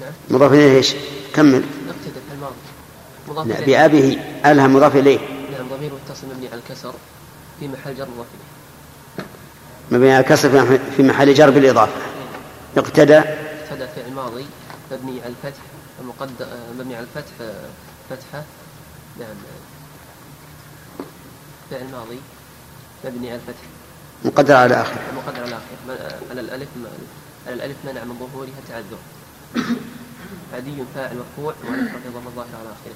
نعم. 0.00 0.12
مضاف 0.30 0.52
إليه 0.52 0.76
إيش؟ 0.76 0.94
كمل. 1.34 1.54
ابتدى 1.88 2.20
فعل 2.28 2.38
ماضي 2.40 2.54
مضاف 3.28 3.46
لا 3.46 3.58
إليه. 3.58 3.66
بأبيه. 3.78 4.40
ألها 4.52 4.66
مضاف 4.66 4.96
إليه. 4.96 5.18
نعم 5.52 5.68
ضمير 5.68 5.90
متصل 6.04 6.26
مبني 6.26 6.48
على 6.48 6.60
الكسر 6.68 6.92
في 7.60 7.68
محل 7.68 7.94
جر 7.96 8.06
مضاف 8.14 8.26
إليه. 8.34 9.26
مبني 9.90 10.12
على 10.12 10.24
الكسر 10.24 10.78
في- 10.96 11.02
محل 11.02 11.34
جر 11.34 11.50
بالإضافة. 11.50 11.92
اقتدى. 12.76 13.16
ابتدى 13.18 13.86
فعل 13.96 14.12
ماضي 14.16 14.46
مبني 14.92 15.20
على 15.22 15.32
الفتح 15.44 15.62
مقدر 16.06 16.46
مبني 16.78 16.96
على 16.96 17.06
الفتح 17.16 17.32
آه، 17.40 17.64
فتحة. 18.10 18.44
نعم. 19.20 19.34
فعل 21.70 21.84
ماضي. 21.92 22.20
مبني 23.04 23.30
على 23.30 23.40
الفتح. 23.40 23.62
مقدر 24.24 24.56
على 24.56 24.80
آخره. 24.80 25.00
مقدر 25.16 25.36
على 25.40 25.48
الآخر 25.48 25.76
ما- 25.88 26.18
على 26.30 26.40
الألف 26.40 26.68
على 27.46 27.54
الألف 27.54 27.76
منع 27.84 28.04
من 28.04 28.28
ظهورها 28.32 28.50
التعذر 28.58 28.98
عدي 30.54 30.84
فاعل 30.94 31.16
مرفوع. 31.16 31.54
ولم 31.68 32.12
ضم 32.14 32.26
الظاهر 32.26 32.46
على 32.60 32.68
آخره. 32.68 32.94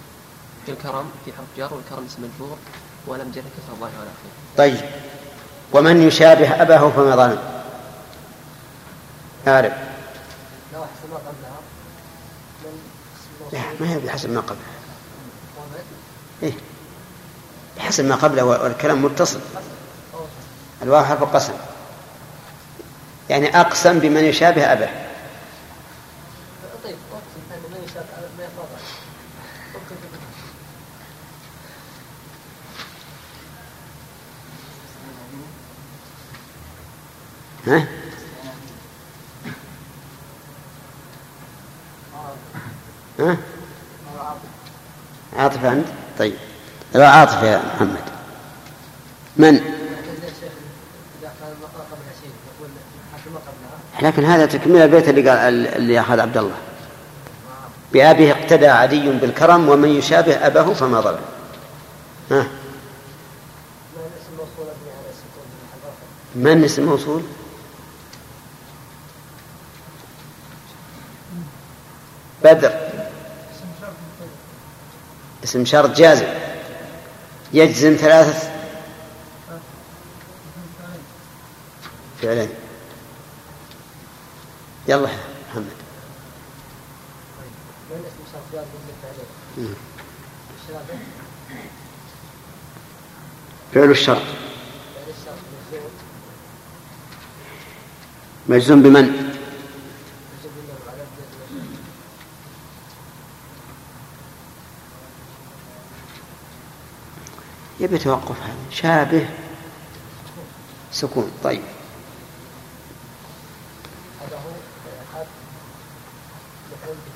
في 0.66 0.72
الكرم 0.72 1.10
في 1.24 1.32
حرف 1.32 1.46
جر 1.56 1.74
والكرم 1.74 2.04
اسم 2.06 2.22
مجرور. 2.34 2.56
ولم 3.06 3.30
جر 3.34 3.40
كسر 3.42 3.72
الظاهر 3.72 3.92
على 4.00 4.08
آخره. 4.10 4.56
طيب. 4.56 4.80
ومن 5.72 6.02
يشابه 6.02 6.62
أباه 6.62 6.90
فما 6.90 7.16
ظلم 7.16 7.38
عارف 9.46 9.72
لو 10.74 10.82
أحسن 10.84 11.08
اسم 11.16 11.49
لا 13.52 13.60
ما 13.80 13.92
هي 13.92 13.98
بحسب 13.98 14.30
ما 14.30 14.40
قبله 14.40 14.60
إيه. 16.42 16.52
بحسب 17.76 18.04
ما 18.04 18.14
قبله 18.14 18.44
والكلام 18.44 19.04
متصل. 19.04 19.40
الواو 20.82 21.04
حرف 21.04 21.22
قسم 21.24 21.52
يعني 23.30 23.60
أقسم 23.60 23.98
بمن 23.98 24.24
يشابه 24.24 24.72
ها؟ 24.72 24.88
ها؟ 37.66 37.99
عاطف 45.60 45.72
أنت؟ 45.72 45.86
طيب. 46.18 46.34
لا 46.94 47.08
عاطف 47.08 47.42
يا 47.42 47.62
محمد. 47.74 48.04
من؟ 49.36 49.60
لكن 54.02 54.24
هذا 54.24 54.46
تكمل 54.46 54.76
البيت 54.76 55.08
اللي 55.08 55.30
قال 55.30 55.66
اللي 55.66 56.00
أخذ 56.00 56.20
عبد 56.20 56.36
الله. 56.36 56.56
بأبيه 57.92 58.32
اقتدى 58.32 58.66
عدي 58.66 59.10
بالكرم 59.10 59.68
ومن 59.68 59.88
يشابه 59.88 60.46
أباه 60.46 60.72
فما 60.72 61.00
ظلم. 61.00 61.20
ها؟ 62.30 62.46
ما 62.46 62.52
الاسم 64.02 64.32
موصول 64.36 64.66
مبني 64.66 64.92
على 64.92 65.10
السكون 65.10 65.44
في 65.50 65.56
محل 65.66 65.88
رفع 65.88 66.50
من 66.54 66.64
اسم 66.64 66.84
موصول 66.84 67.22
بدر 72.44 72.72
اسم 75.50 75.64
شرط 75.64 75.90
جازم. 75.96 76.26
يجزم 77.52 77.96
ثلاثة. 77.96 78.50
فعلين. 82.22 82.48
يلا 84.88 85.08
محمد. 85.50 85.66
فعل 93.74 93.90
الشرط. 93.90 94.22
مجزوم 98.48 98.82
بمن 98.82 99.02
مجزوم 99.02 99.10
بالنوع 100.56 100.78
على 100.88 101.02
الجزم 101.02 101.66
يبي 107.90 107.98
توقف 107.98 108.42
هذا 108.42 108.70
شابه. 108.70 109.28
سكون. 110.92 111.32
طيب. 111.44 111.62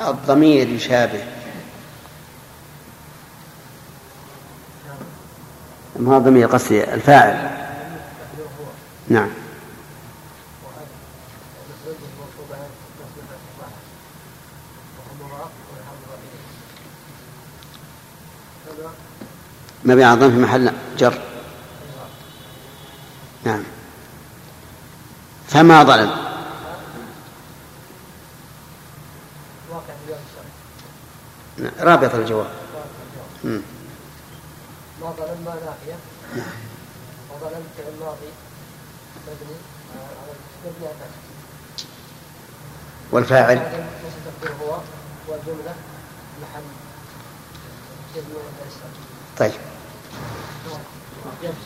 الضمير 0.00 0.68
يشابه. 0.68 1.24
ما 5.96 6.18
ضمير 6.18 6.46
قصدي؟ 6.46 6.94
الفاعل. 6.94 7.64
نعم 9.08 9.30
وهذا 10.64 10.86
مفعول 11.70 11.94
به 11.94 12.08
مرفوع 12.20 12.56
عن 12.56 12.70
نصب 12.90 13.16
الفاعل 13.20 13.72
وهو 14.98 15.28
مضاف 15.28 15.50
والحمد 15.70 16.02
لله 16.08 16.18
هذا 18.66 18.94
مبني 19.84 20.04
على 20.04 20.14
الضم 20.14 20.30
في 20.30 20.36
محل 20.36 20.72
جر. 20.98 21.18
نعم. 23.44 23.62
فما 25.48 25.84
ظلم؟ 25.84 26.10
نعم. 31.58 31.72
رابط 31.80 32.14
الجواب. 32.14 32.50
ما 33.44 33.60
ظلم 35.00 35.44
ما 35.44 35.54
نافية 35.54 35.96
وظلم 37.30 37.64
فعل 37.76 37.92
ماضي. 38.00 38.30
مبني 39.26 39.56
على 40.00 40.32
مبني 40.64 40.86
على 40.86 40.96
والفاعل؟ 43.12 43.58
هو؟ 44.62 44.78
والجملة 45.28 45.74
محل. 46.42 46.62
طيب. 49.38 49.73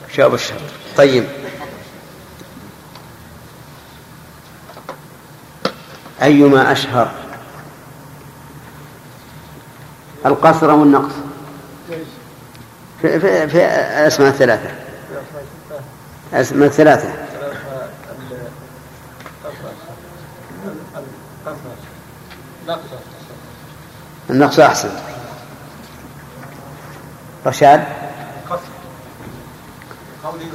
يبشر 0.05 0.17
شاب 0.17 0.35
الشر 0.35 0.61
طيب. 0.97 1.25
أيما 6.23 6.73
أشهر؟ 6.73 7.11
القصر 10.27 10.71
أو 10.71 10.83
النقص؟ 10.83 11.15
في, 13.03 13.21
في, 13.21 13.49
في 13.49 13.57
الأسماء 13.57 14.29
الثلاثة. 14.29 14.71
الأسماء 16.33 16.69
الثلاثة. 16.69 17.13
النقص 24.31 24.59
أحسن. 24.59 24.91
رشاد؟ 27.47 27.98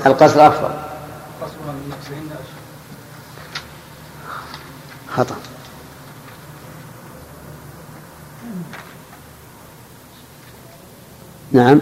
القصر 0.06 0.48
أفضل 0.48 0.74
خطأ. 5.16 5.36
نعم. 11.52 11.82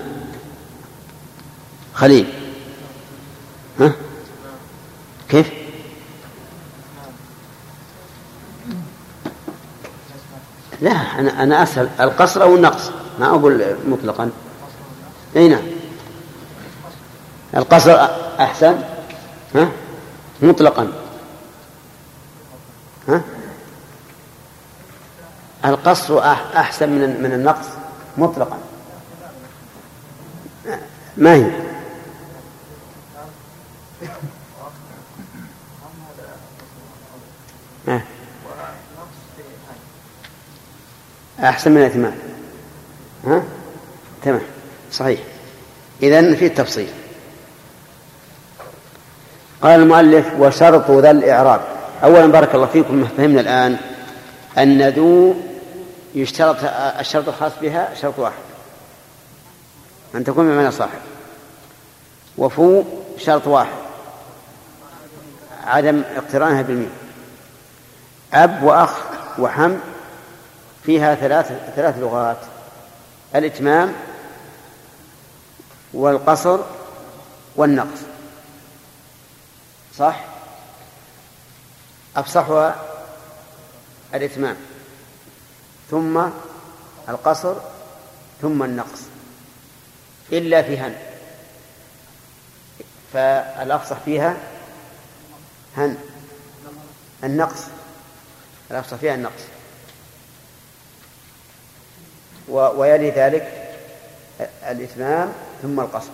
خليل. 1.93 2.27
ها؟ 3.80 3.91
كيف؟ 5.30 5.52
لا 10.81 10.91
أنا 10.91 11.43
أنا 11.43 11.64
أسأل 11.64 11.89
القصر 11.99 12.43
أو 12.43 12.56
النقص؟ 12.56 12.91
ما 13.19 13.26
أقول 13.26 13.76
مطلقا 13.88 14.31
أي 15.35 15.48
نعم 15.48 15.64
القصر 17.56 18.07
أحسن؟ 18.40 18.84
ها؟ 19.56 19.69
مطلقا. 20.41 20.91
ها؟ 23.07 23.22
القصر 25.65 26.22
أح- 26.22 26.56
أحسن 26.57 26.90
من 26.90 27.23
من 27.23 27.34
النقص؟ 27.34 27.65
مطلقا. 28.18 28.57
ما 31.18 31.34
هي. 31.36 31.52
أحسن 41.40 41.72
من 41.72 41.78
الإتمام 41.78 42.14
ها؟ 43.28 43.44
تمام. 44.23 44.41
صحيح. 44.91 45.19
إذن 46.03 46.36
في 46.36 46.45
التفصيل. 46.45 46.90
قال 49.61 49.79
المؤلف 49.81 50.25
وشرط 50.39 50.91
ذا 50.91 51.11
الإعراب. 51.11 51.61
أولا 52.03 52.25
بارك 52.25 52.55
الله 52.55 52.65
فيكم 52.65 53.07
فهمنا 53.17 53.41
الآن 53.41 53.77
أن 54.57 54.89
ذو 54.89 55.35
يشترط 56.15 56.57
الشرط 56.99 57.27
الخاص 57.27 57.51
بها 57.61 57.89
شرط 58.01 58.19
واحد. 58.19 58.41
أن 60.15 60.23
تكون 60.23 60.45
بمعنى 60.45 60.71
صاحب. 60.71 60.99
وفو 62.38 62.83
شرط 63.17 63.47
واحد. 63.47 63.77
عدم 65.65 66.01
اقترانها 66.17 66.61
بالميم. 66.61 66.91
أب 68.33 68.63
وأخ 68.63 68.97
وحم 69.39 69.75
فيها 70.83 71.15
ثلاث 71.15 71.51
ثلاث 71.75 71.97
لغات. 71.99 72.38
الإتمام 73.35 73.93
والقصر 75.93 76.59
والنقص. 77.55 78.10
صح؟ 80.02 80.26
أفصحها 82.15 82.86
الإتمام. 84.14 84.57
ثم 85.91 86.22
القصر 87.10 87.56
ثم 88.41 88.64
النقص. 88.64 88.99
إلا 90.32 90.61
في 90.61 90.78
هن. 90.78 90.95
فالأفصح 93.14 93.98
فيها 94.06 94.38
هن. 95.78 95.98
النقص. 97.23 97.64
الأفصح 98.72 98.98
فيها 98.98 99.15
النقص. 99.15 99.44
ويلي 102.49 103.10
ذلك 103.11 103.76
الإتمام 104.64 105.34
ثم 105.61 105.80
القصر. 105.80 106.11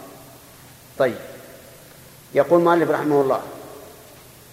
طيب. 0.97 1.17
يقول 2.33 2.59
المؤلف 2.59 2.89
رحمه 2.89 3.21
الله 3.21 3.41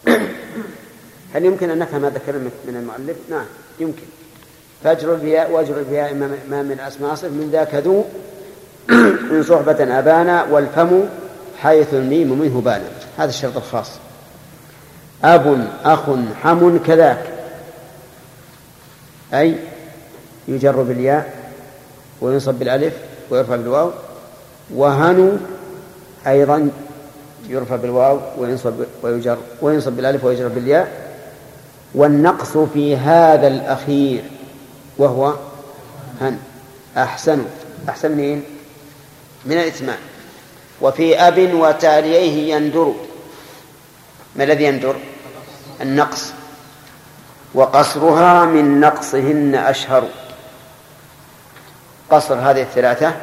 هل 1.34 1.44
يمكن 1.44 1.70
أن 1.70 1.78
نفهم 1.78 2.04
هذا 2.04 2.16
الكلام 2.18 2.42
من 2.42 2.76
المؤلف؟ 2.76 3.16
نعم 3.30 3.44
يمكن. 3.80 4.02
فاجر 4.84 5.14
البياء 5.14 5.50
واجر 5.50 5.78
البياء 5.78 6.14
ما 6.48 6.62
من 6.62 6.80
أسماء 6.80 7.14
صف 7.14 7.24
من 7.24 7.48
ذاك 7.52 7.74
ذو 7.74 8.04
إن 9.32 9.42
صحبة 9.42 9.98
أبانا 9.98 10.44
والفم 10.44 11.04
حيث 11.58 11.94
الميم 11.94 12.38
منه 12.38 12.60
بانا. 12.60 12.84
هذا 13.18 13.28
الشرط 13.28 13.56
الخاص. 13.56 13.90
أب 15.24 15.68
أخ 15.84 16.00
حم 16.42 16.78
كذاك. 16.78 17.26
أي 19.34 19.56
يجر 20.48 20.82
بالياء 20.82 21.50
وينصب 22.20 22.54
بالألف 22.54 22.94
ويرفع 23.30 23.56
بالواو. 23.56 23.90
وهنو 24.74 25.32
أيضا 26.26 26.70
يرفع 27.48 27.76
بالواو 27.76 28.20
وينصب 28.38 28.74
ويجر 29.02 29.38
وينصب 29.62 29.92
بالألف 29.92 30.24
ويجر 30.24 30.48
بالياء. 30.48 31.14
والنقص 31.94 32.56
في 32.58 32.96
هذا 32.96 33.46
الأخير 33.46 34.22
وهو 34.98 35.34
هن 36.20 36.38
أحسن. 36.96 37.44
أحسن 37.88 38.10
منين؟ 38.10 38.42
من 39.44 39.52
الإتمام. 39.52 39.98
وفي 40.80 41.18
أب 41.18 41.54
وتاليه 41.54 42.54
يندر. 42.54 42.94
ما 44.36 44.44
الذي 44.44 44.64
يندر؟ 44.64 44.96
النقص. 45.80 46.32
وقصرها 47.54 48.44
من 48.44 48.80
نقصهن 48.80 49.54
أشهر. 49.54 50.08
قصر 52.10 52.34
هذه 52.34 52.62
الثلاثة 52.62 53.14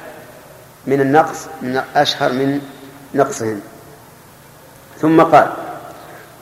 من 0.88 1.02
النقص 1.02 1.38
من 1.62 1.82
أشهر 1.96 2.32
من 2.32 2.62
نقصهم 3.16 3.62
ثم 5.02 5.22
قال 5.22 5.52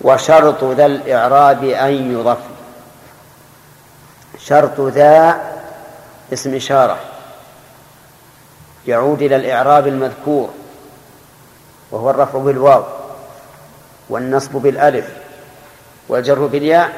وشرط 0.01 0.63
ذا 0.63 0.85
الإعراب 0.85 1.63
أن 1.63 2.11
يضف 2.11 2.37
شرط 4.37 4.79
ذا 4.79 5.41
اسم 6.33 6.55
إشارة. 6.55 6.97
يعود 8.87 9.21
إلى 9.21 9.35
الإعراب 9.35 9.87
المذكور 9.87 10.49
وهو 11.91 12.09
الرفع 12.09 12.39
بالواو 12.39 12.83
والنصب 14.09 14.51
بالألف 14.51 15.07
والجر 16.07 16.45
بالياء. 16.45 16.93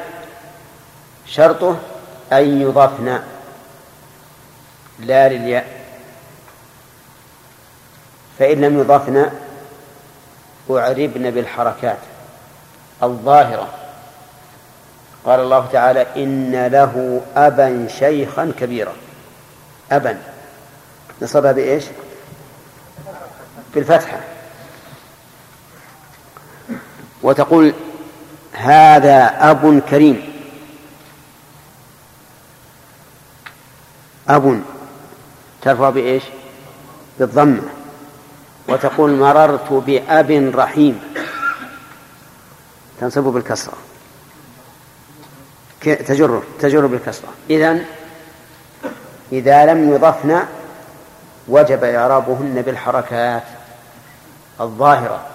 شرطه 1.26 1.76
أن 2.32 2.62
يضفن 2.62 3.20
لا 4.98 5.28
للياء. 5.28 5.66
فإن 8.38 8.60
لم 8.60 8.80
يضفن 8.80 9.30
أعربن 10.70 11.30
بالحركات 11.30 11.98
الظاهرة. 13.02 13.68
قال 15.24 15.40
الله 15.40 15.66
تعالى 15.72 16.06
إن 16.16 16.66
له 16.66 17.20
أبا 17.36 17.88
شيخا 17.98 18.52
كبيرا. 18.60 18.92
أبا. 19.92 20.18
نصبها 21.22 21.52
بإيش؟ 21.52 21.84
بالفتحة. 23.74 24.20
وتقول 27.22 27.74
هذا 28.52 29.50
أب 29.50 29.82
كريم. 29.90 30.32
أب. 34.28 34.62
ترفع 35.62 35.90
بإيش؟ 35.90 36.22
بالضمة. 37.18 37.81
وتقول 38.68 39.10
مررت 39.10 39.72
بأب 39.72 40.52
رحيم. 40.54 41.00
تنصب 43.00 43.22
بالكسرة. 43.22 43.74
تجر 45.80 46.42
تجر 46.60 46.86
بالكسرة. 46.86 47.28
إذن 47.50 47.84
إذا 49.32 49.66
لم 49.66 49.92
يضفن 49.94 50.42
وجب 51.48 51.84
إعرابهن 51.84 52.62
بالحركات 52.62 53.42
الظاهرة. 54.60 55.26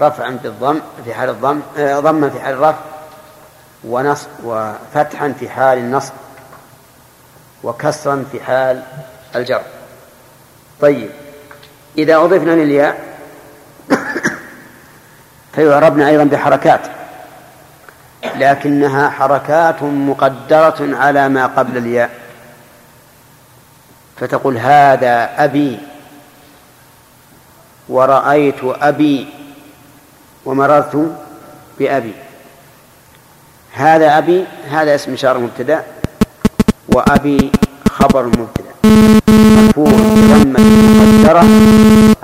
رفعا 0.00 0.30
بالضم 0.30 0.80
في 1.04 1.14
حال 1.14 1.28
الضم 1.28 1.60
آه، 1.78 2.00
ضما 2.00 2.30
في 2.30 2.40
حال 2.40 2.54
الرفع 2.54 2.78
ونصب 3.84 4.28
وفتحا 4.44 5.34
في 5.40 5.48
حال 5.48 5.78
النصب 5.78 6.12
وكسرا 7.64 8.24
في 8.32 8.40
حال 8.40 8.82
الجر. 9.36 9.62
طيب. 10.80 11.10
إذا 11.98 12.16
أضفنا 12.16 12.50
للياء 12.50 12.98
فيعربن 15.54 16.02
أيضا 16.02 16.24
بحركات 16.24 16.80
لكنها 18.36 19.10
حركات 19.10 19.82
مقدرة 19.82 20.76
على 20.80 21.28
ما 21.28 21.46
قبل 21.46 21.76
الياء. 21.76 22.10
فتقول 24.16 24.58
هذا 24.58 25.44
أبي 25.44 25.78
ورأيت 27.88 28.60
أبي 28.64 29.26
ومررت 30.44 31.16
بأبي. 31.78 32.14
هذا 33.72 34.18
أبي 34.18 34.44
هذا 34.70 34.94
اسم 34.94 35.12
إشارة 35.12 35.38
مبتدأ 35.38 35.84
وأبي 36.88 37.52
خبر 37.90 38.26
مبتدأ. 38.26 39.27
مرفوع 39.48 39.90
بضمة 39.90 40.60
مقدرة 40.98 41.44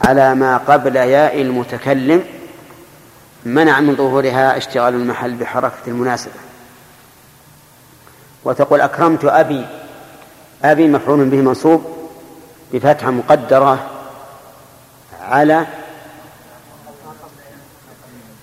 على 0.05 0.34
ما 0.34 0.56
قبل 0.56 0.96
ياء 0.96 1.40
المتكلم 1.40 2.22
منع 3.44 3.80
من 3.80 3.96
ظهورها 3.96 4.56
اشتغال 4.56 4.94
المحل 4.94 5.34
بحركة 5.34 5.82
المناسبة. 5.86 6.32
وتقول 8.44 8.80
أكرمت 8.80 9.24
أبي 9.24 9.66
أبي 10.64 10.88
مفعول 10.88 11.24
به 11.24 11.36
منصوب 11.36 11.84
بفتحة 12.72 13.10
مقدرة 13.10 13.90
على 15.22 15.66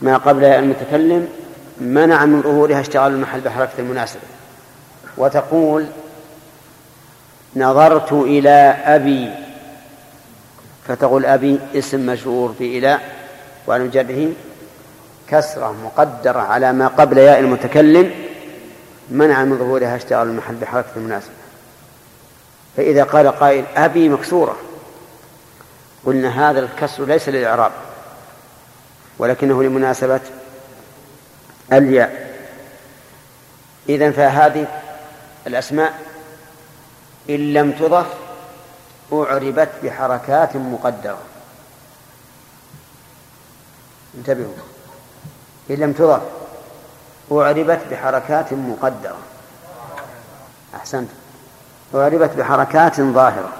ما 0.01 0.17
قبل 0.17 0.43
المتكلم 0.43 1.27
منع 1.81 2.25
من 2.25 2.41
ظهورها 2.41 2.81
اشتغال 2.81 3.13
المحل 3.13 3.39
بحركة 3.41 3.79
المناسبة. 3.79 4.21
وتقول 5.17 5.85
نظرت 7.55 8.13
إلى 8.13 8.75
أبي 8.85 9.31
فتقول 10.87 11.25
أبي 11.25 11.59
اسم 11.75 12.05
مشهور 12.05 12.53
في 12.57 12.77
إلى 12.77 12.99
وعن 13.67 13.89
جره 13.89 14.29
كسرة 15.27 15.75
مقدرة 15.83 16.39
على 16.39 16.73
ما 16.73 16.87
قبل 16.87 17.17
ياء 17.17 17.39
المتكلم 17.39 18.11
منع 19.09 19.43
من 19.43 19.57
ظهورها 19.57 19.95
اشتغال 19.95 20.27
المحل 20.27 20.55
بحركة 20.55 20.87
المناسبة 20.95 21.33
فإذا 22.77 23.03
قال 23.03 23.27
قائل 23.27 23.65
أبي 23.75 24.09
مكسورة 24.09 24.57
قلنا 26.05 26.49
هذا 26.49 26.59
الكسر 26.59 27.05
ليس 27.05 27.29
للإعراب 27.29 27.71
ولكنه 29.17 29.63
لمناسبة 29.63 30.19
الياء. 31.73 32.31
إذن 33.89 34.11
فهذه 34.11 34.67
الأسماء 35.47 36.10
إن 37.29 37.53
لم 37.53 37.71
تضف 37.71 38.05
أعربت 39.13 39.69
بحركات 39.83 40.55
مقدرة. 40.55 41.17
انتبهوا. 44.17 44.53
إن 45.69 45.75
لم 45.75 45.93
تضف 45.93 46.21
أعربت 47.31 47.79
بحركات 47.91 48.53
مقدرة. 48.53 49.17
أحسنت 50.75 51.09
أعربت 51.95 52.29
بحركات 52.37 53.01
ظاهرة. 53.01 53.53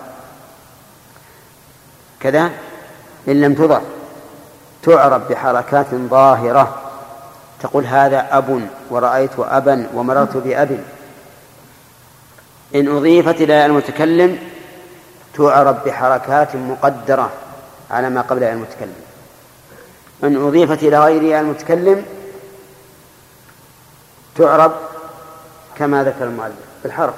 كذا. 2.20 2.52
إن 3.28 3.42
لم 3.42 3.54
تضف 3.54 3.82
تعرب 4.84 5.28
بحركات 5.28 5.96
ظاهرة. 5.96 6.82
تقول 7.60 7.86
هذا 7.86 8.38
أب 8.38 8.68
ورأيت 8.90 9.40
أبا 9.40 9.88
ومررت 9.94 10.38
بأب. 10.38 10.84
إن 12.76 12.98
أضيفت 12.98 13.42
إلى 13.42 13.66
المتكلم 13.66 14.40
تعرب 15.34 15.84
بحركات 15.86 16.56
مقدرة 16.56 17.32
على 17.92 18.10
ما 18.10 18.22
قبل 18.22 18.44
المتكلم. 18.44 18.96
إن 20.24 20.48
أضيفت 20.48 20.84
إلى 20.84 21.00
غير 21.00 21.40
المتكلم 21.40 22.06
تعرب 24.36 24.72
كما 25.78 26.04
ذكر 26.04 26.24
المؤلف 26.24 26.56
بالحرف 26.84 27.16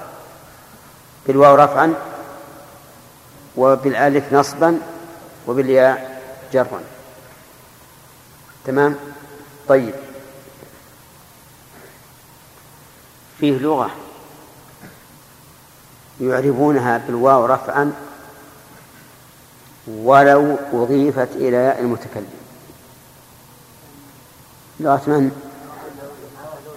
بالواو 1.28 1.56
رفعا 1.56 1.94
وبالألف 3.56 4.34
نصبا 4.34 4.80
وبالياء 5.48 6.22
جرا. 6.54 6.82
تمام؟ 8.66 8.96
طيب. 9.68 9.94
فيه 13.40 13.58
لغة. 13.58 13.92
يعربونها 16.22 16.98
بالواو 16.98 17.46
رفعا 17.46 17.92
ولو 19.88 20.58
أضيفت 20.74 21.28
إلى 21.36 21.80
المتكلم 21.80 22.34
لغة 24.80 25.02
من؟ 25.08 25.32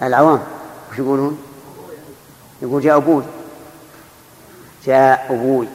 العوام 0.01 0.39
وش 0.91 0.99
يقولون؟ 0.99 1.43
يقول 2.61 2.81
جاء 2.81 2.97
أبوي 2.97 3.23
جاء 4.85 5.27
أبوي 5.29 5.67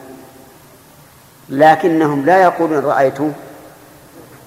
لكنهم 1.49 2.25
لا 2.25 2.43
يقولون 2.43 2.83
رأيت 2.85 3.17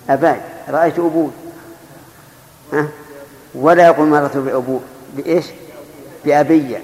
أباي 0.08 0.40
رأيت 0.68 0.98
أبوي 0.98 1.30
ها؟ 2.72 2.88
ولا 3.54 3.86
يقول 3.86 4.08
مررت 4.08 4.36
بأبو 4.36 4.80
بإيش؟ 5.16 5.44
بأبي 6.24 6.78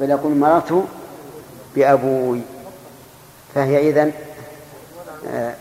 بل 0.00 0.10
يقول 0.10 0.36
مررت 0.36 0.84
بأبوي. 1.76 2.40
فهي 3.54 3.90
إذن 3.90 4.12
آه 5.28 5.54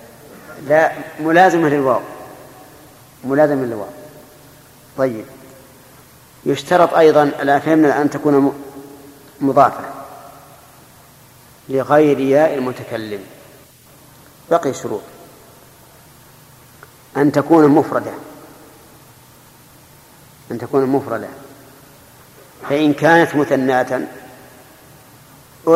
لا 0.68 0.91
ملازمة 1.20 1.70
للواو. 1.70 2.02
ملازمة 3.24 3.66
للواو. 3.66 3.90
طيب. 4.98 5.26
يشترط 6.45 6.94
أيضا 6.94 7.26
لا 7.26 7.60
فهمنا 7.60 8.02
أن 8.02 8.10
تكون 8.10 8.64
مضافة 9.41 9.84
لغير 11.70 12.20
ياء 12.20 12.53
المتكلم. 12.53 13.24
بقي 14.52 14.74
شروط. 14.74 15.02
أن 17.18 17.32
تكون 17.32 17.68
مفردة. 17.68 18.11
أن 20.52 20.57
تكون 20.57 20.86
مفردة. 20.86 21.28
فإن 22.70 22.94
كانت 22.94 23.36
مثناة 23.36 24.02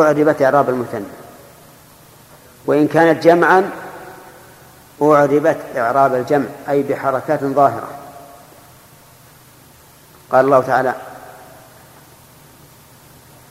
أعربت 0.02 0.42
إعراب 0.42 0.68
المثنى. 0.68 1.04
وإن 2.66 2.88
كانت 2.88 3.22
جمعا 3.22 3.70
أعربت 5.02 5.58
إعراب 5.76 6.14
الجمع 6.14 6.46
أي 6.68 6.82
بحركات 6.82 7.44
ظاهرة. 7.44 7.88
قال 10.32 10.44
الله 10.44 10.60
تعالى 10.60 10.94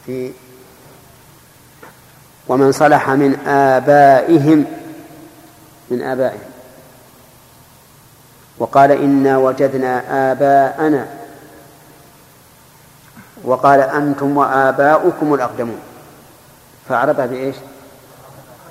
في 0.05 0.31
ومن 2.47 2.71
صلح 2.71 3.09
من 3.09 3.47
آبائهم 3.47 4.65
من 5.89 6.01
آبائهم. 6.01 6.51
وقال 8.57 8.91
إنا 8.91 9.37
وجدنا 9.37 10.31
آباءنا. 10.31 11.07
وقال 13.43 13.79
أنتم 13.79 14.37
وآباؤكم 14.37 15.33
الأقدمون. 15.33 15.79
فأعربها 16.89 17.25
بإيش؟ 17.25 17.55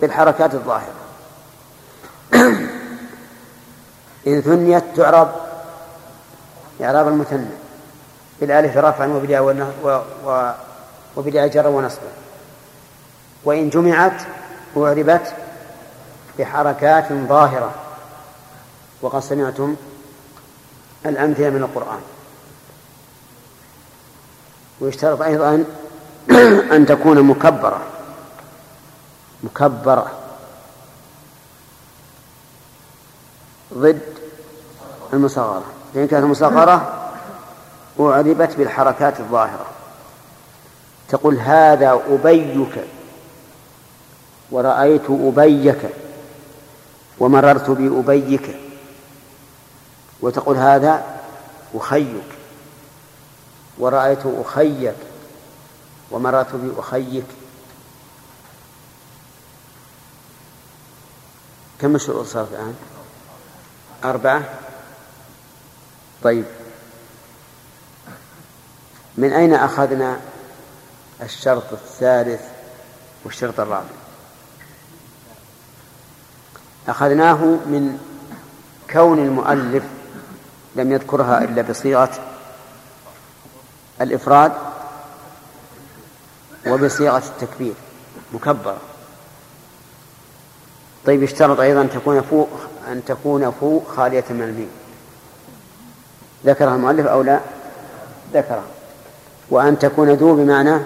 بالحركات 0.00 0.54
الظاهرة. 0.54 0.94
إن 4.26 4.40
ثنيت 4.40 4.84
تعرب 4.96 5.32
إعراب 6.82 7.08
المثنى 7.08 7.46
بالألف 8.40 8.76
رفعا 8.76 9.06
وبداية 9.06 9.66
وبداية 11.16 11.46
جر 11.46 11.66
ونصبا. 11.66 12.08
وإن 13.44 13.70
جمعت 13.70 14.22
أعربت 14.76 15.34
بحركات 16.38 17.12
ظاهرة. 17.12 17.74
وقد 19.02 19.20
سمعتم 19.20 19.76
الأمثلة 21.06 21.50
من 21.50 21.62
القرآن. 21.62 22.00
ويشترط 24.80 25.22
أيضا 25.22 25.64
أن 26.76 26.86
تكون 26.86 27.22
مكبرة. 27.22 27.91
مكبرة 29.42 30.10
ضد 33.74 34.00
المصغرة. 35.12 35.64
فإن 35.94 36.06
كانت 36.06 36.24
مصغرة 36.24 37.08
أعربت 38.00 38.56
بالحركات 38.56 39.20
الظاهرة. 39.20 39.66
تقول 41.08 41.38
هذا 41.38 42.00
أبيك. 42.08 42.84
ورأيت 44.50 45.10
أبيك. 45.10 45.90
ومررت 47.18 47.70
بأبيك. 47.70 48.56
وتقول 50.20 50.56
هذا 50.56 51.04
أخيك. 51.74 52.24
ورأيت 53.78 54.26
أخيك. 54.26 54.94
ومررت 56.10 56.54
بأخيك. 56.54 57.41
كم 61.82 61.94
الشروط 61.94 62.26
صار 62.26 62.46
الآن؟ 62.52 62.74
أربعة؟ 64.04 64.42
طيب. 66.22 66.44
من 69.16 69.32
أين 69.32 69.54
أخذنا 69.54 70.20
الشرط 71.22 71.72
الثالث 71.72 72.40
والشرط 73.24 73.60
الرابع؟ 73.60 73.94
أخذناه 76.88 77.44
من 77.44 77.98
كون 78.90 79.18
المؤلف 79.18 79.84
لم 80.76 80.92
يذكرها 80.92 81.44
إلا 81.44 81.62
بصيغة 81.62 82.10
الإفراد 84.00 84.52
وبصيغة 86.66 87.18
التكبير 87.18 87.74
مكبرة. 88.32 88.91
طيب 91.06 91.22
اشترط 91.22 91.60
أيضا 91.60 91.80
أن 91.80 91.90
تكون 91.90 92.20
فوق 92.20 92.48
أن 92.92 93.04
تكون 93.04 93.50
فوق 93.50 93.88
خالية 93.88 94.24
من 94.30 94.42
الميم 94.42 94.68
ذكرها 96.46 96.74
المؤلف 96.74 97.06
أو 97.06 97.22
لا؟ 97.22 97.40
ذكرها. 98.34 98.64
وأن 99.50 99.78
تكون 99.78 100.10
ذو 100.10 100.34
بمعنى 100.34 100.78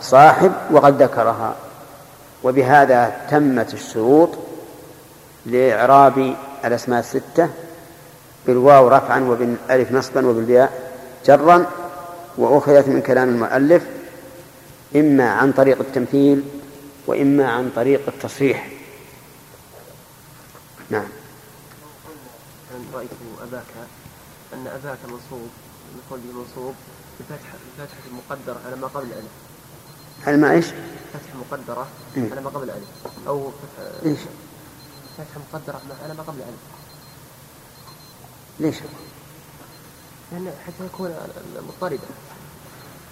صاحب 0.00 0.52
وقد 0.70 1.02
ذكرها. 1.02 1.54
وبهذا 2.44 3.16
تمت 3.30 3.74
الشروط 3.74 4.30
لإعراب 5.46 6.34
الأسماء 6.64 7.00
الستة 7.00 7.48
بالواو 8.46 8.88
رفعا 8.88 9.20
وبالألف 9.20 9.92
نصبا 9.92 10.26
وبالياء 10.26 10.92
جرا 11.26 11.66
وأخذت 12.38 12.88
من 12.88 13.02
كلام 13.02 13.28
المؤلف 13.28 13.82
إما 14.96 15.30
عن 15.30 15.52
طريق 15.52 15.80
التمثيل 15.80 16.42
وإما 17.06 17.50
عن 17.50 17.70
طريق 17.76 18.00
التصريح. 18.08 18.75
نعم 20.90 21.08
رأيت 22.94 23.10
أباك 23.42 23.88
أن 24.54 24.66
أباك 24.66 24.98
منصوب 25.04 25.50
نقول 25.96 26.20
منصوب 26.34 26.74
بفتح 27.20 27.54
بفتحة 27.78 28.00
مقدرة 28.12 28.60
على 28.66 28.76
ما 28.76 28.86
قبل 28.86 29.06
الألف 29.06 29.30
هل 30.24 30.40
ما 30.40 30.52
إيش؟ 30.52 30.66
فتحة 31.12 31.38
مقدرة 31.50 31.86
إيه. 32.16 32.30
على 32.30 32.40
ما 32.40 32.50
قبل 32.50 32.64
الألف 32.64 32.88
أو 33.26 33.50
فتحة 33.50 34.10
إيش؟ 34.10 34.18
فتحة 35.18 35.40
مقدرة 35.52 35.80
على 36.04 36.14
ما 36.14 36.22
قبل 36.22 36.38
الألف 36.38 36.60
ليش؟ 38.60 38.76
لأن 40.32 40.52
حتى 40.66 40.86
يكون 40.86 41.14
مضطردة 41.56 41.98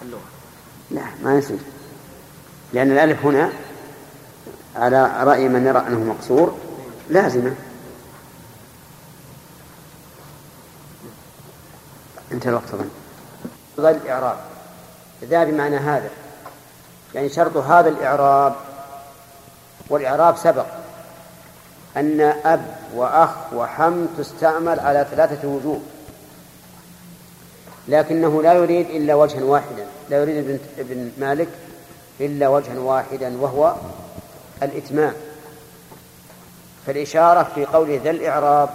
اللغة 0.01 0.29
لا 0.91 1.03
ما 1.23 1.37
يصير 1.37 1.59
لأن 2.73 2.91
الألف 2.91 3.25
هنا 3.25 3.51
على 4.75 5.23
رأي 5.23 5.49
من 5.49 5.65
يرى 5.65 5.79
أنه 5.87 5.99
مقصور 5.99 6.57
لازمة. 7.09 7.55
انتهى 12.31 12.49
الوقت 12.49 12.73
أظن 12.73 12.89
ظل 13.77 13.89
الإعراب. 13.89 14.37
ذا 15.23 15.43
بمعنى 15.43 15.77
هذا 15.77 16.09
يعني 17.15 17.29
شرط 17.29 17.57
هذا 17.57 17.89
الإعراب 17.89 18.55
والإعراب 19.89 20.37
سبق 20.37 20.65
أن 21.97 22.21
أب 22.21 22.75
وأخ 22.93 23.53
وحم 23.53 24.05
تستعمل 24.17 24.79
على 24.79 25.07
ثلاثة 25.11 25.47
وجوه 25.47 25.79
لكنه 27.87 28.41
لا 28.41 28.53
يريد 28.53 28.89
إلا 28.89 29.15
وجها 29.15 29.43
واحدا. 29.43 29.85
لا 30.09 30.17
يريد 30.17 30.37
ابن, 30.37 30.59
ابن 30.77 31.11
مالك 31.17 31.47
إلا 32.19 32.47
وجها 32.47 32.79
واحدا 32.79 33.41
وهو 33.41 33.75
الإتمام. 34.63 35.13
فالإشارة 36.87 37.47
في 37.55 37.65
قوله 37.65 38.01
ذا 38.03 38.09
الإعراب 38.09 38.69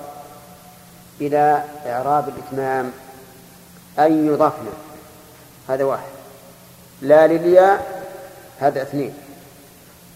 إلى 1.21 1.65
إعراب 1.87 2.29
الإتمام 2.29 2.93
أن 3.99 4.27
يضفنا 4.27 4.71
هذا 5.69 5.85
واحد. 5.85 6.11
لا 7.03 7.27
للياء 7.27 8.05
هذا 8.59 8.83
اثنين. 8.83 9.15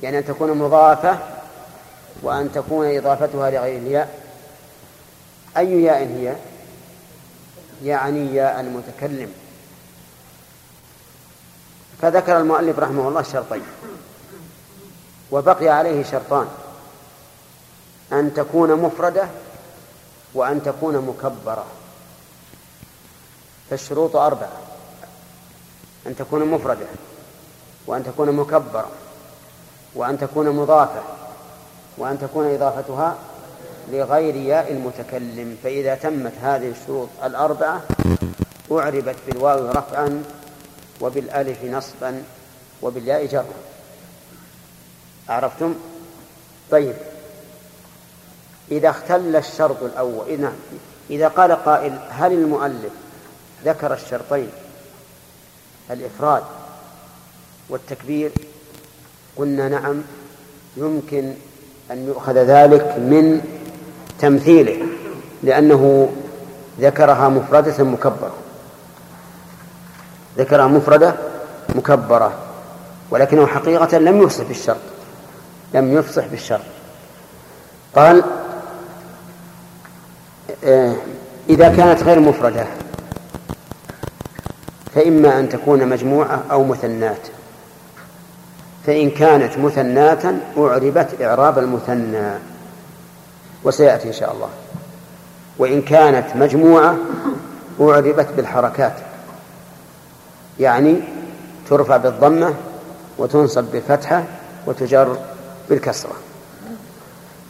يعني 0.02 0.18
أن 0.18 0.24
تكون 0.24 0.58
مضافة 0.58 1.18
وأن 2.22 2.52
تكون 2.52 2.96
إضافتها 2.96 3.50
لغير 3.50 3.78
الياء. 3.78 4.18
أي 5.56 5.82
ياء 5.82 5.98
هي؟ 5.98 6.34
يعني 7.84 8.34
ياء 8.34 8.60
المتكلم. 8.60 9.32
فذكر 12.02 12.38
المؤلف 12.38 12.78
رحمه 12.78 13.08
الله 13.08 13.20
الشرطين 13.20 13.62
وبقي 15.30 15.68
عليه 15.68 16.04
شرطان. 16.04 16.48
أن 18.12 18.34
تكون 18.34 18.74
مفردة 18.74 19.28
وأن 20.34 20.62
تكون 20.62 20.96
مكبرة. 20.96 21.66
فالشروط 23.70 24.16
أربعة. 24.16 24.60
أن 26.06 26.16
تكون 26.16 26.44
مفردة 26.44 26.86
وأن 27.86 28.04
تكون 28.04 28.32
مكبرة 28.32 28.90
وأن 29.94 30.18
تكون 30.18 30.50
مضافة 30.50 31.02
وأن 31.98 32.18
تكون 32.18 32.54
إضافتها 32.54 33.16
لغير 33.90 34.36
ياء 34.36 34.72
المتكلم. 34.72 35.58
فإذا 35.62 35.94
تمت 35.94 36.32
هذه 36.42 36.70
الشروط 36.70 37.08
الأربعة 37.24 37.82
أعربت 38.72 39.16
بالواو 39.26 39.70
رفعا 39.70 40.24
وبالألف 41.00 41.64
نصبا 41.64 42.22
وبالياء 42.82 43.26
جرا. 43.26 43.44
عرفتم؟ 45.28 45.74
طيب. 46.70 46.94
إذا 48.70 48.90
اختل 48.90 49.36
الشرط 49.36 49.82
الأول 49.82 50.40
نعم 50.40 50.52
إذا 51.10 51.28
قال 51.28 51.52
قائل 51.52 51.98
هل 52.10 52.32
المؤلف 52.32 52.92
ذكر 53.64 53.94
الشرطين؟ 53.94 54.48
الإفراد 55.90 56.42
والتكبير. 57.68 58.30
قلنا 59.36 59.68
نعم 59.68 60.02
يمكن 60.76 61.34
أن 61.90 62.06
يؤخذ 62.06 62.32
ذلك 62.32 62.94
من 62.98 63.40
تمثيله 64.18 64.86
لأنه 65.42 66.12
ذكرها 66.80 67.28
مفردة 67.28 67.84
مكبرة. 67.84 68.34
ذكرها 70.38 70.66
مفردة 70.66 71.14
مكبرة 71.74 72.32
ولكنه 73.10 73.46
حقيقة 73.46 73.98
لم 73.98 74.22
يفصح 74.22 74.44
بالشرط 74.44 74.76
لم 75.74 75.98
يفصح 75.98 76.26
بالشرط. 76.26 76.64
قال 77.94 78.24
إذا 81.48 81.76
كانت 81.76 82.02
غير 82.02 82.20
مفردة 82.20 82.66
فإما 84.94 85.38
أن 85.38 85.48
تكون 85.48 85.88
مجموعة 85.88 86.42
أو 86.50 86.64
مثنات 86.64 87.28
فإن 88.86 89.10
كانت 89.10 89.58
مثناة 89.58 90.34
أعربت 90.58 91.22
إعراب 91.22 91.58
المثنى 91.58 92.30
وسيأتي 93.64 94.08
إن 94.08 94.12
شاء 94.12 94.32
الله. 94.32 94.48
وإن 95.58 95.82
كانت 95.82 96.36
مجموعة 96.36 96.96
أعربت 97.80 98.28
بالحركات. 98.36 98.92
يعني 100.60 100.96
ترفع 101.70 101.96
بالضمة 101.96 102.54
وتنصب 103.18 103.64
بالفتحة 103.64 104.24
وتجر 104.66 105.16
بالكسرة. 105.70 106.12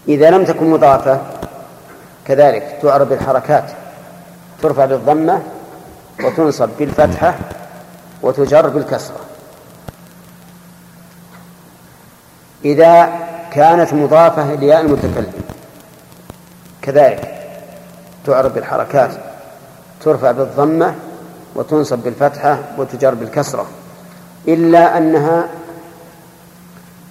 إذا 0.09 0.31
لم 0.31 0.45
تكن 0.45 0.71
مضافة 0.71 1.21
كذلك 2.27 2.79
تعرب 2.83 3.09
بالحركات 3.09 3.65
ترفع 4.63 4.85
بالضمة 4.85 5.43
وتنصب 6.25 6.69
بالفتحة 6.79 7.35
وتجر 8.23 8.69
بالكسرة. 8.69 9.21
إذا 12.65 13.13
كانت 13.53 13.93
مضافة 13.93 14.55
لياء 14.55 14.81
المتكلم 14.81 15.33
كذلك 16.83 17.35
تعرب 18.27 18.55
بالحركات 18.55 19.11
ترفع 20.01 20.31
بالضمة 20.31 20.95
وتنصب 21.55 21.99
بالفتحة 21.99 22.59
وتجر 22.79 23.15
بالكسرة 23.15 23.67
إلا 24.49 24.99
أنها 24.99 25.49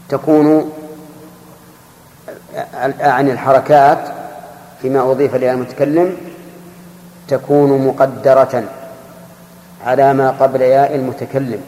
تكون 0.10 0.72
عن 2.99 3.30
الحركات 3.30 4.12
فيما 4.84 5.12
أضيف 5.12 5.36
لها 5.36 5.54
المتكلم 5.54 6.18
تكون 7.28 7.88
مقدرة 7.88 8.64
على 9.86 10.14
ما 10.14 10.32
قبل 10.32 10.62
ياء 10.62 10.96
المتكلم. 10.96 11.62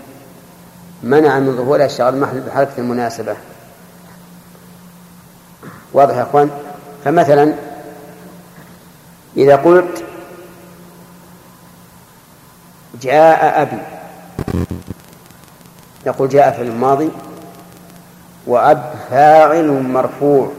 منع 1.03 1.39
من 1.39 1.57
ظهورها 1.57 1.85
الشغل 1.85 2.19
محل 2.19 2.39
بحركة 2.39 2.71
المناسبة. 2.77 3.35
واضح 5.93 6.15
يا 6.15 6.23
أخوان؟ 6.23 6.49
فمثلا 7.05 7.53
إذا 9.37 9.55
قلت 9.55 10.03
جاء 13.01 13.61
أبي 13.61 13.81
نقول 16.07 16.29
جاء 16.29 16.51
في 16.51 16.61
الماضي 16.61 17.09
وأب 18.47 18.93
فاعل 19.09 19.81
مرفوع. 19.81 20.51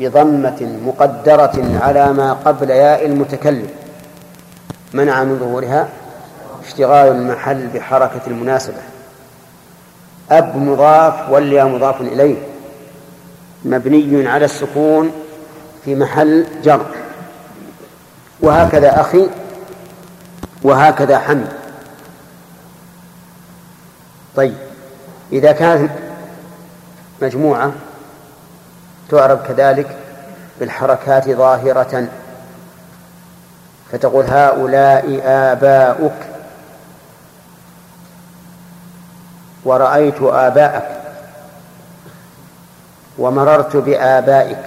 بضمة 0.00 0.78
مقدرة 0.86 1.78
على 1.80 2.12
ما 2.12 2.32
قبل 2.32 2.70
ياء 2.70 3.06
المتكلم. 3.06 3.68
منع 4.92 5.24
من 5.24 5.38
ظهورها 5.38 5.88
اشتغال 6.66 7.08
المحل 7.08 7.66
بحركة 7.66 8.20
المناسبة. 8.26 8.82
أب 10.30 10.56
مضاف 10.56 11.30
والياء 11.30 11.68
مضاف 11.68 12.00
إليه. 12.00 12.36
مبني 13.64 14.28
على 14.28 14.44
السكون 14.44 15.12
في 15.84 15.94
محل 15.94 16.46
جر. 16.64 16.86
وهكذا 18.40 19.00
أخي 19.00 19.26
وهكذا 20.62 21.18
حمد 21.18 21.52
طيب 24.36 24.54
إذا 25.32 25.52
كانت 25.52 25.90
مجموعة 27.22 27.72
تعرب 29.10 29.42
كذلك 29.48 29.96
بالحركات 30.60 31.30
ظاهرة. 31.30 32.08
فتقول 33.92 34.24
هؤلاء 34.24 35.20
آباؤك. 35.24 36.12
ورأيت 39.64 40.22
آباءك. 40.22 41.02
ومررت 43.18 43.76
بآبائك. 43.76 44.62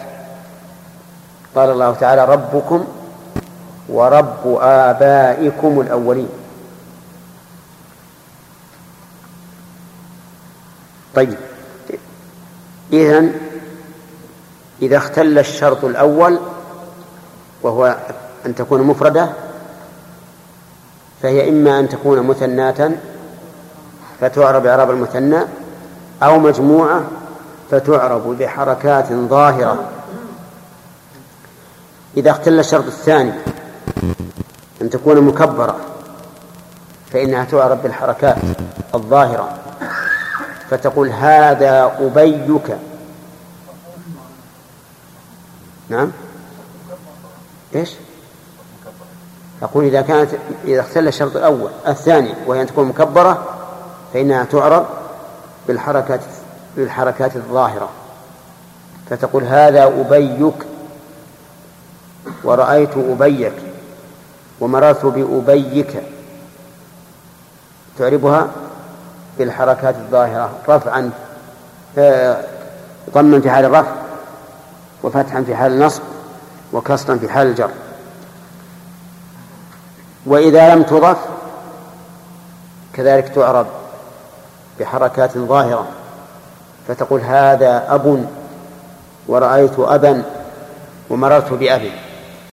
قال 1.55 1.69
الله 1.69 1.93
تعالى 1.93 2.25
ربكم 2.25 2.87
ورب 3.89 4.57
آبائكم 4.61 5.81
الأولين. 5.81 6.29
طيب. 11.15 11.37
إذن 12.93 13.42
إذا 14.81 14.97
اختل 14.97 15.39
الشرط 15.39 15.85
الأول 15.85 16.39
وهو 17.61 17.97
أن 18.45 18.55
تكون 18.55 18.81
مفردة 18.81 19.29
فهي 21.21 21.49
إما 21.49 21.79
أن 21.79 21.89
تكون 21.89 22.27
مثناة 22.27 22.91
فتعرب 24.21 24.65
إعراب 24.65 24.89
المثنى 24.89 25.39
أو 26.23 26.39
مجموعة 26.39 27.03
فتعرب 27.71 28.37
بحركات 28.37 29.13
ظاهرة. 29.13 29.89
إذا 32.17 32.31
اختل 32.31 32.59
الشرط 32.59 32.85
الثاني 32.85 33.31
أن 34.81 34.89
تكون 34.89 35.21
مكبرة 35.21 35.75
فإنها 37.11 37.43
تعرب 37.43 37.83
بالحركات 37.83 38.35
الظاهرة 38.95 39.57
فتقول 40.69 41.09
هذا 41.09 41.97
أبيك. 41.99 42.77
نعم. 45.93 46.11
إيش؟ 47.75 47.91
أقول 49.63 49.85
إذا 49.85 50.01
كانت 50.01 50.29
إذا 50.65 50.81
اختل 50.81 51.07
الشرط 51.07 51.35
الأول 51.35 51.71
الثاني 51.87 52.33
وهي 52.47 52.61
أن 52.61 52.67
تكون 52.67 52.87
مكبرة 52.87 53.43
فإنها 54.13 54.43
تعرب 54.43 54.85
بالحركات 55.67 56.19
بالحركات 56.77 57.35
الظاهرة. 57.35 57.89
فتقول 59.09 59.43
هذا 59.43 59.83
أبيك 59.83 60.53
ورأيت 62.43 62.97
أبيك 62.97 63.53
ومررت 64.59 65.05
بأبيك. 65.05 66.03
تعربها 67.99 68.47
بالحركات 69.37 69.95
الظاهرة 69.95 70.51
رفعا 70.69 71.11
آه، 71.97 72.43
ضما 73.13 73.39
في 73.39 73.49
حال 73.49 73.65
الرفع. 73.65 74.02
وفتحا 75.03 75.41
في 75.43 75.55
حال 75.55 75.71
النصب 75.71 76.01
وكسرا 76.73 77.17
في 77.17 77.29
حال 77.29 77.47
الجر. 77.47 77.69
وإذا 80.25 80.75
لم 80.75 80.83
تضف 80.83 81.17
كذلك 82.93 83.29
تعرب 83.29 83.67
بحركات 84.79 85.37
ظاهرة 85.37 85.87
فتقول 86.87 87.21
هذا 87.21 87.85
أب 87.89 88.25
ورأيت 89.27 89.79
أبا 89.79 90.23
ومررت 91.09 91.53
بأب. 91.53 91.91